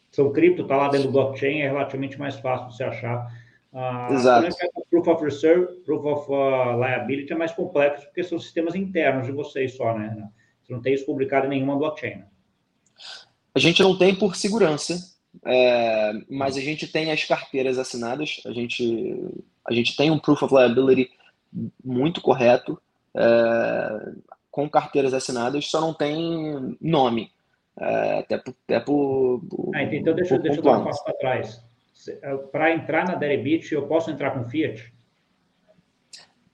seu 0.10 0.32
cripto 0.32 0.66
tá 0.66 0.76
lá 0.76 0.90
dentro 0.90 1.08
do 1.08 1.14
blockchain, 1.14 1.62
é 1.62 1.68
relativamente 1.68 2.18
mais 2.18 2.36
fácil 2.36 2.70
de 2.70 2.78
você 2.78 2.84
achar. 2.84 3.28
Uh, 3.74 4.14
Exato. 4.14 4.50
O 4.76 4.86
proof 4.90 5.08
of 5.08 5.24
reserve, 5.24 5.68
proof 5.86 6.06
of 6.06 6.32
uh, 6.32 6.78
liability 6.82 7.32
é 7.32 7.36
mais 7.36 7.52
complexo 7.54 8.06
porque 8.06 8.24
são 8.24 8.40
sistemas 8.40 8.76
internos 8.76 9.26
de 9.26 9.32
vocês 9.32 9.76
só, 9.76 9.98
né? 9.98 10.30
Não 10.72 10.82
tem 10.82 10.94
isso 10.94 11.06
publicado 11.06 11.46
em 11.46 11.50
nenhuma 11.50 11.78
blockchain. 11.78 12.24
A 13.54 13.60
gente 13.60 13.84
não 13.84 13.98
tem 13.98 14.16
por 14.16 14.36
segurança, 14.36 14.98
é, 15.46 16.14
mas 16.30 16.56
a 16.56 16.62
gente 16.62 16.88
tem 16.88 17.12
as 17.12 17.26
carteiras 17.26 17.78
assinadas, 17.78 18.40
a 18.46 18.52
gente, 18.52 19.20
a 19.68 19.74
gente 19.74 19.96
tem 19.98 20.10
um 20.10 20.18
proof 20.18 20.42
of 20.44 20.56
liability 20.56 21.12
muito 21.84 22.22
correto, 22.22 22.82
é, 23.14 24.14
com 24.50 24.70
carteiras 24.70 25.14
assinadas, 25.14 25.68
só 25.68 25.82
não 25.82 25.94
tem 25.94 26.78
nome. 26.80 27.32
É, 27.78 28.20
até 28.20 28.38
por. 28.38 28.56
Até 28.64 28.80
por, 28.80 29.42
por 29.50 29.76
ah, 29.76 29.84
então 29.84 30.14
deixa, 30.14 30.36
por 30.36 30.44
deixa 30.44 30.60
eu 30.60 30.64
dar 30.64 30.80
um 30.80 30.84
passo 30.84 31.04
para 31.04 31.14
trás. 31.14 31.64
É, 32.22 32.38
para 32.38 32.74
entrar 32.74 33.06
na 33.06 33.16
Deribit, 33.16 33.74
eu 33.74 33.88
posso 33.88 34.10
entrar 34.10 34.32
com 34.32 34.50
Fiat? 34.50 34.94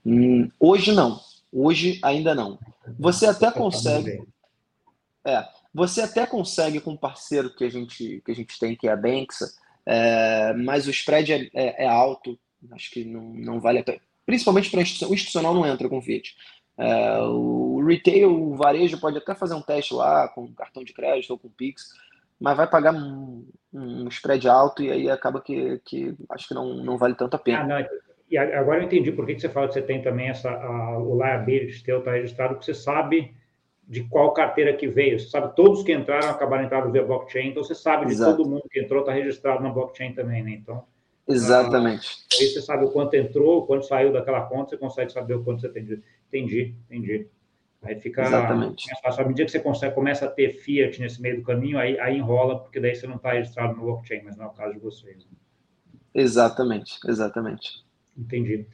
Hum, 0.04 0.50
hoje 0.58 0.92
não. 0.92 1.20
Hoje 1.52 1.98
ainda 2.02 2.34
não. 2.34 2.58
Você 2.98 3.26
até 3.26 3.50
consegue. 3.50 4.22
É, 5.24 5.44
você 5.74 6.02
até 6.02 6.26
consegue 6.26 6.80
com 6.80 6.92
um 6.92 6.96
parceiro 6.96 7.54
que 7.54 7.64
a 7.64 7.70
gente, 7.70 8.22
que 8.24 8.30
a 8.30 8.34
gente 8.34 8.58
tem, 8.58 8.76
que 8.76 8.88
é 8.88 8.92
a 8.92 8.96
Banxa, 8.96 9.46
é, 9.84 10.52
mas 10.54 10.86
o 10.86 10.90
spread 10.90 11.32
é, 11.32 11.50
é, 11.54 11.84
é, 11.84 11.88
alto, 11.88 12.38
acho 12.72 12.90
que 12.90 13.04
não, 13.04 13.22
não 13.34 13.60
vale 13.60 13.78
a 13.80 13.84
pena. 13.84 14.00
Principalmente 14.24 14.70
para 14.70 14.82
instituição, 14.82 15.10
o 15.10 15.14
institucional 15.14 15.54
não 15.54 15.66
entra 15.66 15.88
com 15.88 16.02
Fiat. 16.02 16.34
É, 16.76 17.20
o 17.22 17.82
retail, 17.84 18.30
o 18.30 18.54
varejo 18.54 19.00
pode 19.00 19.18
até 19.18 19.34
fazer 19.34 19.54
um 19.54 19.62
teste 19.62 19.94
lá 19.94 20.28
com 20.28 20.52
cartão 20.54 20.84
de 20.84 20.92
crédito 20.92 21.30
ou 21.30 21.38
com 21.38 21.48
Pix, 21.48 21.88
mas 22.40 22.56
vai 22.56 22.68
pagar 22.68 22.94
um, 22.94 23.48
um 23.72 24.06
spread 24.08 24.48
alto 24.48 24.82
e 24.82 24.90
aí 24.90 25.10
acaba 25.10 25.40
que, 25.40 25.80
que 25.84 26.14
acho 26.30 26.46
que 26.46 26.54
não, 26.54 26.74
não 26.74 26.96
vale 26.96 27.14
tanto 27.14 27.34
a 27.34 27.38
pena. 27.38 27.62
Ah, 27.62 27.66
não, 27.66 27.88
e 28.30 28.36
agora 28.36 28.80
eu 28.80 28.84
entendi 28.84 29.10
por 29.10 29.26
que 29.26 29.38
você 29.38 29.48
fala 29.48 29.68
que 29.68 29.74
você 29.74 29.82
tem 29.82 30.02
também 30.02 30.28
essa, 30.28 30.50
a, 30.50 30.98
o 30.98 31.16
liability 31.16 31.82
teu 31.82 32.00
está 32.00 32.12
registrado, 32.12 32.54
porque 32.54 32.66
você 32.66 32.74
sabe 32.74 33.34
de 33.88 34.04
qual 34.04 34.34
carteira 34.34 34.74
que 34.74 34.86
veio. 34.86 35.18
Você 35.18 35.30
sabe, 35.30 35.56
todos 35.56 35.82
que 35.82 35.92
entraram 35.92 36.28
acabaram 36.28 36.64
entrando 36.64 36.92
via 36.92 37.02
blockchain, 37.02 37.48
então 37.48 37.64
você 37.64 37.74
sabe 37.74 38.04
de 38.06 38.12
Exato. 38.12 38.36
todo 38.36 38.48
mundo 38.48 38.64
que 38.70 38.80
entrou, 38.80 39.00
está 39.00 39.12
registrado 39.12 39.62
na 39.62 39.70
blockchain 39.70 40.12
também, 40.12 40.42
né? 40.42 40.50
Então. 40.50 40.84
Exatamente. 41.26 42.06
Ah, 42.06 42.36
aí 42.40 42.48
você 42.48 42.60
sabe 42.60 42.84
o 42.84 42.90
quanto 42.90 43.14
entrou, 43.14 43.58
o 43.58 43.66
quanto 43.66 43.86
saiu 43.86 44.12
daquela 44.12 44.42
conta, 44.42 44.70
você 44.70 44.78
consegue 44.78 45.12
saber 45.12 45.34
o 45.34 45.44
quanto 45.44 45.62
você 45.62 45.68
tem. 45.70 46.02
Entendi, 46.28 46.74
entendi. 46.90 47.26
Aí 47.82 47.96
fica 47.96 48.22
Exatamente. 48.22 48.86
mais 48.86 49.00
fácil. 49.00 49.22
À 49.22 49.26
medida 49.26 49.44
que 49.46 49.52
você 49.52 49.60
consegue, 49.60 49.94
começa 49.94 50.26
a 50.26 50.28
ter 50.28 50.52
fiat 50.54 51.00
nesse 51.00 51.22
meio 51.22 51.36
do 51.36 51.42
caminho, 51.42 51.78
aí, 51.78 51.98
aí 51.98 52.16
enrola, 52.16 52.58
porque 52.58 52.80
daí 52.80 52.94
você 52.94 53.06
não 53.06 53.16
está 53.16 53.32
registrado 53.32 53.74
no 53.76 53.84
blockchain, 53.84 54.22
mas 54.24 54.36
não 54.36 54.46
é 54.46 54.48
o 54.48 54.52
caso 54.52 54.74
de 54.74 54.80
vocês. 54.80 55.16
Né? 55.16 55.30
Exatamente, 56.14 56.98
exatamente. 57.06 57.87
Entendi. 58.18 58.66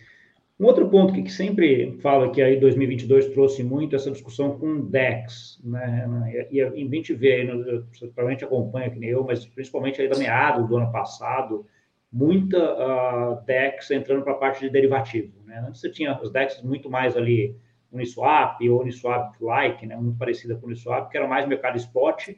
Um 0.58 0.66
outro 0.66 0.88
ponto 0.88 1.12
que, 1.12 1.22
que 1.22 1.32
sempre 1.32 1.98
fala 2.00 2.30
que 2.30 2.40
aí 2.40 2.58
2022 2.58 3.28
trouxe 3.30 3.64
muito 3.64 3.96
essa 3.96 4.10
discussão 4.10 4.56
com 4.56 4.80
DEX, 4.82 5.60
né? 5.64 6.46
E, 6.50 6.56
e 6.56 6.62
a 6.62 6.70
gente 6.70 7.12
vê 7.12 7.34
aí, 7.34 7.46
você 7.92 8.06
provavelmente 8.06 8.44
acompanha 8.44 8.88
que 8.88 8.98
nem 8.98 9.10
eu, 9.10 9.24
mas 9.24 9.44
principalmente 9.44 10.00
aí 10.00 10.08
da 10.08 10.16
meado 10.16 10.66
do 10.68 10.76
ano 10.76 10.92
passado, 10.92 11.66
muita 12.10 12.56
uh, 12.58 13.44
DEX 13.44 13.90
entrando 13.90 14.22
para 14.22 14.32
a 14.32 14.36
parte 14.36 14.60
de 14.60 14.70
derivativo, 14.70 15.32
né? 15.44 15.64
Antes 15.66 15.80
você 15.80 15.90
tinha 15.90 16.16
os 16.22 16.30
DEX 16.30 16.62
muito 16.62 16.88
mais 16.88 17.16
ali 17.16 17.56
Uniswap 17.92 18.60
ou 18.68 18.82
Uniswap-like, 18.82 19.84
né? 19.86 19.96
Muito 19.96 20.18
parecida 20.18 20.54
com 20.54 20.66
Uniswap, 20.66 21.10
que 21.10 21.16
era 21.16 21.26
mais 21.26 21.48
mercado 21.48 21.76
spot, 21.76 22.28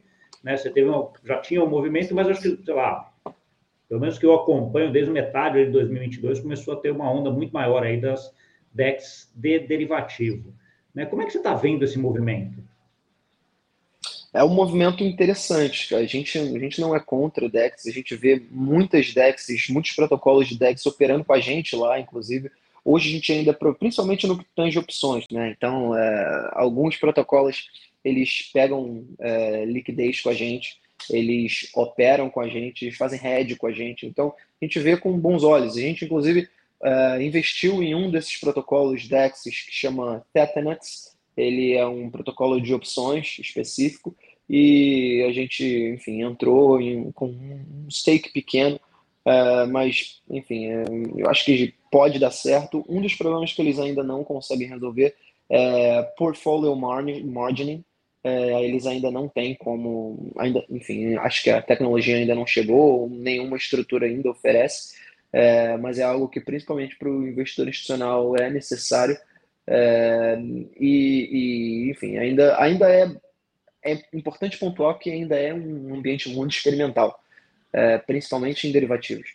né? 0.43 0.57
Você 0.57 0.71
teve 0.71 0.89
um, 0.89 1.11
já 1.23 1.37
tinha 1.39 1.63
um 1.63 1.69
movimento, 1.69 2.15
mas 2.15 2.27
acho 2.27 2.41
que, 2.41 2.65
sei 2.65 2.73
lá, 2.73 3.06
pelo 3.87 4.01
menos 4.01 4.19
que 4.19 4.25
eu 4.25 4.33
acompanho 4.33 4.91
desde 4.91 5.11
metade 5.11 5.65
de 5.65 5.71
2022, 5.71 6.39
começou 6.39 6.73
a 6.73 6.77
ter 6.77 6.91
uma 6.91 7.11
onda 7.11 7.31
muito 7.31 7.51
maior 7.51 7.83
aí 7.83 7.99
das 7.99 8.33
DEX 8.73 9.31
de 9.33 9.59
derivativo. 9.59 10.53
Né? 10.93 11.05
Como 11.05 11.21
é 11.21 11.25
que 11.25 11.31
você 11.31 11.37
está 11.37 11.53
vendo 11.53 11.83
esse 11.83 11.97
movimento? 11.97 12.61
É 14.33 14.43
um 14.43 14.49
movimento 14.49 15.03
interessante. 15.03 15.95
A 15.95 16.05
gente, 16.05 16.37
a 16.37 16.59
gente 16.59 16.81
não 16.81 16.95
é 16.95 16.99
contra 16.99 17.45
o 17.45 17.49
DEX, 17.49 17.87
a 17.87 17.91
gente 17.91 18.15
vê 18.15 18.43
muitas 18.51 19.13
DEXs, 19.13 19.69
muitos 19.69 19.93
protocolos 19.93 20.47
de 20.47 20.57
DEX 20.57 20.85
operando 20.85 21.23
com 21.23 21.33
a 21.33 21.39
gente 21.39 21.75
lá, 21.75 21.99
inclusive. 21.99 22.51
Hoje 22.83 23.09
a 23.09 23.11
gente 23.13 23.31
ainda, 23.31 23.53
principalmente 23.53 24.27
no 24.27 24.37
que 24.37 24.45
tange 24.55 24.77
opções, 24.77 25.25
né? 25.31 25.53
Então, 25.57 25.97
é, 25.97 26.51
alguns 26.53 26.97
protocolos 26.97 27.69
eles 28.03 28.49
pegam 28.53 29.05
é, 29.19 29.65
liquidez 29.65 30.21
com 30.21 30.29
a 30.29 30.33
gente, 30.33 30.77
eles 31.09 31.69
operam 31.73 32.29
com 32.29 32.41
a 32.41 32.47
gente, 32.47 32.85
eles 32.85 32.97
fazem 32.97 33.19
hedge 33.23 33.55
com 33.55 33.67
a 33.67 33.71
gente. 33.71 34.05
Então, 34.05 34.33
a 34.61 34.65
gente 34.65 34.79
vê 34.79 34.97
com 34.97 35.17
bons 35.17 35.43
olhos. 35.43 35.77
A 35.77 35.81
gente, 35.81 36.05
inclusive, 36.05 36.47
uh, 36.81 37.21
investiu 37.21 37.81
em 37.81 37.95
um 37.95 38.09
desses 38.09 38.37
protocolos 38.37 39.07
DEX 39.07 39.43
que 39.43 39.71
chama 39.71 40.25
Tetanuts. 40.33 41.15
Ele 41.35 41.73
é 41.73 41.85
um 41.85 42.09
protocolo 42.09 42.59
de 42.59 42.73
opções 42.73 43.37
específico 43.39 44.15
e 44.49 45.25
a 45.27 45.31
gente, 45.31 45.63
enfim, 45.65 46.23
entrou 46.23 46.81
em, 46.81 47.11
com 47.11 47.27
um 47.27 47.87
stake 47.91 48.31
pequeno, 48.31 48.79
uh, 49.25 49.67
mas, 49.69 50.21
enfim, 50.29 50.67
é, 50.67 50.85
eu 51.15 51.29
acho 51.29 51.45
que 51.45 51.73
pode 51.91 52.17
dar 52.17 52.31
certo. 52.31 52.85
Um 52.87 53.01
dos 53.01 53.13
problemas 53.13 53.53
que 53.53 53.61
eles 53.61 53.77
ainda 53.77 54.03
não 54.03 54.23
conseguem 54.23 54.67
resolver 54.67 55.15
é 55.49 56.01
portfolio 56.17 56.75
margining, 56.75 57.83
é, 58.27 58.63
eles 58.65 58.85
ainda 58.85 59.09
não 59.09 59.29
têm 59.29 59.55
como, 59.55 60.31
ainda, 60.37 60.63
enfim, 60.69 61.15
acho 61.15 61.43
que 61.43 61.49
a 61.49 61.61
tecnologia 61.61 62.17
ainda 62.17 62.35
não 62.35 62.45
chegou, 62.45 63.09
nenhuma 63.09 63.55
estrutura 63.55 64.05
ainda 64.05 64.29
oferece, 64.29 64.97
é, 65.31 65.77
mas 65.77 65.97
é 65.97 66.03
algo 66.03 66.27
que 66.27 66.41
principalmente 66.41 66.97
para 66.97 67.09
o 67.09 67.27
investidor 67.27 67.69
institucional 67.69 68.35
é 68.35 68.49
necessário 68.49 69.17
é, 69.65 70.37
e, 70.77 71.87
e, 71.87 71.91
enfim, 71.91 72.17
ainda, 72.17 72.61
ainda 72.61 72.89
é, 72.89 73.15
é 73.83 74.01
importante 74.13 74.57
pontuar 74.57 74.99
que 74.99 75.09
ainda 75.09 75.37
é 75.37 75.53
um 75.53 75.95
ambiente 75.95 76.29
muito 76.29 76.51
experimental, 76.55 77.17
é, 77.71 77.97
principalmente 77.97 78.67
em 78.67 78.73
derivativos. 78.73 79.29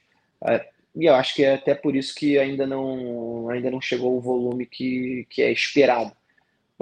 É, 0.46 0.66
e 0.94 1.06
eu 1.06 1.14
acho 1.14 1.34
que 1.34 1.44
é 1.44 1.54
até 1.54 1.74
por 1.74 1.96
isso 1.96 2.14
que 2.14 2.38
ainda 2.38 2.66
não, 2.66 3.48
ainda 3.48 3.70
não 3.70 3.80
chegou 3.80 4.18
o 4.18 4.20
volume 4.20 4.66
que, 4.66 5.26
que 5.30 5.40
é 5.40 5.50
esperado 5.50 6.12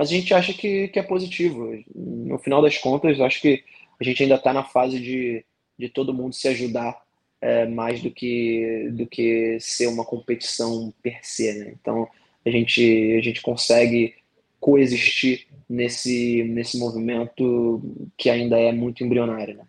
mas 0.01 0.09
a 0.09 0.15
gente 0.15 0.33
acha 0.33 0.55
que, 0.55 0.89
que 0.89 0.99
é 0.99 1.03
positivo. 1.03 1.79
No 1.95 2.39
final 2.39 2.63
das 2.63 2.79
contas, 2.79 3.21
acho 3.21 3.39
que 3.43 3.63
a 4.01 4.03
gente 4.03 4.23
ainda 4.23 4.37
está 4.37 4.51
na 4.51 4.65
fase 4.65 4.99
de, 4.99 5.45
de 5.79 5.91
todo 5.91 6.15
mundo 6.15 6.35
se 6.35 6.49
ajudar 6.49 6.99
é, 7.39 7.67
mais 7.67 8.01
do 8.01 8.11
que, 8.11 8.89
do 8.93 9.07
que 9.07 9.59
ser 9.61 9.89
uma 9.89 10.03
competição 10.03 10.91
per 11.03 11.19
se. 11.21 11.53
Né? 11.53 11.75
Então, 11.79 12.09
a 12.47 12.49
gente, 12.49 13.15
a 13.19 13.21
gente 13.21 13.43
consegue 13.43 14.15
coexistir 14.59 15.47
nesse, 15.69 16.45
nesse 16.45 16.79
movimento 16.79 17.83
que 18.17 18.31
ainda 18.31 18.59
é 18.59 18.73
muito 18.73 19.05
embrionário. 19.05 19.55
Né? 19.55 19.65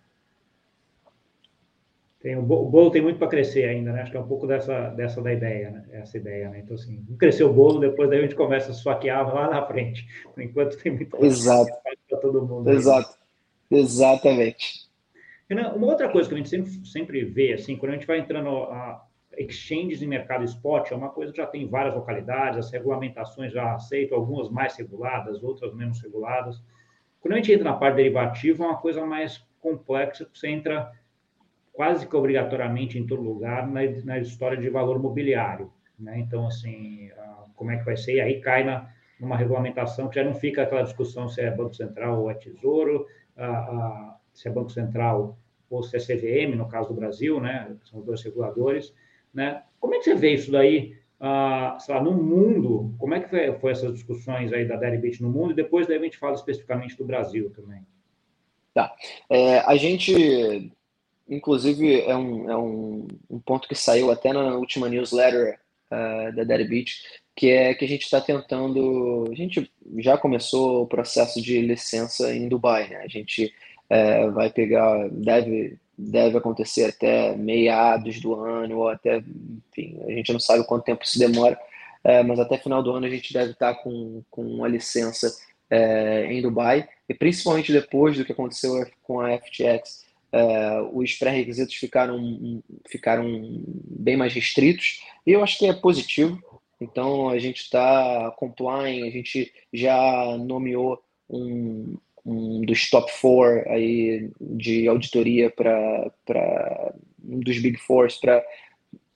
Tem, 2.21 2.37
o 2.37 2.43
bolo 2.43 2.91
tem 2.91 3.01
muito 3.01 3.17
para 3.17 3.27
crescer 3.27 3.65
ainda, 3.65 3.91
né? 3.91 4.03
Acho 4.03 4.11
que 4.11 4.17
é 4.17 4.19
um 4.19 4.27
pouco 4.27 4.45
dessa, 4.45 4.89
dessa 4.89 5.21
da 5.23 5.33
ideia, 5.33 5.71
né? 5.71 5.85
Essa 5.91 6.17
ideia, 6.17 6.49
né? 6.49 6.59
Então, 6.59 6.75
assim, 6.75 7.03
crescer 7.17 7.43
o 7.43 7.51
bolo, 7.51 7.79
depois 7.79 8.09
daí 8.09 8.19
a 8.19 8.21
gente 8.21 8.35
começa 8.35 8.69
a 8.69 8.75
esfaquear 8.75 9.33
lá 9.33 9.49
na 9.49 9.65
frente. 9.65 10.07
Por 10.31 10.41
enquanto 10.41 10.77
tem 10.77 10.91
muito 10.91 11.09
para 11.09 12.17
todo 12.19 12.45
mundo. 12.45 12.69
Exato. 12.69 13.17
Aí. 13.71 13.79
Exatamente. 13.79 14.91
Uma 15.49 15.87
outra 15.87 16.09
coisa 16.09 16.29
que 16.29 16.35
a 16.35 16.37
gente 16.37 16.49
sempre, 16.49 16.71
sempre 16.85 17.25
vê, 17.25 17.53
assim, 17.53 17.75
quando 17.75 17.91
a 17.91 17.95
gente 17.95 18.07
vai 18.07 18.19
entrando 18.19 18.49
a 18.49 19.03
exchanges 19.37 20.01
em 20.01 20.07
mercado 20.07 20.43
spot, 20.43 20.91
é 20.91 20.95
uma 20.95 21.09
coisa 21.09 21.31
que 21.31 21.39
já 21.39 21.47
tem 21.47 21.67
várias 21.67 21.95
localidades, 21.95 22.59
as 22.59 22.71
regulamentações 22.71 23.51
já 23.51 23.73
aceitam, 23.73 24.17
algumas 24.17 24.49
mais 24.49 24.75
reguladas, 24.75 25.41
outras 25.41 25.73
menos 25.73 25.99
reguladas. 26.01 26.61
Quando 27.19 27.33
a 27.33 27.37
gente 27.37 27.51
entra 27.51 27.65
na 27.65 27.73
parte 27.73 27.95
derivativa, 27.95 28.63
é 28.63 28.67
uma 28.67 28.77
coisa 28.77 29.05
mais 29.05 29.43
complexa, 29.59 30.29
você 30.31 30.47
entra 30.49 30.91
quase 31.71 32.07
que 32.07 32.15
obrigatoriamente 32.15 32.97
em 32.97 33.05
todo 33.05 33.21
lugar 33.21 33.67
na, 33.67 33.81
na 34.03 34.19
história 34.19 34.57
de 34.57 34.69
valor 34.69 34.99
mobiliário. 34.99 35.71
Né? 35.97 36.19
Então, 36.19 36.47
assim, 36.47 37.09
como 37.55 37.71
é 37.71 37.77
que 37.77 37.85
vai 37.85 37.95
ser? 37.95 38.15
E 38.15 38.21
aí 38.21 38.41
cai 38.41 38.63
na, 38.63 38.89
numa 39.19 39.37
regulamentação 39.37 40.09
que 40.09 40.15
já 40.15 40.23
não 40.23 40.33
fica 40.33 40.63
aquela 40.63 40.81
discussão 40.81 41.29
se 41.29 41.41
é 41.41 41.51
Banco 41.51 41.75
Central 41.75 42.21
ou 42.21 42.31
é 42.31 42.33
Tesouro, 42.33 43.05
se 44.33 44.47
é 44.47 44.51
Banco 44.51 44.71
Central 44.71 45.37
ou 45.69 45.83
se 45.83 45.95
é 45.95 45.99
CVM, 45.99 46.55
no 46.57 46.67
caso 46.67 46.89
do 46.89 46.95
Brasil, 46.95 47.39
né? 47.39 47.75
são 47.85 47.99
os 47.99 48.05
dois 48.05 48.21
reguladores. 48.23 48.93
Né? 49.33 49.61
Como 49.79 49.93
é 49.95 49.99
que 49.99 50.05
você 50.05 50.15
vê 50.15 50.33
isso 50.33 50.51
daí, 50.51 50.97
sei 51.79 51.95
lá, 51.95 52.03
no 52.03 52.11
mundo? 52.11 52.93
Como 52.97 53.13
é 53.13 53.19
que 53.19 53.29
foi, 53.29 53.53
foi 53.59 53.71
essas 53.71 53.93
discussões 53.93 54.51
aí 54.51 54.67
da 54.67 54.75
Deribit 54.75 55.21
no 55.21 55.29
mundo? 55.29 55.51
E 55.51 55.55
depois 55.55 55.87
daí 55.87 55.97
a 55.97 56.03
gente 56.03 56.17
fala 56.17 56.33
especificamente 56.33 56.97
do 56.97 57.05
Brasil 57.05 57.51
também. 57.51 57.85
Tá. 58.73 58.91
É, 59.29 59.59
a 59.59 59.75
gente 59.75 60.73
inclusive 61.31 62.01
é 62.01 62.15
um, 62.15 62.51
é 62.51 62.57
um, 62.57 63.07
um 63.29 63.39
ponto 63.39 63.67
que 63.67 63.73
saiu 63.73 64.11
até 64.11 64.33
na 64.33 64.55
última 64.55 64.89
newsletter 64.89 65.57
uh, 65.89 66.35
da 66.35 66.43
Daddy 66.43 66.65
Beach, 66.65 67.01
que 67.33 67.49
é 67.49 67.73
que 67.73 67.85
a 67.85 67.87
gente 67.87 68.03
está 68.03 68.19
tentando, 68.19 69.29
a 69.31 69.35
gente 69.35 69.71
já 69.97 70.17
começou 70.17 70.83
o 70.83 70.87
processo 70.87 71.41
de 71.41 71.61
licença 71.61 72.35
em 72.35 72.49
Dubai, 72.49 72.89
né? 72.89 72.97
A 72.97 73.07
gente 73.07 73.53
uh, 73.89 74.31
vai 74.33 74.49
pegar, 74.49 75.07
deve, 75.09 75.77
deve 75.97 76.37
acontecer 76.37 76.85
até 76.85 77.33
meados 77.37 78.19
do 78.19 78.35
ano, 78.35 78.79
ou 78.79 78.89
até, 78.89 79.23
enfim, 79.69 79.97
a 80.05 80.11
gente 80.11 80.33
não 80.33 80.39
sabe 80.39 80.65
quanto 80.65 80.83
tempo 80.83 81.05
isso 81.05 81.17
demora, 81.17 81.57
uh, 82.03 82.23
mas 82.27 82.41
até 82.41 82.57
final 82.57 82.83
do 82.83 82.91
ano 82.91 83.05
a 83.05 83.09
gente 83.09 83.31
deve 83.31 83.51
estar 83.51 83.73
tá 83.73 83.81
com, 83.81 84.21
com 84.29 84.43
uma 84.43 84.67
licença 84.67 85.33
em 86.27 86.41
Dubai, 86.41 86.85
e 87.07 87.13
principalmente 87.13 87.71
depois 87.71 88.17
do 88.17 88.25
que 88.25 88.33
aconteceu 88.33 88.85
com 89.03 89.21
a 89.21 89.37
FTX, 89.37 90.03
Uh, 90.33 90.97
os 90.97 91.13
pré-requisitos 91.13 91.75
ficaram, 91.75 92.63
ficaram 92.87 93.61
bem 93.65 94.15
mais 94.15 94.33
restritos. 94.33 95.03
E 95.25 95.31
eu 95.31 95.43
acho 95.43 95.57
que 95.57 95.65
é 95.65 95.73
positivo. 95.73 96.41
Então 96.79 97.29
a 97.29 97.37
gente 97.37 97.61
está 97.61 98.33
complying, 98.37 99.07
a 99.07 99.11
gente 99.11 99.53
já 99.71 100.37
nomeou 100.37 100.99
um, 101.29 101.95
um 102.25 102.61
dos 102.61 102.89
top 102.89 103.11
four 103.11 103.63
aí 103.67 104.29
de 104.39 104.87
auditoria 104.87 105.49
para 105.51 106.93
um 107.23 107.39
dos 107.39 107.59
big 107.59 107.77
fours 107.77 108.15
para 108.15 108.43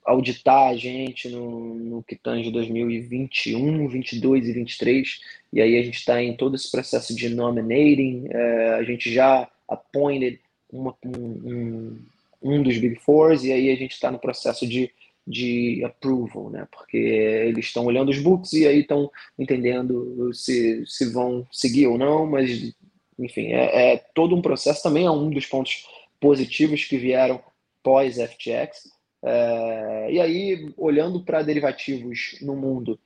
auditar 0.04 0.68
a 0.68 0.76
gente 0.76 1.28
no, 1.28 1.74
no 1.74 2.02
que 2.04 2.14
tange 2.14 2.52
2021, 2.52 3.88
22 3.88 4.48
e 4.48 4.52
23 4.52 5.20
e 5.52 5.60
aí 5.60 5.76
a 5.76 5.82
gente 5.82 5.96
está 5.96 6.22
em 6.22 6.36
todo 6.36 6.54
esse 6.54 6.70
processo 6.70 7.14
de 7.14 7.28
nominating, 7.28 8.28
uh, 8.28 8.74
a 8.76 8.84
gente 8.84 9.12
já 9.12 9.48
appointed 9.68 10.38
uma, 10.70 10.94
um, 11.04 11.98
um 12.42 12.62
dos 12.62 12.78
Big 12.78 12.96
Fours 13.00 13.44
e 13.44 13.52
aí 13.52 13.70
a 13.70 13.76
gente 13.76 13.92
está 13.92 14.10
no 14.10 14.18
processo 14.18 14.66
de, 14.66 14.90
de 15.26 15.82
approval, 15.84 16.50
né? 16.50 16.66
Porque 16.70 16.96
eles 16.96 17.66
estão 17.66 17.84
olhando 17.84 18.10
os 18.10 18.18
books 18.18 18.52
e 18.52 18.66
aí 18.66 18.80
estão 18.80 19.10
entendendo 19.38 20.32
se, 20.34 20.84
se 20.86 21.10
vão 21.10 21.46
seguir 21.50 21.86
ou 21.86 21.98
não, 21.98 22.26
mas 22.26 22.74
enfim, 23.18 23.46
é, 23.48 23.94
é, 23.94 23.96
todo 24.14 24.36
um 24.36 24.42
processo. 24.42 24.82
Também 24.82 25.06
é 25.06 25.10
um 25.10 25.30
dos 25.30 25.46
pontos 25.46 25.86
positivos 26.20 26.84
que 26.84 26.98
vieram 26.98 27.40
pós 27.82 28.16
FTX. 28.16 28.90
É, 29.22 30.08
e 30.12 30.20
aí, 30.20 30.72
olhando 30.76 31.24
para 31.24 31.42
derivativos 31.42 32.36
no 32.42 32.54
mundo, 32.54 32.98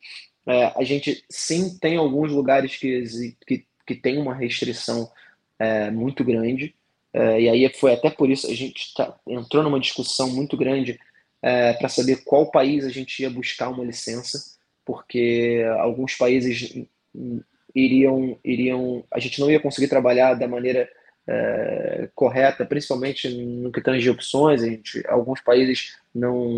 é, 0.46 0.72
a 0.76 0.82
gente 0.82 1.24
sim 1.30 1.78
tem 1.78 1.96
alguns 1.96 2.32
lugares 2.32 2.76
que, 2.76 3.04
que 3.46 3.64
que 3.90 3.94
tem 3.96 4.18
uma 4.18 4.32
restrição 4.32 5.10
é, 5.58 5.90
muito 5.90 6.22
grande. 6.22 6.76
É, 7.12 7.40
e 7.40 7.48
aí 7.48 7.68
foi 7.74 7.92
até 7.92 8.08
por 8.08 8.30
isso 8.30 8.46
a 8.46 8.54
gente 8.54 8.94
tá, 8.94 9.16
entrou 9.26 9.62
numa 9.62 9.80
discussão 9.80 10.28
muito 10.28 10.56
grande 10.56 10.98
é, 11.42 11.72
para 11.72 11.88
saber 11.88 12.22
qual 12.24 12.50
país 12.50 12.84
a 12.84 12.88
gente 12.88 13.20
ia 13.20 13.30
buscar 13.30 13.68
uma 13.68 13.84
licença, 13.84 14.38
porque 14.84 15.64
alguns 15.78 16.14
países 16.14 16.74
iriam, 17.74 18.38
iriam, 18.44 19.04
a 19.10 19.18
gente 19.18 19.40
não 19.40 19.50
ia 19.50 19.60
conseguir 19.60 19.88
trabalhar 19.88 20.34
da 20.34 20.46
maneira 20.46 20.88
é, 21.26 22.08
correta, 22.14 22.64
principalmente 22.64 23.28
no 23.28 23.70
que 23.70 23.80
tange 23.80 24.10
opções. 24.10 24.62
A 24.62 24.66
gente, 24.66 25.02
alguns 25.08 25.40
países 25.40 25.96
não, 26.14 26.48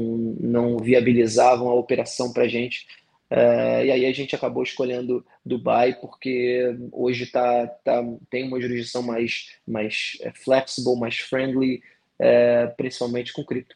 não 0.41 0.79
viabilizavam 0.79 1.69
a 1.69 1.75
operação 1.75 2.33
para 2.33 2.45
a 2.45 2.49
gente. 2.49 2.87
É, 3.35 3.87
e 3.87 3.91
aí 3.91 4.05
a 4.05 4.13
gente 4.13 4.37
acabou 4.37 4.63
escolhendo 4.63 5.25
Dubai 5.43 5.95
porque 5.95 6.77
hoje 6.93 7.25
tá, 7.25 7.67
tá, 7.83 8.05
tem 8.29 8.47
uma 8.47 8.61
jurisdição 8.61 9.03
mais, 9.03 9.57
mais 9.67 10.19
é, 10.21 10.31
flexible, 10.33 11.01
mais 11.01 11.17
friendly, 11.17 11.83
é, 12.19 12.67
principalmente 12.67 13.33
com 13.33 13.43
cripto. 13.43 13.75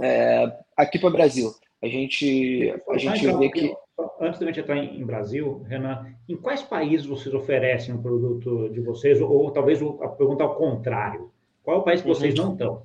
É, 0.00 0.52
aqui 0.76 0.96
para 0.96 1.08
o 1.08 1.12
Brasil, 1.12 1.52
a 1.82 1.88
gente, 1.88 2.72
a 2.88 2.98
gente 2.98 3.36
vê 3.36 3.48
que. 3.50 3.74
Antes 4.20 4.38
da 4.38 4.46
gente 4.46 4.60
entrar 4.60 4.76
em 4.76 5.04
Brasil, 5.04 5.64
Renan, 5.68 6.06
em 6.28 6.36
quais 6.36 6.62
países 6.62 7.04
vocês 7.04 7.34
oferecem 7.34 7.92
o 7.92 7.98
um 7.98 8.02
produto 8.02 8.68
de 8.68 8.80
vocês? 8.80 9.20
Ou, 9.20 9.28
ou 9.28 9.50
talvez 9.50 9.82
a 9.82 10.08
pergunta 10.08 10.44
ao 10.44 10.54
contrário: 10.54 11.32
qual 11.64 11.78
é 11.78 11.80
o 11.80 11.82
país 11.82 12.00
que 12.00 12.06
vocês 12.06 12.38
uhum. 12.38 12.44
não 12.44 12.52
estão? 12.52 12.82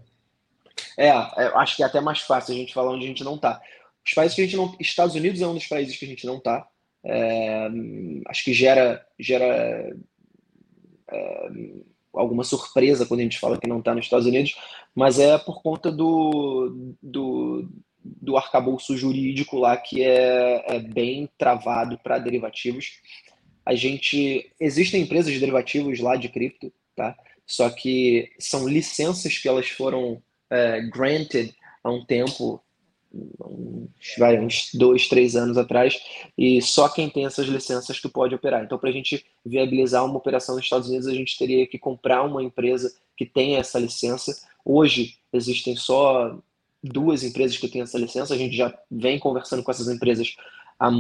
É, 0.98 1.12
acho 1.12 1.76
que 1.76 1.84
é 1.84 1.86
até 1.86 2.02
mais 2.02 2.22
fácil 2.22 2.56
a 2.56 2.58
gente 2.58 2.74
falar 2.74 2.92
onde 2.92 3.06
a 3.06 3.08
gente 3.08 3.24
não 3.24 3.36
está. 3.36 3.62
Os 4.08 4.14
países 4.14 4.36
que 4.36 4.42
a 4.42 4.46
gente 4.46 4.56
não. 4.56 4.76
Estados 4.80 5.16
Unidos 5.16 5.42
é 5.42 5.48
um 5.48 5.54
dos 5.54 5.68
países 5.68 5.98
que 5.98 6.06
a 6.06 6.08
gente 6.08 6.26
não 6.26 6.38
está. 6.38 6.66
É, 7.04 7.70
acho 8.28 8.44
que 8.44 8.54
gera, 8.54 9.06
gera 9.20 9.96
é, 11.12 11.50
alguma 12.14 12.44
surpresa 12.44 13.06
quando 13.06 13.20
a 13.20 13.24
gente 13.24 13.40
fala 13.40 13.60
que 13.60 13.68
não 13.68 13.80
está 13.80 13.94
nos 13.94 14.06
Estados 14.06 14.26
Unidos, 14.26 14.56
mas 14.96 15.20
é 15.20 15.38
por 15.38 15.62
conta 15.62 15.92
do, 15.92 16.96
do, 17.02 17.70
do 18.04 18.38
arcabouço 18.38 18.98
jurídico 18.98 19.58
lá 19.58 19.76
que 19.78 20.04
é, 20.04 20.64
é 20.76 20.80
bem 20.80 21.30
travado 21.38 21.98
para 21.98 22.18
derivativos. 22.18 23.00
A 23.66 23.76
gente 23.76 24.50
existem 24.60 25.02
empresas 25.02 25.32
de 25.32 25.40
derivativos 25.40 26.00
lá 26.00 26.16
de 26.16 26.30
cripto, 26.30 26.72
tá? 26.96 27.16
Só 27.46 27.70
que 27.70 28.30
são 28.40 28.68
licenças 28.68 29.38
que 29.38 29.48
elas 29.48 29.68
foram 29.68 30.22
é, 30.50 30.82
granted 30.82 31.54
há 31.84 31.92
um 31.92 32.04
tempo, 32.06 32.62
vai, 34.18 34.40
uns 34.40 34.70
dois, 34.74 35.08
três 35.08 35.36
anos 35.36 35.58
atrás, 35.58 36.00
e 36.38 36.62
só 36.62 36.90
quem 36.90 37.10
tem 37.10 37.26
essas 37.26 37.48
licenças 37.48 38.00
que 38.00 38.10
pode 38.10 38.36
operar. 38.36 38.64
Então, 38.64 38.78
para 38.78 38.90
a 38.90 38.94
gente 38.94 39.26
viabilizar 39.46 40.06
uma 40.06 40.18
operação 40.18 40.56
nos 40.56 40.64
Estados 40.64 40.90
Unidos, 40.90 41.08
a 41.08 41.14
gente 41.14 41.38
teria 41.38 41.66
que 41.68 41.80
comprar 41.80 42.24
uma 42.24 42.44
empresa 42.44 42.94
que 43.16 43.26
tenha 43.26 43.60
essa 43.60 43.80
licença. 43.80 44.40
Hoje 44.64 45.16
existem 45.34 45.76
só 45.76 46.38
duas 46.84 47.24
empresas 47.24 47.58
que 47.58 47.68
têm 47.68 47.82
essa 47.82 47.98
licença. 47.98 48.34
A 48.34 48.38
gente 48.38 48.56
já 48.56 48.74
vem 48.90 49.18
conversando 49.20 49.64
com 49.64 49.72
essas 49.72 49.88
empresas 49.88 50.36
há 50.80 50.92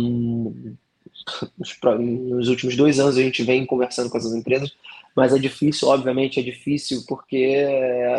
nos 1.57 2.47
últimos 2.47 2.75
dois 2.75 2.99
anos 2.99 3.17
a 3.17 3.21
gente 3.21 3.43
vem 3.43 3.65
conversando 3.65 4.09
com 4.09 4.17
essas 4.17 4.33
empresas, 4.33 4.73
mas 5.15 5.33
é 5.33 5.39
difícil, 5.39 5.87
obviamente 5.87 6.39
é 6.39 6.43
difícil 6.43 7.03
porque 7.07 7.65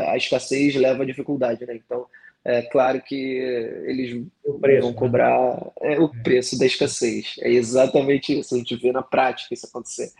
a 0.08 0.16
escassez 0.16 0.74
leva 0.74 1.02
a 1.02 1.06
dificuldade, 1.06 1.64
né? 1.64 1.76
Então, 1.76 2.06
é 2.48 2.62
claro 2.62 3.02
que 3.02 3.14
eles 3.14 4.26
preço, 4.58 4.80
vão 4.80 4.90
né? 4.92 4.96
cobrar 4.96 5.54
né? 5.82 5.94
é, 5.94 6.00
o 6.00 6.08
preço 6.08 6.58
da 6.58 6.64
escassez. 6.64 7.36
É 7.40 7.50
exatamente 7.50 8.38
isso, 8.38 8.54
a 8.54 8.58
gente 8.58 8.74
vê 8.76 8.90
na 8.90 9.02
prática 9.02 9.52
isso 9.52 9.66
acontecer. 9.66 10.10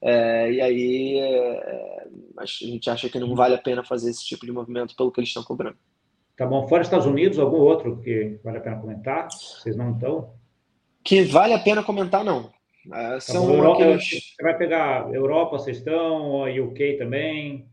É, 0.00 0.52
e 0.52 0.60
aí 0.60 1.18
é, 1.18 2.06
a 2.38 2.46
gente 2.46 2.88
acha 2.88 3.08
que 3.08 3.18
não 3.18 3.34
vale 3.34 3.56
a 3.56 3.58
pena 3.58 3.82
fazer 3.82 4.10
esse 4.10 4.24
tipo 4.24 4.46
de 4.46 4.52
movimento 4.52 4.94
pelo 4.94 5.10
que 5.10 5.18
eles 5.18 5.30
estão 5.30 5.42
cobrando. 5.42 5.76
Tá 6.36 6.46
bom. 6.46 6.68
Fora 6.68 6.82
Estados 6.82 7.06
Unidos, 7.06 7.40
algum 7.40 7.58
outro 7.58 8.00
que 8.00 8.38
vale 8.44 8.58
a 8.58 8.60
pena 8.60 8.80
comentar? 8.80 9.28
Vocês 9.32 9.76
não 9.76 9.92
estão? 9.92 10.34
Que 11.02 11.24
vale 11.24 11.52
a 11.52 11.58
pena 11.58 11.82
comentar, 11.82 12.24
não. 12.24 12.52
Uh, 12.86 13.20
são 13.20 13.46
tá 13.46 13.52
Europa, 13.54 13.82
aqueles... 13.82 14.04
Você 14.04 14.42
vai 14.42 14.56
pegar 14.56 15.12
Europa, 15.12 15.58
vocês 15.58 15.78
estão, 15.78 16.44
UK 16.44 16.96
também, 16.96 17.68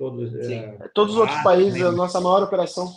todos. 0.00 0.34
É, 0.34 0.88
todos 0.94 1.14
os 1.14 1.20
outros 1.20 1.42
países, 1.42 1.82
a 1.82 1.92
nossa 1.92 2.18
maior 2.22 2.42
operação. 2.42 2.90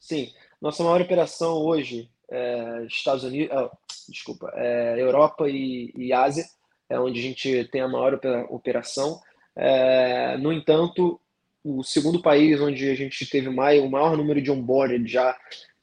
Sim, 0.00 0.32
nossa 0.60 0.82
maior 0.82 1.02
operação 1.02 1.58
hoje 1.58 2.08
é 2.30 2.86
Estados 2.88 3.24
Unidos, 3.24 3.54
oh, 3.54 3.70
desculpa, 4.10 4.50
é 4.54 4.96
Europa 4.98 5.48
e, 5.50 5.92
e, 5.94 6.14
Ásia, 6.14 6.44
é 6.88 6.98
onde 6.98 7.20
a 7.20 7.22
gente 7.22 7.64
tem 7.70 7.82
a 7.82 7.88
maior 7.88 8.18
operação. 8.48 9.20
É, 9.54 10.38
no 10.38 10.50
entanto, 10.50 11.20
o 11.62 11.82
segundo 11.82 12.22
país 12.22 12.58
onde 12.58 12.88
a 12.88 12.94
gente 12.94 13.28
teve 13.28 13.50
mais, 13.50 13.82
o 13.82 13.90
maior 13.90 14.16
número 14.16 14.40
de 14.40 14.50
onboarded 14.50 15.06
já 15.06 15.36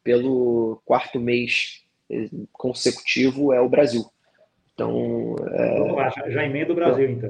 pelo 0.04 0.82
quarto 0.86 1.20
mês 1.20 1.84
eh, 2.10 2.30
consecutivo 2.52 3.54
é 3.54 3.62
o 3.62 3.70
Brasil. 3.70 4.06
Então, 4.74 5.36
é... 5.52 6.12
já, 6.16 6.30
já 6.30 6.46
emenda 6.46 6.74
o 6.74 6.76
Brasil, 6.76 7.12
então. 7.12 7.30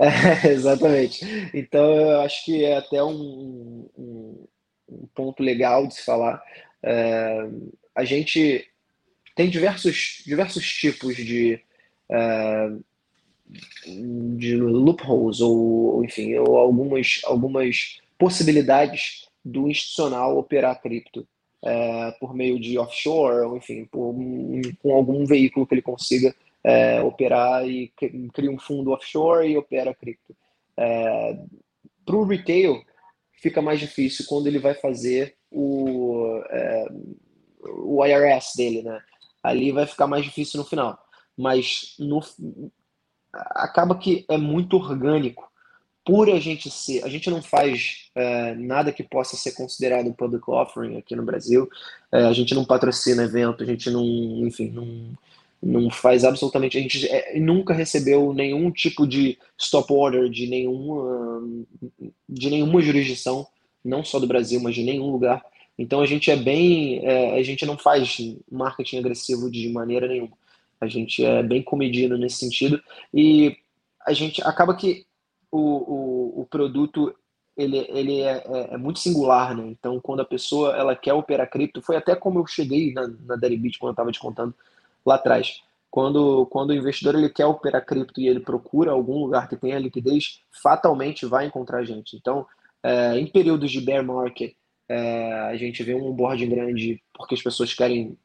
É, 0.00 0.48
exatamente. 0.48 1.20
Então, 1.52 1.94
eu 1.94 2.20
acho 2.22 2.44
que 2.44 2.64
é 2.64 2.78
até 2.78 3.04
um, 3.04 3.86
um, 3.98 4.46
um 4.88 5.06
ponto 5.14 5.42
legal 5.42 5.86
de 5.86 5.94
se 5.94 6.04
falar. 6.04 6.42
É, 6.82 7.48
a 7.94 8.04
gente 8.04 8.66
tem 9.36 9.50
diversos, 9.50 10.22
diversos 10.24 10.66
tipos 10.66 11.14
de, 11.16 11.60
é, 12.10 12.70
de 14.36 14.56
loopholes 14.56 15.40
ou, 15.40 16.02
enfim, 16.02 16.34
ou 16.36 16.56
algumas, 16.56 17.20
algumas 17.24 18.00
possibilidades 18.18 19.28
do 19.44 19.68
institucional 19.68 20.38
operar 20.38 20.80
cripto 20.80 21.26
é, 21.62 22.10
por 22.12 22.34
meio 22.34 22.58
de 22.58 22.78
offshore, 22.78 23.44
ou 23.44 23.56
enfim, 23.56 23.84
por, 23.84 24.14
com 24.82 24.94
algum 24.94 25.26
veículo 25.26 25.66
que 25.66 25.74
ele 25.74 25.82
consiga 25.82 26.34
é, 26.64 27.00
operar 27.02 27.66
e 27.66 27.92
cria 28.32 28.50
um 28.50 28.58
fundo 28.58 28.90
offshore 28.90 29.48
e 29.48 29.56
opera 29.56 29.94
cripto. 29.94 30.36
É, 30.76 31.38
Para 32.04 32.16
o 32.16 32.24
retail, 32.24 32.82
fica 33.40 33.62
mais 33.62 33.80
difícil 33.80 34.24
quando 34.28 34.46
ele 34.46 34.58
vai 34.58 34.74
fazer 34.74 35.36
o, 35.50 36.42
é, 36.50 36.86
o 37.62 38.04
IRS 38.04 38.56
dele, 38.56 38.82
né? 38.82 39.00
Ali 39.42 39.72
vai 39.72 39.86
ficar 39.86 40.06
mais 40.06 40.24
difícil 40.24 40.58
no 40.58 40.66
final. 40.66 40.98
Mas 41.36 41.94
no, 41.98 42.20
acaba 43.32 43.96
que 43.96 44.24
é 44.28 44.36
muito 44.36 44.76
orgânico 44.76 45.50
por 46.04 46.30
a 46.30 46.40
gente 46.40 46.70
ser, 46.70 47.04
a 47.04 47.08
gente 47.08 47.30
não 47.30 47.42
faz 47.42 48.10
é, 48.14 48.54
nada 48.54 48.92
que 48.92 49.02
possa 49.02 49.36
ser 49.36 49.52
considerado 49.52 50.12
public 50.14 50.50
offering 50.50 50.96
aqui 50.96 51.14
no 51.14 51.22
Brasil, 51.22 51.68
é, 52.10 52.24
a 52.24 52.32
gente 52.32 52.54
não 52.54 52.64
patrocina 52.64 53.22
evento, 53.22 53.62
a 53.62 53.66
gente 53.66 53.90
não, 53.90 54.04
enfim, 54.46 54.70
não, 54.70 55.16
não 55.62 55.90
faz 55.90 56.24
absolutamente, 56.24 56.78
a 56.78 56.80
gente 56.80 57.06
é, 57.06 57.38
nunca 57.38 57.74
recebeu 57.74 58.32
nenhum 58.32 58.70
tipo 58.70 59.06
de 59.06 59.38
stop 59.58 59.92
order 59.92 60.28
de 60.30 60.46
nenhuma, 60.46 61.42
de 62.28 62.48
nenhuma 62.48 62.80
jurisdição, 62.80 63.46
não 63.84 64.02
só 64.02 64.18
do 64.18 64.26
Brasil, 64.26 64.60
mas 64.60 64.74
de 64.74 64.82
nenhum 64.82 65.10
lugar. 65.10 65.44
Então 65.78 66.00
a 66.00 66.06
gente 66.06 66.30
é 66.30 66.36
bem, 66.36 67.04
é, 67.04 67.38
a 67.38 67.42
gente 67.42 67.66
não 67.66 67.76
faz 67.76 68.18
marketing 68.50 68.98
agressivo 68.98 69.50
de 69.50 69.68
maneira 69.68 70.08
nenhuma. 70.08 70.36
A 70.80 70.86
gente 70.86 71.24
é 71.24 71.42
bem 71.42 71.62
comedido 71.62 72.16
nesse 72.16 72.36
sentido 72.36 72.82
e 73.12 73.54
a 74.06 74.14
gente 74.14 74.42
acaba 74.42 74.74
que 74.74 75.04
o, 75.52 75.58
o, 75.58 76.40
o 76.40 76.46
produto 76.46 77.14
ele, 77.56 77.86
ele 77.90 78.20
é, 78.20 78.42
é, 78.46 78.74
é, 78.74 78.76
muito 78.78 78.98
singular, 78.98 79.54
né? 79.54 79.66
Então, 79.66 80.00
quando 80.00 80.20
a 80.20 80.24
pessoa 80.24 80.74
ela 80.74 80.96
quer 80.96 81.12
operar 81.12 81.50
cripto, 81.50 81.82
foi 81.82 81.96
até 81.96 82.16
como 82.16 82.38
eu 82.38 82.46
cheguei 82.46 82.94
na, 82.94 83.06
na 83.26 83.36
Deribit 83.36 83.78
quando 83.78 83.90
eu 83.90 83.92
estava 83.92 84.12
te 84.12 84.20
contando 84.20 84.54
lá 85.04 85.16
atrás. 85.16 85.60
Quando, 85.90 86.46
quando 86.46 86.70
o 86.70 86.74
investidor 86.74 87.16
ele 87.16 87.28
quer 87.28 87.46
operar 87.46 87.84
cripto 87.84 88.20
e 88.20 88.28
ele 88.28 88.40
procura 88.40 88.92
algum 88.92 89.18
lugar 89.18 89.48
que 89.48 89.56
tenha 89.56 89.78
liquidez, 89.78 90.40
fatalmente 90.62 91.26
vai 91.26 91.46
encontrar 91.46 91.84
gente. 91.84 92.16
Então, 92.16 92.46
é, 92.82 93.18
em 93.18 93.26
períodos 93.26 93.70
de 93.70 93.80
bear 93.80 94.04
market, 94.04 94.54
é, 94.88 95.32
a 95.50 95.56
gente 95.56 95.82
vê 95.82 95.94
um 95.94 96.06
onboarding 96.06 96.48
grande 96.48 97.02
porque 97.14 97.34
as 97.34 97.42
pessoas 97.42 97.74
querem 97.74 98.16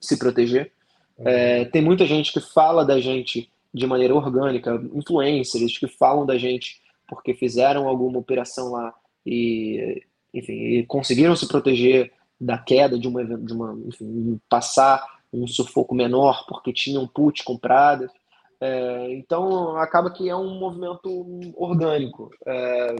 se 0.00 0.18
proteger. 0.18 0.72
É, 1.18 1.64
tem 1.66 1.80
muita 1.80 2.06
gente 2.06 2.32
que 2.32 2.40
fala 2.40 2.84
da 2.84 3.00
gente 3.00 3.48
de 3.72 3.86
maneira 3.86 4.14
orgânica, 4.14 4.82
influencers 4.92 5.78
que 5.78 5.86
falam 5.86 6.26
da 6.26 6.36
gente 6.36 6.80
porque 7.08 7.34
fizeram 7.34 7.88
alguma 7.88 8.18
operação 8.18 8.72
lá 8.72 8.94
e, 9.24 10.02
enfim, 10.32 10.52
e 10.52 10.86
conseguiram 10.86 11.36
se 11.36 11.46
proteger 11.46 12.12
da 12.40 12.58
queda 12.58 12.98
de 12.98 13.06
uma, 13.06 13.24
de 13.24 13.52
uma 13.52 13.78
enfim, 13.86 14.40
passar 14.48 15.04
um 15.32 15.46
sufoco 15.46 15.94
menor 15.94 16.44
porque 16.46 16.72
tinham 16.72 17.06
put 17.06 17.42
compradas. 17.44 18.10
É, 18.60 19.12
então 19.14 19.76
acaba 19.76 20.12
que 20.12 20.28
é 20.28 20.36
um 20.36 20.58
movimento 20.58 21.08
orgânico. 21.56 22.30
É, 22.46 22.94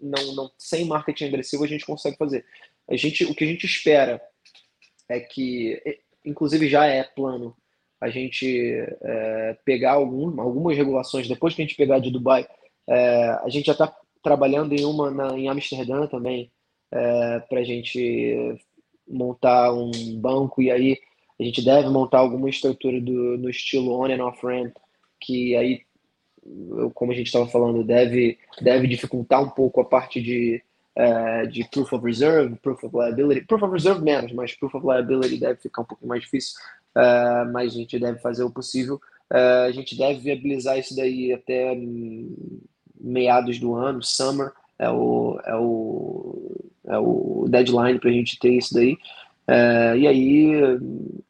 não, 0.00 0.34
não, 0.34 0.50
sem 0.58 0.84
marketing 0.84 1.26
agressivo 1.26 1.64
a 1.64 1.68
gente 1.68 1.86
consegue 1.86 2.16
fazer. 2.16 2.44
A 2.88 2.96
gente, 2.96 3.24
o 3.24 3.34
que 3.34 3.44
a 3.44 3.46
gente 3.46 3.64
espera 3.64 4.20
é 5.08 5.20
que, 5.20 5.80
inclusive 6.24 6.68
já 6.68 6.86
é 6.86 7.02
plano 7.02 7.56
a 8.00 8.10
gente 8.10 8.70
é, 9.02 9.56
pegar 9.64 9.92
algum, 9.92 10.38
algumas 10.40 10.76
regulações, 10.76 11.28
depois 11.28 11.54
que 11.54 11.62
a 11.62 11.64
gente 11.64 11.76
pegar 11.76 11.98
de 11.98 12.10
Dubai, 12.10 12.46
é, 12.88 13.28
a 13.42 13.48
gente 13.48 13.66
já 13.66 13.72
está 13.72 13.94
trabalhando 14.22 14.74
em 14.74 14.84
uma 14.84 15.10
na, 15.10 15.38
em 15.38 15.48
Amsterdã 15.48 16.06
também, 16.06 16.52
é, 16.92 17.40
para 17.40 17.60
a 17.60 17.64
gente 17.64 18.58
montar 19.08 19.72
um 19.72 19.90
banco 20.20 20.60
e 20.60 20.70
aí 20.70 20.98
a 21.38 21.42
gente 21.42 21.64
deve 21.64 21.88
montar 21.88 22.18
alguma 22.18 22.48
estrutura 22.48 23.00
do, 23.00 23.36
no 23.38 23.50
estilo 23.50 23.92
on 23.92 24.06
and 24.06 24.24
off 24.24 24.44
ramp, 24.44 24.74
que 25.20 25.54
aí, 25.54 25.82
como 26.94 27.12
a 27.12 27.14
gente 27.14 27.26
estava 27.26 27.46
falando, 27.46 27.84
deve, 27.84 28.38
deve 28.60 28.86
dificultar 28.86 29.42
um 29.42 29.50
pouco 29.50 29.80
a 29.80 29.84
parte 29.84 30.20
de, 30.20 30.62
uh, 30.96 31.46
de 31.48 31.68
proof 31.68 31.92
of 31.92 32.04
reserve, 32.04 32.56
proof 32.56 32.82
of 32.84 32.96
liability. 32.96 33.46
Proof 33.46 33.62
of 33.62 33.72
reserve 33.72 34.02
menos, 34.02 34.32
mas 34.32 34.54
proof 34.54 34.74
of 34.74 34.86
liability 34.86 35.38
deve 35.38 35.60
ficar 35.60 35.82
um 35.82 35.86
pouco 35.86 36.06
mais 36.06 36.22
difícil, 36.22 36.54
uh, 36.96 37.52
mas 37.52 37.74
a 37.74 37.76
gente 37.76 37.98
deve 37.98 38.18
fazer 38.18 38.42
o 38.42 38.50
possível. 38.50 39.00
Uh, 39.30 39.66
a 39.66 39.72
gente 39.72 39.96
deve 39.96 40.20
viabilizar 40.20 40.78
isso 40.78 40.96
daí 40.96 41.32
até 41.32 41.76
meados 42.98 43.58
do 43.58 43.74
ano, 43.74 44.02
summer, 44.02 44.52
é 44.78 44.88
o, 44.88 45.40
é 45.44 45.56
o, 45.56 46.70
é 46.86 46.98
o 46.98 47.46
deadline 47.48 47.98
para 47.98 48.10
a 48.10 48.12
gente 48.12 48.38
ter 48.38 48.52
isso 48.52 48.74
daí. 48.74 48.96
Uh, 49.48 49.96
e 49.96 50.06
aí, 50.06 50.52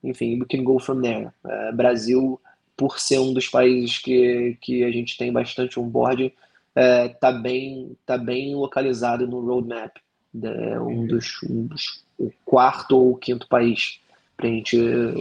enfim, 0.02 0.40
we 0.40 0.46
can 0.46 0.64
go 0.64 0.78
from 0.78 1.02
there. 1.02 1.30
Uh, 1.44 1.74
Brasil, 1.74 2.40
por 2.76 2.98
ser 2.98 3.18
um 3.18 3.32
dos 3.32 3.48
países 3.48 3.98
que, 3.98 4.56
que 4.60 4.84
a 4.84 4.90
gente 4.90 5.18
tem 5.18 5.32
bastante 5.32 5.78
onboarding, 5.78 6.32
está 6.74 7.30
uh, 7.30 7.42
bem, 7.42 7.96
tá 8.04 8.16
bem 8.18 8.54
localizado 8.54 9.26
no 9.26 9.40
roadmap. 9.40 9.96
É 10.42 10.78
um 10.80 11.06
dos, 11.06 11.42
um 11.48 11.66
dos 11.66 12.04
o 12.18 12.30
quarto 12.44 12.96
ou 12.96 13.16
quinto 13.16 13.46
país 13.48 14.00
para 14.36 14.48
a 14.48 14.50
gente 14.50 14.78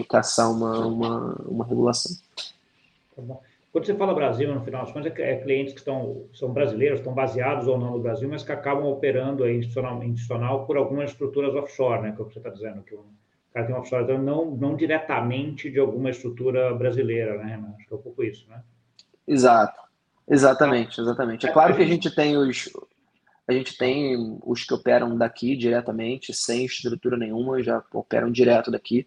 caçar 0.09 0.51
uma, 0.51 0.85
uma, 0.85 1.35
uma 1.47 1.65
regulação. 1.65 2.11
Tá 3.15 3.21
bom. 3.21 3.41
Quando 3.76 3.88
você 3.88 3.95
fala 3.95 4.13
Brasil, 4.13 4.55
no 4.55 4.63
final 4.63 4.86
das 4.86 4.93
contas, 4.93 5.13
é, 5.19 5.32
é 5.34 5.36
clientes 5.36 5.73
que 5.73 5.80
estão, 5.80 6.30
são 6.34 6.53
brasileiros, 6.53 6.99
estão 6.99 7.13
baseados 7.13 7.67
ou 7.67 7.78
não 7.78 7.91
no 7.91 7.99
Brasil, 7.99 8.30
mas 8.30 8.41
que 8.41 8.53
acabam 8.53 8.86
operando 8.86 9.43
aí 9.43 9.57
institucional, 9.57 10.01
institucional 10.01 10.65
por 10.65 10.78
algumas 10.78 11.11
estruturas 11.11 11.53
offshore, 11.53 12.03
né? 12.03 12.13
Que 12.13 12.21
é 12.21 12.23
o 12.23 12.26
que 12.26 12.32
você 12.32 12.39
está 12.39 12.49
dizendo, 12.49 12.84
que 12.84 12.95
o 12.95 13.03
cara 13.53 13.65
tem 13.65 13.76
um 13.76 13.80
offshore, 13.80 14.05
então 14.05 14.17
não, 14.17 14.49
não 14.49 14.78
diretamente 14.78 15.69
de 15.69 15.78
alguma 15.78 16.09
estrutura 16.09 16.73
brasileira, 16.73 17.38
né, 17.38 17.47
Renan? 17.47 17.73
Acho 17.76 17.86
que 17.86 17.93
é 17.93 17.97
um 17.97 18.01
pouco 18.01 18.23
isso, 18.23 18.49
né? 18.49 18.63
Exato. 19.28 19.78
Exatamente, 20.26 21.01
exatamente. 21.01 21.45
É 21.45 21.51
claro 21.51 21.76
que 21.76 21.84
a 21.84 21.86
gente 21.86 22.15
tem 22.15 22.38
os, 22.38 22.69
a 23.45 23.51
gente 23.51 23.78
tem 23.78 24.39
os 24.41 24.63
que 24.63 24.73
operam 24.73 25.17
daqui 25.17 25.53
diretamente, 25.53 26.34
sem 26.34 26.63
estrutura 26.63 27.17
nenhuma, 27.17 27.61
já 27.61 27.84
operam 27.91 28.32
direto 28.32 28.71
daqui. 28.71 29.05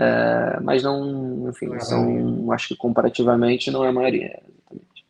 É, 0.00 0.60
mas 0.60 0.84
não, 0.84 1.48
enfim, 1.48 1.66
não 1.66 1.80
são, 1.80 2.52
acho 2.52 2.68
que 2.68 2.76
comparativamente 2.76 3.68
não 3.68 3.84
é 3.84 3.88
a 3.88 3.92
maioria. 3.92 4.40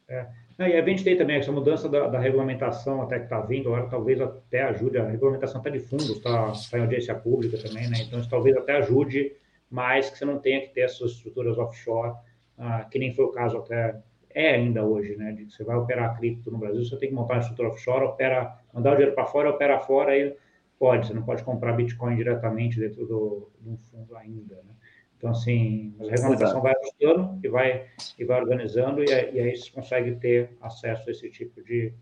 É. 0.09 0.27
e 0.59 0.63
a 0.63 0.83
gente 0.83 1.05
tem 1.05 1.15
também 1.15 1.37
essa 1.37 1.53
mudança 1.53 1.91
da, 1.91 2.09
da 2.09 2.19
regulamentação 2.19 3.03
até 3.03 3.19
que 3.19 3.25
está 3.25 3.39
vindo, 3.43 3.69
agora 3.69 3.91
talvez 3.91 4.19
até 4.19 4.63
ajude, 4.63 4.97
a 4.97 5.05
regulamentação 5.05 5.61
até 5.61 5.69
de 5.69 5.81
fundos 5.81 6.09
está 6.09 6.53
tá 6.71 6.79
em 6.79 6.81
audiência 6.81 7.15
pública 7.15 7.59
também, 7.59 7.87
né? 7.91 7.99
Então 8.01 8.19
isso 8.19 8.31
talvez 8.31 8.57
até 8.57 8.79
ajude 8.79 9.33
mais 9.71 10.09
que 10.09 10.17
você 10.17 10.25
não 10.25 10.39
tenha 10.39 10.63
que 10.63 10.69
ter 10.69 10.81
essas 10.81 11.11
estruturas 11.11 11.59
offshore, 11.59 12.15
ah, 12.57 12.87
que 12.91 12.99
nem 12.99 13.13
foi 13.13 13.27
o 13.27 13.31
caso 13.31 13.59
até, 13.59 13.95
é 14.31 14.55
ainda 14.55 14.83
hoje, 14.83 15.17
né? 15.17 15.33
De 15.33 15.45
que 15.45 15.53
você 15.53 15.65
vai 15.65 15.77
operar 15.77 16.17
cripto 16.17 16.51
no 16.51 16.57
Brasil, 16.57 16.83
você 16.83 16.97
tem 16.97 17.11
que 17.11 17.15
montar 17.15 17.35
uma 17.35 17.41
estrutura 17.41 17.69
offshore, 17.69 18.05
opera, 18.07 18.57
mandar 18.73 18.93
o 18.93 18.95
dinheiro 18.95 19.15
para 19.15 19.27
fora, 19.27 19.51
opera 19.51 19.79
fora, 19.81 20.13
aí 20.13 20.35
pode, 20.79 21.07
você 21.07 21.13
não 21.13 21.23
pode 21.23 21.43
comprar 21.43 21.75
Bitcoin 21.75 22.17
diretamente 22.17 22.81
dentro 22.81 23.05
do, 23.05 23.51
um 23.67 23.77
fundo 23.77 24.17
ainda, 24.17 24.55
né? 24.57 24.78
Então, 25.19 25.31
assim, 25.31 25.95
a 25.99 26.05
regulamentação 26.05 26.63
vai 26.63 26.75
ajustando 26.77 27.41
e 27.45 27.49
vai, 27.49 27.87
e 28.17 28.25
vai 28.25 28.41
organizando, 28.41 29.03
e, 29.03 29.07
e 29.07 29.41
aí 29.41 29.57
você 29.57 29.71
consegue 29.71 30.15
ter 30.15 30.57
acesso 30.61 31.09
a 31.09 31.13
esse 31.13 31.29
tipo 31.29 31.61
de, 31.63 31.93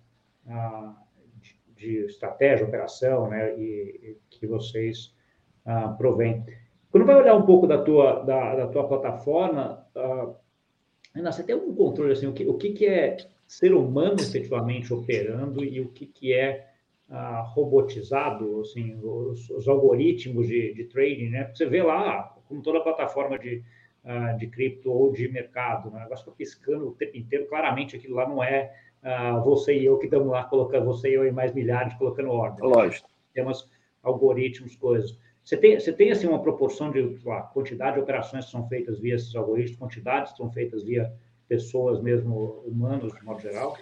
uh, 0.47 0.95
de, 1.41 1.59
de, 1.75 2.05
estratégia, 2.05 2.67
operação, 2.67 3.31
né, 3.31 3.59
e, 3.59 3.63
e 4.03 4.19
que 4.29 4.47
vocês 4.47 5.15
uh, 5.65 5.97
provêm. 5.97 6.45
Quando 6.91 7.07
vai 7.07 7.17
olhar 7.17 7.35
um 7.35 7.47
pouco 7.47 7.67
da 7.67 7.83
tua, 7.83 8.23
da, 8.23 8.55
da 8.55 8.67
tua 8.67 8.87
plataforma, 8.87 9.87
uh, 9.97 10.37
você 11.15 11.43
tem 11.43 11.57
um 11.57 11.75
controle, 11.75 12.13
assim, 12.13 12.27
o 12.27 12.35
que, 12.35 12.47
o 12.47 12.55
que, 12.59 12.73
que 12.73 12.87
é 12.87 13.17
ser 13.47 13.73
humano 13.73 14.21
efetivamente 14.21 14.93
operando 14.93 15.65
e 15.65 15.81
o 15.81 15.89
que, 15.89 16.05
que 16.05 16.35
é 16.35 16.69
uh, 17.09 17.43
robotizado, 17.55 18.61
assim, 18.61 18.95
os, 19.03 19.49
os 19.49 19.67
algoritmos 19.67 20.47
de, 20.47 20.75
de 20.75 20.85
trading, 20.85 21.31
né? 21.31 21.51
Você 21.55 21.65
vê 21.65 21.83
lá, 21.83 22.36
como 22.49 22.63
toda 22.63 22.81
plataforma 22.81 23.39
de, 23.39 23.63
uh, 24.05 24.37
de 24.39 24.47
cripto 24.47 24.91
ou 24.91 25.13
de 25.13 25.29
mercado, 25.29 25.91
né? 25.91 25.99
o 25.99 26.03
negócio 26.03 26.25
fica 26.25 26.37
piscando 26.37 26.89
o 26.89 26.93
tempo 26.93 27.17
inteiro, 27.17 27.47
claramente 27.47 27.97
aquilo 27.97 28.17
lá 28.17 28.29
não 28.29 28.43
é 28.43 28.75
uh, 29.03 29.43
você 29.43 29.79
e 29.79 29.85
eu 29.85 29.99
que 29.99 30.07
estamos 30.07 30.29
lá 30.29 30.45
colocando, 30.45 30.87
você 30.87 31.11
e 31.11 31.15
eu 31.15 31.27
e 31.27 31.33
mais 31.33 31.53
milhares 31.53 31.95
colocando 31.95 32.31
ordem. 32.31 32.67
Lógico. 32.67 33.09
Temos 33.35 33.69
algoritmos, 34.03 34.77
coisas. 34.77 35.19
Você 35.45 35.57
tem, 35.57 35.79
você 35.79 35.93
tem 35.93 36.11
assim, 36.11 36.27
uma 36.27 36.43
proporção 36.43 36.91
de 36.91 37.19
lá, 37.25 37.43
quantidade 37.43 37.97
de 37.97 38.03
operações 38.03 38.47
que 38.47 38.51
são 38.51 38.67
feitas 38.69 38.99
via 38.99 39.15
esses 39.15 39.35
algoritmos, 39.35 39.79
quantidades 39.79 40.33
que 40.33 40.39
são 40.39 40.51
feitas 40.51 40.83
via 40.83 41.13
pessoas 41.49 42.01
mesmo, 42.01 42.63
humanos, 42.67 43.15
de 43.15 43.25
modo 43.25 43.41
geral? 43.41 43.77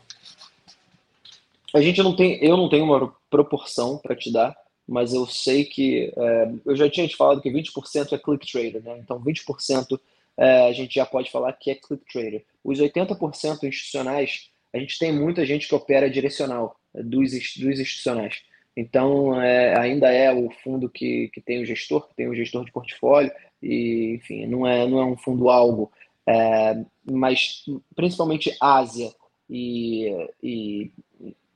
A 1.75 1.81
gente 1.81 2.03
não 2.03 2.15
tem, 2.15 2.43
eu 2.45 2.57
não 2.57 2.69
tenho 2.69 2.85
uma 2.85 3.12
proporção 3.31 3.99
para 3.99 4.15
te 4.15 4.33
dar, 4.33 4.55
mas 4.87 5.12
eu 5.12 5.26
sei 5.26 5.64
que 5.64 6.12
é, 6.16 6.51
eu 6.66 6.76
já 6.76 6.89
tinha 6.89 7.09
te 7.09 7.16
falado 7.16 7.41
que 7.41 7.51
20% 7.51 8.12
é 8.12 8.18
click 8.18 8.51
trader, 8.51 8.82
né? 8.82 8.99
Então 8.99 9.20
20% 9.20 9.99
é, 10.37 10.68
a 10.68 10.72
gente 10.72 10.95
já 10.95 11.07
pode 11.07 11.30
falar 11.30 11.53
que 11.55 11.70
é 11.70 11.74
click 11.74 12.05
trader. 12.12 12.45
Os 12.62 12.80
80% 12.80 13.64
institucionais, 13.64 14.51
a 14.72 14.78
gente 14.78 14.99
tem 14.99 15.12
muita 15.12 15.47
gente 15.47 15.68
que 15.68 15.74
opera 15.74 16.11
direcional 16.11 16.76
é, 16.95 17.03
dos, 17.03 17.30
dos 17.32 17.80
institucionais. 17.80 18.43
Então 18.76 19.41
é, 19.41 19.78
ainda 19.78 20.11
é 20.11 20.32
o 20.32 20.51
fundo 20.62 20.89
que, 20.89 21.28
que 21.32 21.41
tem 21.41 21.62
o 21.62 21.66
gestor, 21.66 22.09
que 22.09 22.14
tem 22.14 22.28
o 22.28 22.35
gestor 22.35 22.64
de 22.64 22.72
portfólio, 22.72 23.30
e 23.62 24.16
enfim, 24.16 24.47
não 24.47 24.66
é, 24.66 24.87
não 24.87 24.99
é 24.99 25.05
um 25.05 25.16
fundo 25.16 25.49
algo. 25.49 25.91
É, 26.26 26.85
mas 27.11 27.64
principalmente 27.95 28.55
Ásia 28.61 29.12
e, 29.49 30.11
e 30.43 30.91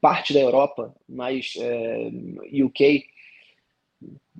parte 0.01 0.33
da 0.33 0.41
Europa, 0.41 0.95
mais 1.09 1.55
é, 1.59 2.11
UK, 2.65 3.05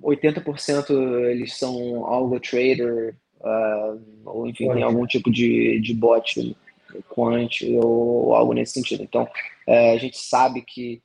80% 0.01 1.29
eles 1.29 1.57
são 1.57 2.05
algo 2.05 2.39
trader, 2.39 3.15
uh, 3.41 4.01
ou 4.25 4.47
enfim, 4.47 4.71
tem 4.71 4.83
algum 4.83 5.05
tipo 5.05 5.31
de, 5.31 5.79
de 5.81 5.93
bot, 5.93 6.55
quant 7.09 7.49
ou 7.81 8.33
algo 8.33 8.53
nesse 8.53 8.73
sentido. 8.73 9.03
Então, 9.03 9.23
uh, 9.23 9.93
a 9.93 9.97
gente 9.97 10.17
sabe 10.17 10.61
que, 10.61 11.01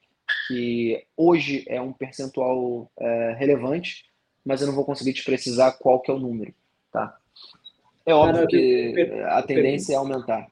que 0.49 1.05
hoje 1.17 1.65
é 1.67 1.81
um 1.81 1.93
percentual 1.93 2.91
uh, 2.97 3.35
relevante, 3.37 4.05
mas 4.45 4.61
eu 4.61 4.67
não 4.67 4.75
vou 4.75 4.85
conseguir 4.85 5.13
te 5.13 5.25
precisar 5.25 5.73
qual 5.73 6.01
que 6.01 6.11
é 6.11 6.15
o 6.15 6.19
número, 6.19 6.55
tá? 6.93 7.17
É 8.07 8.13
óbvio 8.13 8.47
que 8.47 9.11
a 9.27 9.43
tendência 9.43 9.95
é 9.95 9.97
aumentar. 9.97 10.47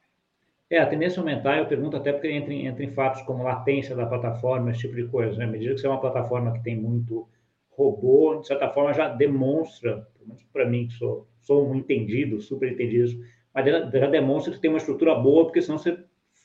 É, 0.70 0.78
a 0.78 0.86
tendência 0.86 1.18
é 1.18 1.20
aumentar, 1.20 1.58
eu 1.58 1.66
pergunto 1.66 1.98
até 1.98 2.10
porque 2.12 2.30
entra 2.30 2.50
em, 2.50 2.66
entra 2.66 2.82
em 2.82 2.94
fatos 2.94 3.20
como 3.22 3.42
latência 3.42 3.94
da 3.94 4.06
plataforma, 4.06 4.70
esse 4.70 4.80
tipo 4.80 4.94
de 4.94 5.04
coisa, 5.04 5.36
né? 5.36 5.44
À 5.44 5.48
medida 5.48 5.74
que 5.74 5.80
você 5.80 5.86
é 5.86 5.90
uma 5.90 6.00
plataforma 6.00 6.50
que 6.54 6.62
tem 6.62 6.74
muito 6.74 7.28
robô, 7.76 8.40
de 8.40 8.46
certa 8.46 8.68
forma, 8.68 8.92
já 8.92 9.08
demonstra, 9.08 10.06
pelo 10.14 10.28
menos 10.28 10.42
para 10.52 10.68
mim, 10.68 10.88
que 10.88 10.94
sou, 10.94 11.28
sou 11.40 11.68
um 11.68 11.74
entendido, 11.74 12.40
super 12.40 12.70
entendido, 12.70 13.20
mas 13.54 13.66
já, 13.66 13.90
já 13.90 14.06
demonstra 14.08 14.52
que 14.52 14.60
tem 14.60 14.70
uma 14.70 14.78
estrutura 14.78 15.14
boa, 15.14 15.44
porque 15.44 15.62
senão 15.62 15.78
você 15.78 15.98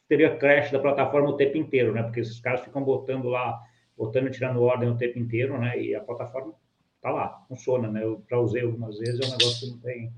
teria 0.08 0.38
crash 0.38 0.72
da 0.72 0.80
plataforma 0.80 1.30
o 1.30 1.38
tempo 1.38 1.58
inteiro, 1.58 1.94
né? 1.94 2.04
Porque 2.04 2.22
esses 2.22 2.40
caras 2.40 2.62
ficam 2.62 2.84
botando 2.84 3.28
lá, 3.28 3.60
botando 3.98 4.28
e 4.28 4.32
tirando 4.32 4.62
ordem 4.62 4.90
o 4.90 4.98
tempo 4.98 5.20
inteiro, 5.20 5.60
né? 5.60 5.82
E 5.82 5.96
a 5.96 6.02
plataforma 6.02 6.54
tá 7.02 7.12
lá, 7.12 7.44
funciona, 7.48 7.90
né? 7.90 8.04
Eu 8.04 8.24
já 8.30 8.38
usei 8.38 8.64
algumas 8.64 8.98
vezes, 8.98 9.20
é 9.20 9.28
um 9.28 9.38
negócio 9.38 9.68
que 9.68 9.74
não 9.74 9.80
tem. 9.80 10.12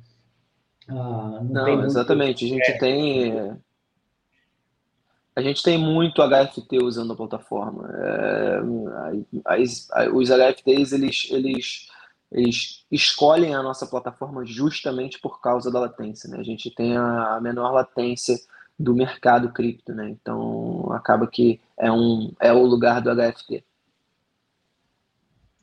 Ah, 0.88 1.40
não, 1.44 1.54
não 1.54 1.66
tem 1.66 1.82
exatamente. 1.82 2.48
Muito... 2.48 2.62
A 2.62 2.66
gente 2.66 2.76
é. 2.76 2.80
tem 2.80 3.58
a 5.40 5.42
gente 5.42 5.64
tem 5.64 5.78
muito 5.78 6.22
HFT 6.22 6.84
usando 6.84 7.14
a 7.14 7.16
plataforma. 7.16 7.90
É, 7.94 8.60
as, 9.46 9.88
os 10.14 10.30
HFTs, 10.30 10.92
eles, 10.92 11.28
eles, 11.32 11.88
eles 12.30 12.86
escolhem 12.92 13.56
a 13.56 13.64
nossa 13.64 13.88
plataforma 13.88 14.46
justamente 14.46 15.18
por 15.20 15.40
causa 15.40 15.72
da 15.72 15.80
latência. 15.80 16.30
Né? 16.30 16.38
A 16.40 16.44
gente 16.44 16.70
tem 16.70 16.98
a 16.98 17.40
menor 17.42 17.72
latência 17.72 18.38
do 18.78 18.94
mercado 18.94 19.52
cripto, 19.52 19.94
né? 19.94 20.10
Então 20.10 20.92
acaba 20.92 21.28
que 21.28 21.60
é 21.78 21.92
um 21.92 22.34
é 22.40 22.52
o 22.52 22.64
lugar 22.66 23.02
do 23.02 23.10
HFT. 23.10 23.64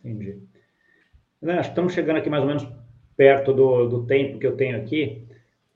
Entendi. 0.05 0.39
Estamos 1.61 1.93
chegando 1.93 2.16
aqui 2.16 2.31
mais 2.31 2.43
ou 2.43 2.49
menos 2.49 2.66
perto 3.16 3.53
do, 3.53 3.89
do 3.89 4.07
tempo 4.07 4.39
que 4.39 4.47
eu 4.47 4.57
tenho 4.57 4.77
aqui. 4.77 5.26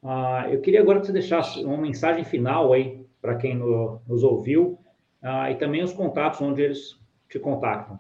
Uh, 0.03 0.49
eu 0.51 0.61
queria 0.61 0.81
agora 0.81 1.01
que 1.01 1.07
você 1.07 1.13
deixasse 1.13 1.63
uma 1.65 1.77
mensagem 1.77 2.25
final 2.25 2.73
aí 2.73 3.07
para 3.21 3.37
quem 3.37 3.55
no, 3.55 4.01
nos 4.07 4.23
ouviu, 4.23 4.79
ah, 5.23 5.51
e 5.51 5.57
também 5.57 5.83
os 5.83 5.93
contatos 5.93 6.41
onde 6.41 6.63
eles 6.63 6.99
te 7.29 7.39
contactam. 7.39 7.99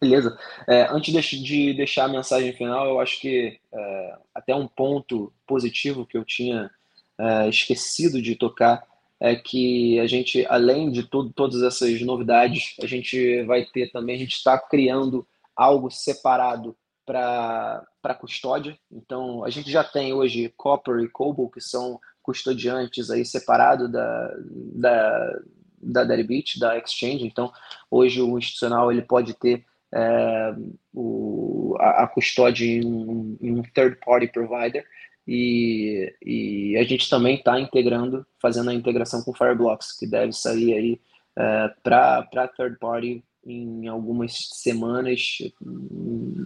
Beleza. 0.00 0.36
É, 0.68 0.88
antes 0.90 1.24
de 1.40 1.72
deixar 1.74 2.06
a 2.06 2.08
mensagem 2.08 2.52
final, 2.52 2.88
eu 2.88 2.98
acho 2.98 3.20
que 3.20 3.60
é, 3.72 4.18
até 4.34 4.52
um 4.52 4.66
ponto 4.66 5.32
positivo 5.46 6.04
que 6.04 6.18
eu 6.18 6.24
tinha 6.24 6.68
é, 7.16 7.48
esquecido 7.48 8.20
de 8.20 8.34
tocar 8.34 8.82
é 9.20 9.36
que 9.36 10.00
a 10.00 10.06
gente, 10.08 10.44
além 10.46 10.90
de 10.90 11.04
tudo, 11.04 11.32
todas 11.32 11.62
essas 11.62 12.00
novidades, 12.02 12.74
a 12.82 12.86
gente 12.86 13.44
vai 13.44 13.64
ter 13.64 13.92
também, 13.92 14.16
a 14.16 14.18
gente 14.18 14.32
está 14.32 14.58
criando 14.58 15.24
algo 15.54 15.88
separado 15.88 16.76
para 17.04 18.14
custódia. 18.18 18.78
Então, 18.90 19.44
a 19.44 19.50
gente 19.50 19.70
já 19.70 19.82
tem 19.84 20.12
hoje 20.12 20.52
Copper 20.56 21.00
e 21.00 21.08
Cobol, 21.08 21.50
que 21.50 21.60
são 21.60 22.00
custodiantes 22.22 23.10
aí 23.10 23.24
separado 23.24 23.90
da, 23.90 24.34
da, 24.74 25.40
da 25.82 26.04
Deribit, 26.04 26.58
da 26.58 26.78
Exchange. 26.78 27.26
Então, 27.26 27.52
hoje 27.90 28.20
o 28.22 28.38
institucional 28.38 28.90
ele 28.92 29.02
pode 29.02 29.34
ter 29.34 29.64
é, 29.92 30.54
o, 30.94 31.76
a, 31.78 32.04
a, 32.04 32.06
custódia 32.06 32.64
em 32.64 32.84
um, 32.84 33.36
em 33.40 33.58
um 33.58 33.62
third-party 33.62 34.28
provider 34.28 34.86
e, 35.26 36.14
e, 36.24 36.76
a 36.78 36.84
gente 36.84 37.08
também 37.10 37.36
está 37.36 37.60
integrando, 37.60 38.26
fazendo 38.40 38.70
a 38.70 38.74
integração 38.74 39.22
com 39.22 39.34
Fireblocks, 39.34 39.92
que 39.92 40.06
deve 40.06 40.32
sair 40.32 40.72
aí 40.72 41.00
é, 41.36 41.68
para 41.82 42.48
third-party 42.56 43.22
em 43.44 43.88
algumas 43.88 44.48
semanas, 44.52 45.38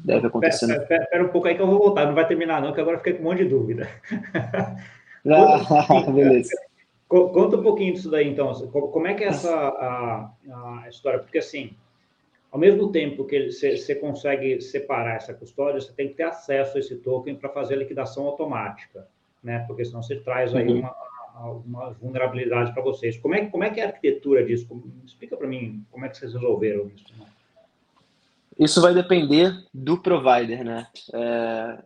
deve 0.05 0.27
acontecer. 0.27 0.71
Espera, 0.71 1.03
espera, 1.03 1.25
um 1.25 1.29
pouco 1.29 1.49
aí 1.49 1.55
que 1.55 1.63
eu 1.63 1.67
vou 1.67 1.79
voltar, 1.79 2.07
não 2.07 2.15
vai 2.15 2.27
terminar 2.27 2.61
não, 2.63 2.73
que 2.73 2.81
agora 2.81 2.99
fiquei 2.99 3.15
com 3.15 3.21
um 3.21 3.25
monte 3.25 3.45
de 3.45 3.51
dúvida. 3.51 3.89
Ah, 5.29 6.03
beleza. 6.11 6.55
Conta 7.09 7.57
um 7.57 7.63
pouquinho 7.63 7.95
disso 7.95 8.11
daí, 8.11 8.29
então. 8.29 8.53
Como 8.71 9.07
é 9.07 9.15
que 9.15 9.23
é 9.23 9.29
essa 9.29 9.53
a, 9.55 10.33
a 10.51 10.89
história? 10.89 11.21
Porque, 11.21 11.39
assim, 11.39 11.71
ao 12.51 12.59
mesmo 12.59 12.91
tempo 12.91 13.25
que 13.25 13.51
você 13.51 13.95
consegue 13.95 14.61
separar 14.61 15.17
essa 15.17 15.35
custódia, 15.35 15.81
você 15.81 15.93
tem 15.93 16.09
que 16.09 16.15
ter 16.15 16.25
acesso 16.25 16.77
a 16.77 16.81
esse 16.81 16.97
token 16.97 17.37
para 17.37 17.51
fazer 17.51 17.75
a 17.75 17.79
liquidação 17.79 18.25
automática, 18.27 19.07
né? 19.43 19.65
Porque 19.69 19.85
senão 19.85 20.03
você 20.03 20.17
traz 20.17 20.55
aí 20.55 20.67
uhum. 20.67 20.81
uma, 20.81 20.97
alguma 21.37 21.91
vulnerabilidade 21.93 22.73
para 22.73 22.83
vocês. 22.83 23.17
Como 23.19 23.35
é, 23.35 23.47
como 23.47 23.65
é 23.65 23.71
que 23.71 23.81
é 23.81 23.85
a 23.85 23.89
arquitetura 23.89 24.45
disso? 24.45 24.67
Explica 25.05 25.37
para 25.37 25.47
mim 25.47 25.85
como 25.91 26.05
é 26.05 26.09
que 26.09 26.17
vocês 26.17 26.33
resolveram 26.33 26.89
isso. 26.89 27.05
Né? 27.19 27.27
Isso 28.59 28.81
vai 28.81 28.95
depender 28.95 29.53
do 29.73 29.99
provider, 29.99 30.65
né? 30.65 30.87
É, 31.13 31.83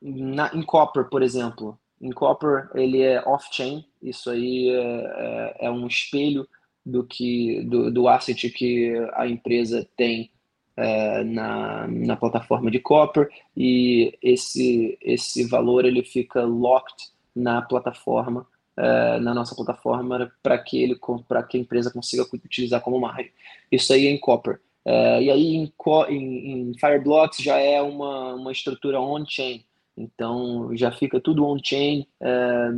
na, 0.00 0.50
em 0.52 0.62
Copper, 0.62 1.08
por 1.08 1.22
exemplo, 1.22 1.78
em 2.00 2.10
Copper 2.10 2.68
ele 2.74 3.02
é 3.02 3.22
off-chain, 3.22 3.84
isso 4.02 4.30
aí 4.30 4.70
é, 4.70 4.80
é, 4.80 5.66
é, 5.66 5.70
um 5.70 5.86
espelho 5.86 6.48
do 6.84 7.04
que 7.04 7.62
do, 7.62 7.92
do 7.92 8.08
asset 8.08 8.50
que 8.50 8.92
a 9.12 9.28
empresa 9.28 9.88
tem 9.96 10.32
é, 10.76 11.22
na, 11.22 11.86
na 11.86 12.16
plataforma 12.16 12.68
de 12.68 12.80
Copper 12.80 13.28
e 13.56 14.18
esse 14.20 14.98
esse 15.00 15.44
valor 15.44 15.84
ele 15.84 16.02
fica 16.02 16.42
locked 16.42 17.11
na 17.34 17.62
plataforma 17.62 18.46
é, 18.76 19.20
na 19.20 19.34
nossa 19.34 19.54
plataforma 19.54 20.32
para 20.42 20.56
que 20.56 20.82
ele 20.82 20.98
para 21.28 21.42
que 21.42 21.58
a 21.58 21.60
empresa 21.60 21.92
consiga 21.92 22.24
utilizar 22.32 22.80
como 22.80 22.98
margem. 22.98 23.30
Isso 23.70 23.92
aí 23.92 24.06
é 24.06 24.10
em 24.10 24.18
Copper. 24.18 24.60
É, 24.84 25.22
e 25.22 25.30
aí 25.30 25.54
em, 25.56 25.72
em, 26.08 26.70
em 26.70 26.78
Fireblocks 26.78 27.38
já 27.38 27.58
é 27.58 27.82
uma, 27.82 28.34
uma 28.34 28.50
estrutura 28.50 28.98
on-chain. 28.98 29.62
Então 29.94 30.74
já 30.74 30.90
fica 30.90 31.20
tudo 31.20 31.46
on-chain, 31.46 32.06
é, 32.20 32.70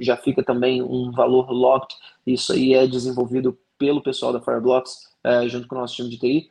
já 0.00 0.16
fica 0.16 0.42
também 0.42 0.80
um 0.80 1.10
valor 1.10 1.50
locked. 1.50 1.96
Isso 2.24 2.52
aí 2.52 2.74
é 2.74 2.86
desenvolvido 2.86 3.58
pelo 3.76 4.02
pessoal 4.02 4.32
da 4.32 4.40
Fireblocks, 4.40 5.00
junto 5.48 5.66
com 5.66 5.74
o 5.74 5.78
nosso 5.80 5.96
time 5.96 6.08
de 6.08 6.18
TI. 6.18 6.50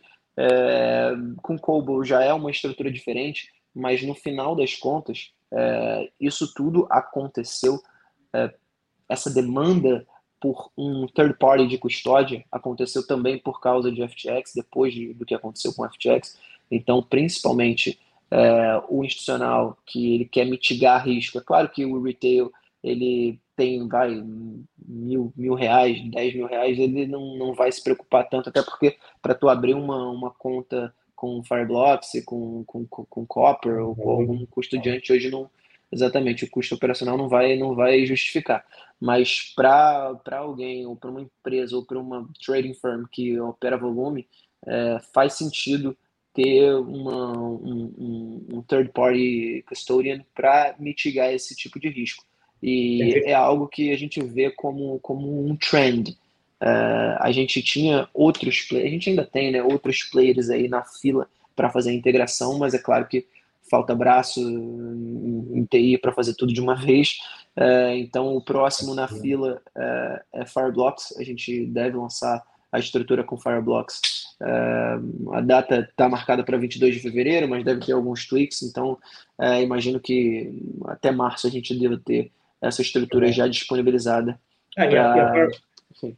Com 1.42 1.58
Cobol 1.58 2.04
já 2.04 2.22
é 2.22 2.34
uma 2.34 2.52
estrutura 2.52 2.92
diferente, 2.92 3.48
mas 3.74 4.04
no 4.04 4.14
final 4.14 4.56
das 4.56 4.76
contas, 4.76 5.32
é, 5.54 6.10
isso 6.20 6.54
tudo 6.54 6.88
aconteceu. 6.90 7.80
É, 8.34 8.54
essa 9.08 9.30
demanda 9.30 10.06
por 10.40 10.72
um 10.78 11.08
third 11.08 11.38
party 11.38 11.68
de 11.68 11.78
custódia 11.78 12.44
aconteceu 12.52 13.06
também 13.06 13.38
por 13.38 13.62
causa 13.62 13.92
de 13.92 14.06
FTX, 14.06 14.54
depois 14.56 14.94
de, 14.94 15.14
do 15.14 15.26
que 15.26 15.36
aconteceu 15.36 15.74
com 15.74 15.88
FTX. 15.88 16.38
Então, 16.70 17.02
principalmente 17.02 18.00
é, 18.32 18.82
o 18.90 19.04
institucional 19.04 19.78
que 19.86 20.16
ele 20.16 20.26
quer 20.26 20.46
mitigar 20.46 21.06
risco. 21.06 21.38
É 21.38 21.42
claro 21.42 21.70
que 21.70 21.86
o 21.86 22.02
retail 22.02 22.52
ele 22.84 23.40
tem 23.56 23.88
vai 23.88 24.24
mil, 24.86 25.32
mil 25.38 25.54
reais, 25.54 26.04
dez 26.10 26.34
mil 26.34 26.48
reais, 26.48 26.78
ele 26.80 27.06
não, 27.06 27.38
não 27.38 27.54
vai 27.54 27.72
se 27.72 27.84
preocupar 27.84 28.28
tanto, 28.28 28.50
até 28.50 28.64
porque 28.64 28.98
para 29.22 29.36
tu 29.36 29.48
abrir 29.48 29.76
uma, 29.76 30.10
uma 30.10 30.32
conta 30.32 30.94
com 31.24 31.42
Fireblocks, 31.42 32.12
com, 32.26 32.66
com, 32.66 32.86
com 32.86 33.26
Copper 33.26 33.82
ou 33.82 33.96
com 33.96 34.10
algum 34.10 34.46
custo 34.46 34.78
diante 34.78 35.14
hoje 35.14 35.32
não 35.32 35.50
exatamente 35.90 36.44
o 36.44 36.50
custo 36.50 36.76
operacional 36.76 37.18
não 37.18 37.30
vai 37.30 37.56
não 37.56 37.74
vai 37.74 38.06
justificar. 38.06 38.66
Mas 39.00 39.54
para 39.56 40.20
alguém 40.34 40.86
ou 40.86 40.98
para 40.98 41.10
uma 41.10 41.22
empresa 41.22 41.78
ou 41.78 41.86
para 41.86 41.98
uma 41.98 42.28
trading 42.46 42.74
firm 42.74 43.06
que 43.10 43.40
opera 43.40 43.78
volume, 43.78 44.28
é, 44.68 45.00
faz 45.14 45.36
sentido 45.36 45.96
ter 46.34 46.74
uma, 46.76 47.38
um, 47.38 48.46
um 48.52 48.62
third 48.64 48.92
party 48.92 49.64
custodian 49.66 50.26
para 50.36 50.76
mitigar 50.78 51.32
esse 51.32 51.56
tipo 51.56 51.80
de 51.80 51.88
risco. 51.88 52.26
E 52.62 53.24
é 53.26 53.34
algo 53.34 53.68
que 53.68 53.94
a 53.94 53.98
gente 53.98 54.22
vê 54.22 54.52
como, 54.52 55.00
como 55.00 55.46
um 55.46 55.56
trend. 55.56 56.18
Uh, 56.64 57.20
a 57.20 57.30
gente 57.34 57.62
tinha 57.62 58.08
outros 58.14 58.62
players, 58.62 58.88
a 58.88 58.90
gente 58.90 59.10
ainda 59.10 59.26
tem 59.26 59.52
né, 59.52 59.62
outros 59.62 60.02
players 60.04 60.50
aí 60.50 60.70
na 60.70 60.82
fila 60.82 61.28
para 61.54 61.70
fazer 61.70 61.90
a 61.90 61.94
integração, 61.94 62.58
mas 62.58 62.74
é 62.74 62.80
claro 62.80 63.06
que 63.06 63.28
falta 63.70 63.94
braço 63.94 64.40
em, 64.40 65.68
TI 65.70 65.98
para 65.98 66.14
fazer 66.14 66.36
tudo 66.36 66.54
de 66.54 66.62
uma 66.62 66.76
vez. 66.76 67.18
Uh, 67.58 67.96
então, 67.96 68.34
o 68.34 68.42
próximo 68.42 68.96
na 68.96 69.10
fila 69.10 69.62
uh, 69.76 70.20
é 70.32 70.46
Fireblocks. 70.46 71.14
A 71.18 71.24
gente 71.24 71.66
deve 71.66 71.98
lançar 71.98 72.42
a 72.72 72.80
estrutura 72.80 73.24
com 73.24 73.38
Fireblocks 73.38 74.24
Uh, 74.42 75.34
a 75.34 75.40
data 75.40 75.88
está 75.90 76.10
marcada 76.10 76.44
para 76.44 76.58
22 76.58 76.96
de 76.96 77.00
fevereiro, 77.00 77.48
mas 77.48 77.64
deve 77.64 77.86
ter 77.86 77.94
alguns 77.94 78.28
tweaks, 78.28 78.62
então 78.64 78.98
imagino 79.62 80.02
que 80.02 80.52
até 80.86 81.12
março 81.12 81.48
a 81.48 81.50
gente 81.50 81.78
deva 81.80 81.98
ter 81.98 82.30
essa 82.62 82.82
estrutura 82.82 83.32
já 83.32 83.48
disponibilizada. 83.48 84.38
É, 84.76 84.88
pra... 84.88 85.50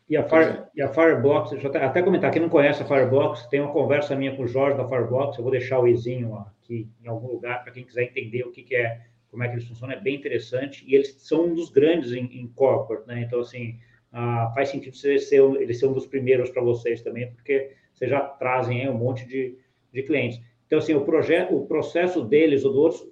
e, 0.09 0.15
a, 0.15 0.21
e, 0.21 0.23
a 0.23 0.23
Fire, 0.23 0.43
e, 0.43 0.47
a 0.47 0.53
Fire, 0.53 0.69
e 0.75 0.81
a 0.81 0.93
Firebox, 0.93 1.51
deixa 1.51 1.67
eu 1.67 1.69
até, 1.69 1.83
até, 1.83 2.01
comentar, 2.01 2.31
quem 2.31 2.41
não 2.41 2.49
conhece 2.49 2.81
a 2.81 2.85
Firebox, 2.85 3.47
tem 3.47 3.59
uma 3.59 3.71
conversa 3.71 4.15
minha 4.15 4.35
com 4.35 4.43
o 4.43 4.47
Jorge 4.47 4.77
da 4.77 4.87
Firebox, 4.87 5.37
eu 5.37 5.43
vou 5.43 5.51
deixar 5.51 5.79
o 5.79 5.87
izinho 5.87 6.35
aqui 6.35 6.87
em 7.03 7.07
algum 7.07 7.27
lugar 7.27 7.63
para 7.63 7.73
quem 7.73 7.83
quiser 7.83 8.03
entender 8.03 8.43
o 8.43 8.51
que, 8.51 8.63
que, 8.63 8.75
é, 8.75 9.01
como 9.29 9.43
é 9.43 9.47
que 9.47 9.55
eles 9.55 9.67
funcionam, 9.67 9.95
é 9.95 9.99
bem 9.99 10.15
interessante, 10.15 10.85
e 10.87 10.95
eles 10.95 11.15
são 11.19 11.47
um 11.47 11.55
dos 11.55 11.69
grandes 11.69 12.13
em, 12.13 12.25
em 12.25 12.47
corporate, 12.47 13.07
né? 13.07 13.21
Então, 13.21 13.39
assim, 13.39 13.79
uh, 14.13 14.53
faz 14.53 14.69
sentido 14.69 14.95
ser, 14.95 15.19
ser, 15.19 15.41
ele 15.41 15.73
ser 15.73 15.87
um 15.87 15.93
dos 15.93 16.07
primeiros 16.07 16.49
para 16.49 16.61
vocês 16.61 17.01
também, 17.01 17.31
porque 17.31 17.73
vocês 17.93 18.09
já 18.09 18.21
trazem 18.21 18.81
aí 18.81 18.89
um 18.89 18.97
monte 18.97 19.27
de, 19.27 19.57
de 19.91 20.03
clientes. 20.03 20.41
Então, 20.67 20.79
assim, 20.79 20.93
o 20.93 21.05
projeto, 21.05 21.55
o 21.55 21.65
processo 21.65 22.23
deles 22.23 22.65
ou 22.65 22.73
do 22.73 22.79
outros 22.79 23.07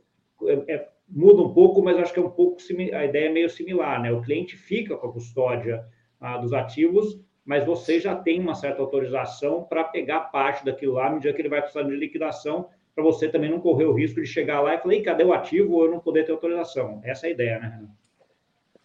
é, 0.47 0.75
é, 0.75 0.89
muda 1.07 1.41
um 1.41 1.53
pouco, 1.53 1.81
mas 1.81 1.97
acho 1.97 2.13
que 2.13 2.19
é 2.19 2.23
um 2.23 2.29
pouco 2.29 2.57
a 2.93 3.05
ideia 3.05 3.27
é 3.27 3.31
meio 3.31 3.49
similar, 3.49 4.01
né? 4.01 4.11
O 4.11 4.21
cliente 4.21 4.57
fica 4.57 4.97
com 4.97 5.07
a 5.07 5.13
custódia 5.13 5.85
ah, 6.23 6.37
dos 6.37 6.53
ativos, 6.53 7.19
mas 7.45 7.65
você 7.65 7.99
já 7.99 8.15
tem 8.15 8.39
uma 8.39 8.55
certa 8.55 8.81
autorização 8.81 9.63
para 9.63 9.83
pegar 9.83 10.21
parte 10.21 10.63
daquilo 10.63 10.93
lá, 10.93 11.07
à 11.07 11.09
medida 11.09 11.33
que 11.33 11.41
ele 11.41 11.49
vai 11.49 11.61
precisar 11.61 11.83
de 11.83 11.95
liquidação, 11.95 12.69
para 12.95 13.03
você 13.03 13.27
também 13.27 13.49
não 13.49 13.59
correr 13.59 13.85
o 13.85 13.93
risco 13.93 14.21
de 14.21 14.27
chegar 14.27 14.61
lá 14.61 14.75
e 14.75 14.77
falar, 14.77 15.01
cadê 15.03 15.23
o 15.23 15.33
ativo 15.33 15.73
ou 15.73 15.85
eu 15.85 15.91
não 15.91 15.99
poder 15.99 16.25
ter 16.25 16.31
autorização. 16.31 17.01
Essa 17.03 17.27
é 17.27 17.29
a 17.29 17.33
ideia, 17.33 17.59
né, 17.59 17.73
Renan? 17.75 17.89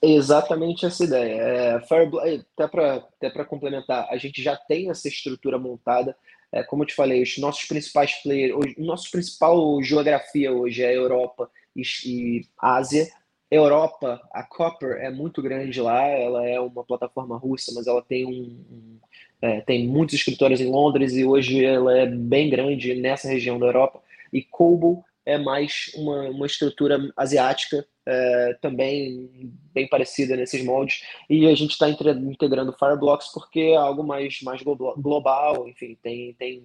Exatamente 0.00 0.86
essa 0.86 1.04
ideia. 1.04 1.40
É, 1.40 1.80
Fireblock, 1.82 2.44
até 2.56 2.68
para 2.68 2.94
até 2.96 3.44
complementar, 3.44 4.08
a 4.10 4.16
gente 4.16 4.42
já 4.42 4.56
tem 4.56 4.90
essa 4.90 5.08
estrutura 5.08 5.58
montada. 5.58 6.16
É, 6.50 6.62
como 6.62 6.82
eu 6.82 6.86
te 6.86 6.94
falei, 6.94 7.22
os 7.22 7.36
nossos 7.38 7.64
principais 7.66 8.14
players, 8.22 8.54
o 8.76 8.84
nosso 8.84 9.10
principal 9.10 9.82
geografia 9.82 10.52
hoje 10.52 10.82
é 10.82 10.96
Europa 10.96 11.50
e, 11.76 11.82
e 12.06 12.46
Ásia. 12.58 13.08
Europa, 13.50 14.20
a 14.32 14.42
Copper 14.42 14.98
é 15.00 15.10
muito 15.10 15.40
grande 15.40 15.80
lá, 15.80 16.02
ela 16.06 16.46
é 16.46 16.60
uma 16.60 16.84
plataforma 16.84 17.36
russa, 17.38 17.72
mas 17.74 17.86
ela 17.86 18.02
tem 18.02 18.26
um, 18.26 18.98
é, 19.40 19.60
tem 19.62 19.86
muitos 19.86 20.14
escritórios 20.14 20.60
em 20.60 20.70
Londres 20.70 21.14
e 21.14 21.24
hoje 21.24 21.64
ela 21.64 21.96
é 21.96 22.06
bem 22.06 22.50
grande 22.50 22.94
nessa 22.94 23.28
região 23.28 23.58
da 23.58 23.66
Europa. 23.66 24.02
E 24.32 24.42
Cobol 24.42 25.04
é 25.24 25.38
mais 25.38 25.92
uma, 25.94 26.28
uma 26.30 26.46
estrutura 26.46 26.98
asiática 27.16 27.86
é, 28.06 28.56
também 28.62 29.28
bem 29.72 29.86
parecida 29.86 30.34
nesses 30.34 30.64
moldes. 30.64 31.02
E 31.28 31.46
a 31.46 31.54
gente 31.54 31.72
está 31.72 31.88
integrando 31.88 32.76
Fireblocks 32.78 33.28
porque 33.32 33.60
é 33.60 33.76
algo 33.76 34.02
mais, 34.02 34.40
mais 34.42 34.62
global, 34.62 35.68
enfim, 35.68 35.96
tem, 36.02 36.34
tem 36.34 36.62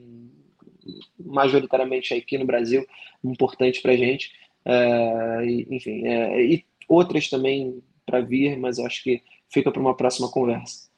majoritariamente 1.19 2.13
aqui 2.13 2.37
no 2.37 2.45
Brasil, 2.45 2.85
importante 3.23 3.81
para 3.81 3.91
a 3.91 3.97
gente. 3.97 4.31
É, 4.65 5.45
enfim, 5.69 6.07
é, 6.07 6.41
e 6.41 6.65
outras 6.87 7.29
também 7.29 7.81
para 8.05 8.21
vir, 8.21 8.57
mas 8.57 8.79
acho 8.79 9.03
que 9.03 9.21
fica 9.49 9.71
para 9.71 9.81
uma 9.81 9.95
próxima 9.95 10.29
conversa. 10.29 10.89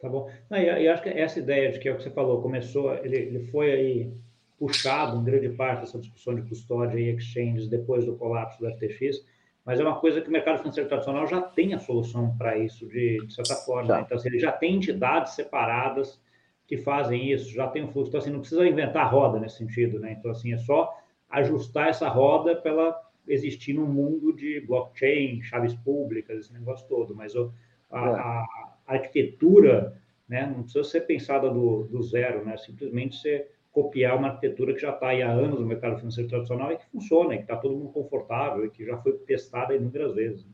Tá 0.00 0.08
bom. 0.08 0.30
Não, 0.50 0.58
e, 0.58 0.64
e 0.64 0.88
acho 0.88 1.02
que 1.02 1.08
essa 1.08 1.38
ideia 1.38 1.72
de 1.72 1.78
que 1.78 1.88
é 1.88 1.92
o 1.92 1.96
que 1.96 2.02
você 2.02 2.10
falou, 2.10 2.42
começou, 2.42 2.94
ele, 2.94 3.16
ele 3.16 3.40
foi 3.50 3.72
aí 3.72 4.12
puxado 4.58 5.18
em 5.18 5.24
grande 5.24 5.50
parte 5.50 5.80
dessa 5.80 5.98
discussão 5.98 6.34
de 6.34 6.42
custódia 6.42 6.98
e 6.98 7.14
exchanges 7.14 7.68
depois 7.68 8.04
do 8.04 8.16
colapso 8.16 8.58
do 8.58 8.70
FTX, 8.70 9.24
mas 9.64 9.80
é 9.80 9.82
uma 9.82 9.98
coisa 9.98 10.20
que 10.20 10.28
o 10.28 10.32
mercado 10.32 10.58
financeiro 10.58 10.88
tradicional 10.88 11.26
já 11.26 11.42
tem 11.42 11.74
a 11.74 11.78
solução 11.80 12.36
para 12.38 12.56
isso, 12.56 12.86
de, 12.86 13.26
de, 13.26 13.34
certa 13.34 13.56
forma. 13.56 13.96
Né? 13.96 14.02
Então, 14.02 14.16
assim, 14.16 14.28
ele 14.28 14.38
já 14.38 14.52
tem 14.52 14.76
entidades 14.76 15.34
separadas 15.34 16.20
que 16.68 16.76
fazem 16.76 17.32
isso, 17.32 17.50
já 17.52 17.66
tem 17.66 17.84
um 17.84 17.88
fluxo. 17.88 18.10
Então, 18.10 18.20
assim, 18.20 18.30
não 18.30 18.40
precisa 18.40 18.66
inventar 18.66 19.12
roda 19.12 19.40
nesse 19.40 19.58
sentido, 19.58 19.98
né? 19.98 20.16
Então, 20.18 20.30
assim, 20.30 20.52
é 20.52 20.58
só 20.58 20.96
ajustar 21.28 21.88
essa 21.88 22.08
roda 22.08 22.54
para 22.54 22.70
ela 22.70 23.05
existir 23.28 23.72
no 23.72 23.86
mundo 23.86 24.32
de 24.32 24.60
blockchain, 24.60 25.42
chaves 25.42 25.74
públicas, 25.74 26.38
esse 26.38 26.52
negócio 26.52 26.86
todo. 26.88 27.14
Mas 27.14 27.34
a, 27.36 27.40
é. 27.40 27.98
a, 27.98 28.46
arquitetura 28.86 30.00
né, 30.28 30.46
não 30.46 30.62
precisa 30.62 30.84
ser 30.84 31.02
pensada 31.02 31.50
do, 31.50 31.84
do 31.84 32.02
zero, 32.02 32.44
né? 32.44 32.56
Simplesmente 32.56 33.16
ser 33.16 33.50
copiar 33.72 34.16
uma 34.16 34.28
arquitetura 34.28 34.72
que 34.72 34.80
já 34.80 34.90
está 34.90 35.10
há 35.10 35.30
anos 35.30 35.60
no 35.60 35.66
mercado 35.66 35.98
financeiro 35.98 36.30
tradicional 36.30 36.72
e 36.72 36.78
que 36.78 36.86
funciona, 36.86 37.34
e 37.34 37.38
que 37.38 37.42
está 37.42 37.56
todo 37.56 37.76
mundo 37.76 37.92
confortável 37.92 38.64
e 38.64 38.70
que 38.70 38.84
já 38.86 38.96
foi 38.96 39.12
testada 39.18 39.74
inúmeras 39.76 40.14
vezes. 40.14 40.46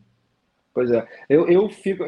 Pois 0.75 0.91
é, 0.91 1.07
eu, 1.29 1.49
eu 1.49 1.69
fico, 1.69 2.03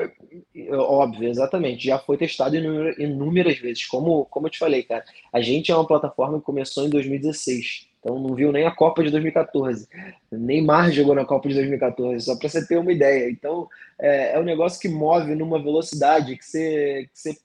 óbvio, 0.72 1.28
exatamente, 1.28 1.86
já 1.86 1.98
foi 1.98 2.16
testado 2.16 2.56
inúmeras 2.56 3.58
vezes, 3.58 3.84
como, 3.84 4.24
como 4.26 4.46
eu 4.46 4.50
te 4.50 4.58
falei, 4.58 4.82
cara, 4.82 5.04
a 5.30 5.40
gente 5.42 5.70
é 5.70 5.74
uma 5.74 5.86
plataforma 5.86 6.38
que 6.38 6.46
começou 6.46 6.86
em 6.86 6.88
2016, 6.88 7.88
então 8.00 8.18
não 8.18 8.34
viu 8.34 8.50
nem 8.50 8.64
a 8.64 8.70
Copa 8.70 9.04
de 9.04 9.10
2014, 9.10 9.86
Neymar 10.32 10.90
jogou 10.92 11.14
na 11.14 11.26
Copa 11.26 11.46
de 11.46 11.56
2014, 11.56 12.24
só 12.24 12.36
para 12.36 12.48
você 12.48 12.66
ter 12.66 12.78
uma 12.78 12.90
ideia, 12.90 13.30
então 13.30 13.68
é, 14.00 14.34
é 14.34 14.40
um 14.40 14.44
negócio 14.44 14.80
que 14.80 14.88
move 14.88 15.34
numa 15.34 15.62
velocidade 15.62 16.34
que 16.34 16.44
você, 16.44 17.06
que 17.12 17.18
você 17.18 17.36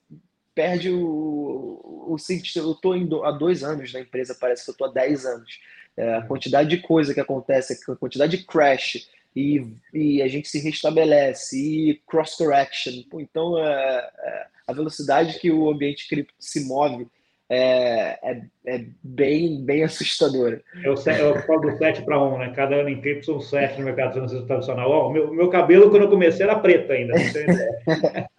perde 0.59 0.89
o, 0.89 2.05
o 2.09 2.17
sentido. 2.17 2.65
Eu 2.65 2.72
estou 2.74 3.24
há 3.24 3.32
dois 3.32 3.63
anos 3.63 3.93
na 3.93 4.01
empresa, 4.01 4.36
parece 4.38 4.65
que 4.65 4.70
eu 4.70 4.74
estou 4.74 4.88
há 4.88 4.91
dez 4.91 5.26
anos. 5.26 5.57
É, 5.95 6.15
a 6.15 6.22
quantidade 6.22 6.70
de 6.70 6.82
coisa 6.82 7.13
que 7.13 7.20
acontece, 7.20 7.80
a 7.89 7.95
quantidade 7.95 8.38
de 8.38 8.45
crash, 8.45 9.09
e, 9.40 10.18
e 10.18 10.22
a 10.22 10.28
gente 10.28 10.48
se 10.48 10.60
restabelece, 10.60 11.58
e 11.58 12.02
cross 12.08 12.36
correction. 12.36 13.04
então, 13.14 13.58
é, 13.58 14.10
é, 14.20 14.46
a 14.68 14.74
velocidade 14.74 15.40
que 15.40 15.52
o 15.52 15.70
ambiente 15.70 16.08
cripto 16.08 16.34
se 16.40 16.66
move 16.66 17.08
é, 17.50 18.20
é, 18.22 18.42
é, 18.68 18.86
bem, 19.02 19.64
bem 19.66 19.84
assustadora. 19.84 20.62
Eu, 20.84 20.96
falo 20.96 21.62
do 21.62 21.78
7 21.78 22.04
para 22.04 22.22
1, 22.22 22.38
né? 22.38 22.54
Cada 22.56 22.76
ano 22.76 22.90
em 22.90 23.02
cripto 23.02 23.26
são 23.26 23.42
7 23.42 23.80
no 23.80 23.86
mercado 23.86 24.14
financeiro 24.14 24.46
tradicional. 24.46 25.10
O 25.10 25.12
meu, 25.12 25.34
meu 25.34 25.50
cabelo, 25.50 25.90
quando 25.90 26.04
eu 26.04 26.10
comecei, 26.10 26.46
era 26.46 26.60
preto 26.60 26.92
ainda, 26.92 27.14
não 27.14 27.22
ideia. 27.22 28.30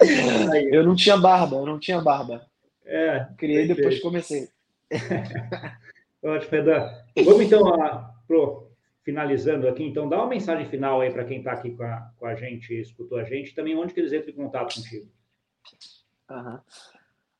eu 0.70 0.84
não 0.84 0.94
tinha 0.94 1.16
barba, 1.16 1.56
eu 1.56 1.66
não 1.66 1.78
tinha 1.80 2.00
barba. 2.00 2.46
É, 2.86 3.26
Criei 3.36 3.64
e 3.64 3.68
depois 3.68 3.98
comecei. 4.00 4.48
Ótimo, 6.22 6.50
Fedan. 6.50 6.88
Vamos 7.24 7.40
então 7.40 7.66
a, 7.74 8.14
pro, 8.28 8.70
finalizando 9.04 9.68
aqui, 9.68 9.84
então 9.84 10.08
dá 10.08 10.16
uma 10.16 10.26
mensagem 10.26 10.66
final 10.68 11.00
aí 11.00 11.12
para 11.12 11.24
quem 11.24 11.38
está 11.38 11.52
aqui 11.52 11.72
com 11.72 11.82
a, 11.82 12.10
com 12.18 12.26
a 12.26 12.34
gente, 12.34 12.72
escutou 12.72 13.18
a 13.18 13.24
gente, 13.24 13.54
também 13.54 13.76
onde 13.76 13.92
que 13.92 14.00
eles 14.00 14.12
entram 14.12 14.30
em 14.30 14.36
contato 14.36 14.74
contigo. 14.74 15.06
Uhum. 16.30 16.58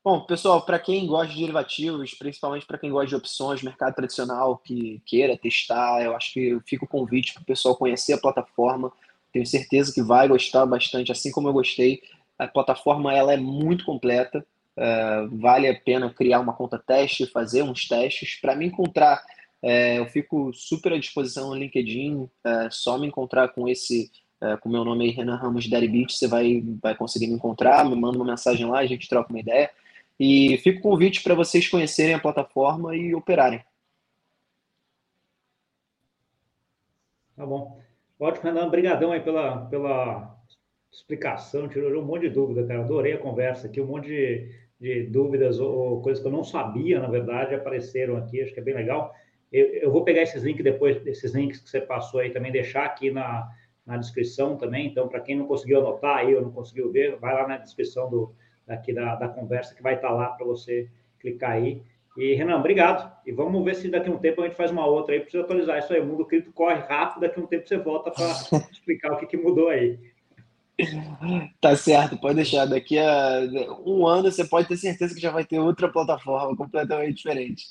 Bom, 0.05 0.21
pessoal, 0.27 0.61
para 0.61 0.79
quem 0.79 1.07
gosta 1.07 1.33
de 1.33 1.41
derivativos, 1.41 2.13
principalmente 2.13 2.67
para 2.67 2.77
quem 2.77 2.91
gosta 2.91 3.07
de 3.07 3.17
opções, 3.17 3.63
mercado 3.63 3.95
tradicional, 3.95 4.59
que 4.59 5.01
queira 5.07 5.39
testar, 5.39 6.05
eu 6.05 6.15
acho 6.15 6.35
que 6.35 6.61
fica 6.67 6.85
o 6.85 6.89
convite 6.89 7.33
para 7.33 7.43
o 7.43 7.47
pessoal 7.47 7.75
conhecer 7.75 8.13
a 8.13 8.21
plataforma. 8.21 8.93
Tenho 9.33 9.47
certeza 9.47 9.95
que 9.95 10.03
vai 10.03 10.29
gostar 10.29 10.67
bastante, 10.67 11.11
assim 11.11 11.33
como 11.33 11.49
eu 11.49 11.55
gostei. 11.55 12.03
A 12.39 12.47
plataforma 12.47 13.15
ela 13.15 13.33
é 13.33 13.39
muito 13.39 13.87
completa, 13.87 14.47
uh, 14.77 15.39
vale 15.39 15.67
a 15.67 15.81
pena 15.81 16.13
criar 16.13 16.41
uma 16.41 16.53
conta 16.53 16.79
teste, 16.79 17.27
fazer 17.27 17.63
uns 17.63 17.89
testes. 17.89 18.39
Para 18.39 18.55
me 18.55 18.67
encontrar, 18.67 19.25
uh, 19.65 19.97
eu 19.99 20.07
fico 20.07 20.53
super 20.53 20.93
à 20.93 20.99
disposição 20.99 21.49
no 21.49 21.57
LinkedIn, 21.57 22.23
uh, 22.23 22.31
só 22.71 22.99
me 22.99 23.07
encontrar 23.07 23.49
com 23.49 23.69
esse, 23.69 24.11
com 24.61 24.69
meu 24.69 24.85
nome 24.85 25.07
aí, 25.07 25.11
Renan 25.11 25.37
Ramos 25.37 25.67
Daddy 25.69 25.89
Beach, 25.89 26.19
você 26.19 26.29
vai, 26.29 26.63
vai 26.83 26.95
conseguir 26.95 27.29
me 27.29 27.33
encontrar, 27.33 27.89
me 27.89 27.97
manda 27.97 28.19
uma 28.19 28.27
mensagem 28.27 28.67
lá, 28.67 28.81
a 28.81 28.87
gente 28.87 29.09
troca 29.09 29.31
uma 29.31 29.41
ideia. 29.41 29.71
E 30.21 30.59
fico 30.59 30.81
o 30.81 30.83
convite 30.83 31.23
para 31.23 31.35
vocês 31.35 31.67
conhecerem 31.67 32.15
a 32.15 32.21
plataforma 32.21 32.95
e 32.95 33.15
operarem. 33.15 33.65
Tá 37.35 37.45
bom. 37.45 37.81
Ótimo, 38.19 38.45
Renan. 38.45 38.67
Obrigadão 38.67 39.13
aí 39.13 39.21
pela, 39.21 39.67
pela 39.67 40.39
explicação, 40.93 41.69
tirou 41.69 42.01
um 42.01 42.07
monte 42.07 42.23
de 42.23 42.31
dúvida, 42.31 42.67
cara. 42.67 42.81
Adorei 42.81 43.15
a 43.15 43.19
conversa 43.19 43.67
aqui, 43.67 43.81
um 43.81 43.87
monte 43.87 44.07
de, 44.07 44.51
de 44.81 45.03
dúvidas 45.05 45.59
ou, 45.59 45.73
ou, 45.73 46.03
coisas 46.03 46.23
que 46.23 46.29
eu 46.29 46.33
não 46.33 46.45
sabia, 46.45 47.01
na 47.01 47.09
verdade, 47.09 47.55
apareceram 47.55 48.17
aqui, 48.17 48.41
acho 48.41 48.55
que 48.55 48.61
é 48.61 48.63
bem 48.63 48.75
legal. 48.75 49.13
Eu, 49.55 49.67
eu 49.67 49.93
vou 49.93 50.03
pegar 50.03 50.23
esses 50.23 50.43
links 50.43 50.65
depois, 50.65 51.01
desses 51.05 51.33
links 51.33 51.61
que 51.61 51.71
você 51.71 51.81
passou 51.81 52.19
aí 52.19 52.31
também, 52.31 52.51
deixar 52.51 52.85
aqui 52.85 53.13
na, 53.13 53.49
na 53.87 53.97
descrição 53.97 54.57
também. 54.57 54.89
Então, 54.89 55.07
para 55.07 55.21
quem 55.21 55.37
não 55.37 55.47
conseguiu 55.47 55.79
anotar 55.79 56.17
aí 56.17 56.35
ou 56.35 56.43
não 56.43 56.51
conseguiu 56.51 56.91
ver, 56.91 57.17
vai 57.21 57.33
lá 57.33 57.47
na 57.47 57.59
descrição 57.59 58.11
do, 58.11 58.35
daqui 58.67 58.93
da, 58.93 59.15
da 59.15 59.29
conversa 59.29 59.73
que 59.73 59.81
vai 59.81 59.95
estar 59.95 60.09
tá 60.09 60.15
lá 60.15 60.27
para 60.31 60.45
você 60.45 60.91
clicar 61.21 61.53
aí. 61.53 61.81
E, 62.17 62.35
Renan, 62.35 62.57
obrigado. 62.57 63.13
E 63.25 63.31
vamos 63.31 63.65
ver 63.65 63.77
se 63.77 63.89
daqui 63.89 64.11
a 64.11 64.13
um 64.13 64.19
tempo 64.19 64.43
a 64.43 64.45
gente 64.45 64.57
faz 64.57 64.73
uma 64.73 64.87
outra 64.87 65.15
aí, 65.15 65.21
precisa 65.21 65.45
atualizar 65.45 65.79
isso 65.79 65.93
aí. 65.93 66.01
O 66.01 66.07
mundo 66.07 66.27
cripto 66.27 66.53
corre 66.53 66.81
rápido, 66.81 67.21
daqui 67.21 67.39
a 67.39 67.43
um 67.45 67.47
tempo 67.47 67.69
você 67.69 67.77
volta 67.77 68.11
para 68.11 68.27
explicar 68.73 69.13
o 69.13 69.19
que, 69.19 69.27
que 69.27 69.37
mudou 69.37 69.69
aí. 69.69 70.01
Tá 71.61 71.77
certo, 71.77 72.21
pode 72.21 72.35
deixar. 72.35 72.67
Daqui 72.67 72.99
a 72.99 73.41
um 73.87 74.05
ano 74.05 74.33
você 74.33 74.45
pode 74.45 74.67
ter 74.67 74.77
certeza 74.77 75.15
que 75.15 75.21
já 75.21 75.31
vai 75.31 75.45
ter 75.45 75.61
outra 75.61 75.89
plataforma 75.89 76.57
completamente 76.57 77.19
diferente. 77.19 77.65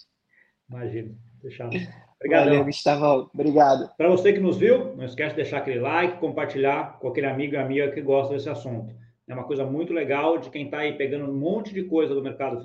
Imagino. 0.70 1.18
Fechado. 1.44 1.76
Obrigado. 2.16 2.46
Valeu. 2.46 3.30
Obrigado. 3.34 3.90
Para 3.98 4.10
você 4.10 4.32
que 4.32 4.40
nos 4.40 4.58
viu, 4.58 4.96
não 4.96 5.04
esquece 5.04 5.32
de 5.32 5.42
deixar 5.42 5.58
aquele 5.58 5.80
like, 5.80 6.20
compartilhar 6.20 6.98
com 7.00 7.10
aquele 7.10 7.28
amigo 7.28 7.54
e 7.56 7.58
amiga 7.58 7.92
que 7.92 8.02
gosta 8.02 8.34
desse 8.34 8.50
assunto. 8.50 8.96
É 9.28 9.34
uma 9.34 9.44
coisa 9.44 9.66
muito 9.66 9.94
legal 9.94 10.38
de 10.38 10.50
quem 10.50 10.66
está 10.66 10.80
aí 10.80 10.94
pegando 10.94 11.30
um 11.30 11.36
monte 11.36 11.74
de 11.74 11.84
coisa 11.84 12.16
do 12.16 12.24
mercado 12.24 12.64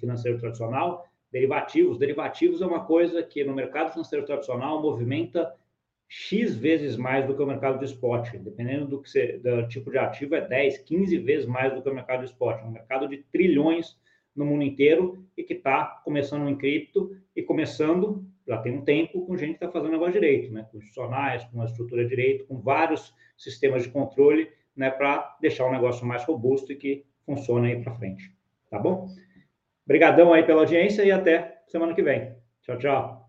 financeiro 0.00 0.38
tradicional, 0.38 1.06
derivativos. 1.30 1.98
Derivativos 1.98 2.62
é 2.62 2.66
uma 2.66 2.84
coisa 2.84 3.22
que 3.22 3.44
no 3.44 3.54
mercado 3.54 3.92
financeiro 3.92 4.24
tradicional 4.24 4.80
movimenta 4.80 5.52
X 6.08 6.56
vezes 6.56 6.96
mais 6.96 7.26
do 7.26 7.34
que 7.34 7.42
o 7.42 7.46
mercado 7.46 7.78
de 7.78 7.84
spot. 7.84 8.30
Dependendo 8.38 8.86
do, 8.86 9.02
que 9.02 9.10
você, 9.10 9.38
do 9.38 9.68
tipo 9.68 9.90
de 9.90 9.98
ativo, 9.98 10.36
é 10.36 10.40
10, 10.40 10.78
15 10.78 11.18
vezes 11.18 11.46
mais 11.46 11.74
do 11.74 11.82
que 11.82 11.88
o 11.90 11.94
mercado 11.94 12.20
de 12.20 12.30
spot. 12.30 12.62
Um 12.62 12.70
mercado 12.70 13.08
de 13.08 13.18
trilhões 13.30 13.98
no 14.36 14.44
mundo 14.44 14.62
inteiro 14.62 15.24
e 15.36 15.42
que 15.42 15.54
está 15.54 16.00
começando 16.04 16.48
em 16.48 16.56
cripto 16.56 17.16
e 17.34 17.42
começando, 17.42 18.24
já 18.46 18.58
tem 18.58 18.72
um 18.72 18.82
tempo, 18.82 19.26
com 19.26 19.36
gente 19.36 19.58
que 19.58 19.64
está 19.64 19.70
fazendo 19.70 19.92
negócio 19.92 20.12
direito, 20.12 20.52
né? 20.52 20.66
com 20.70 20.78
institucionais, 20.78 21.44
com 21.44 21.56
uma 21.56 21.64
estrutura 21.64 22.04
de 22.04 22.10
direito, 22.10 22.46
com 22.46 22.60
vários 22.60 23.14
sistemas 23.36 23.82
de 23.82 23.88
controle 23.88 24.48
né? 24.76 24.90
para 24.90 25.36
deixar 25.40 25.66
o 25.66 25.72
negócio 25.72 26.06
mais 26.06 26.24
robusto 26.24 26.72
e 26.72 26.76
que 26.76 27.04
funcione 27.24 27.72
aí 27.72 27.82
para 27.82 27.94
frente. 27.94 28.32
Tá 28.70 28.78
bom? 28.78 29.08
Obrigadão 29.84 30.32
aí 30.32 30.42
pela 30.42 30.60
audiência 30.60 31.02
e 31.04 31.10
até 31.10 31.62
semana 31.66 31.94
que 31.94 32.02
vem. 32.02 32.34
Tchau, 32.62 32.78
tchau. 32.78 33.25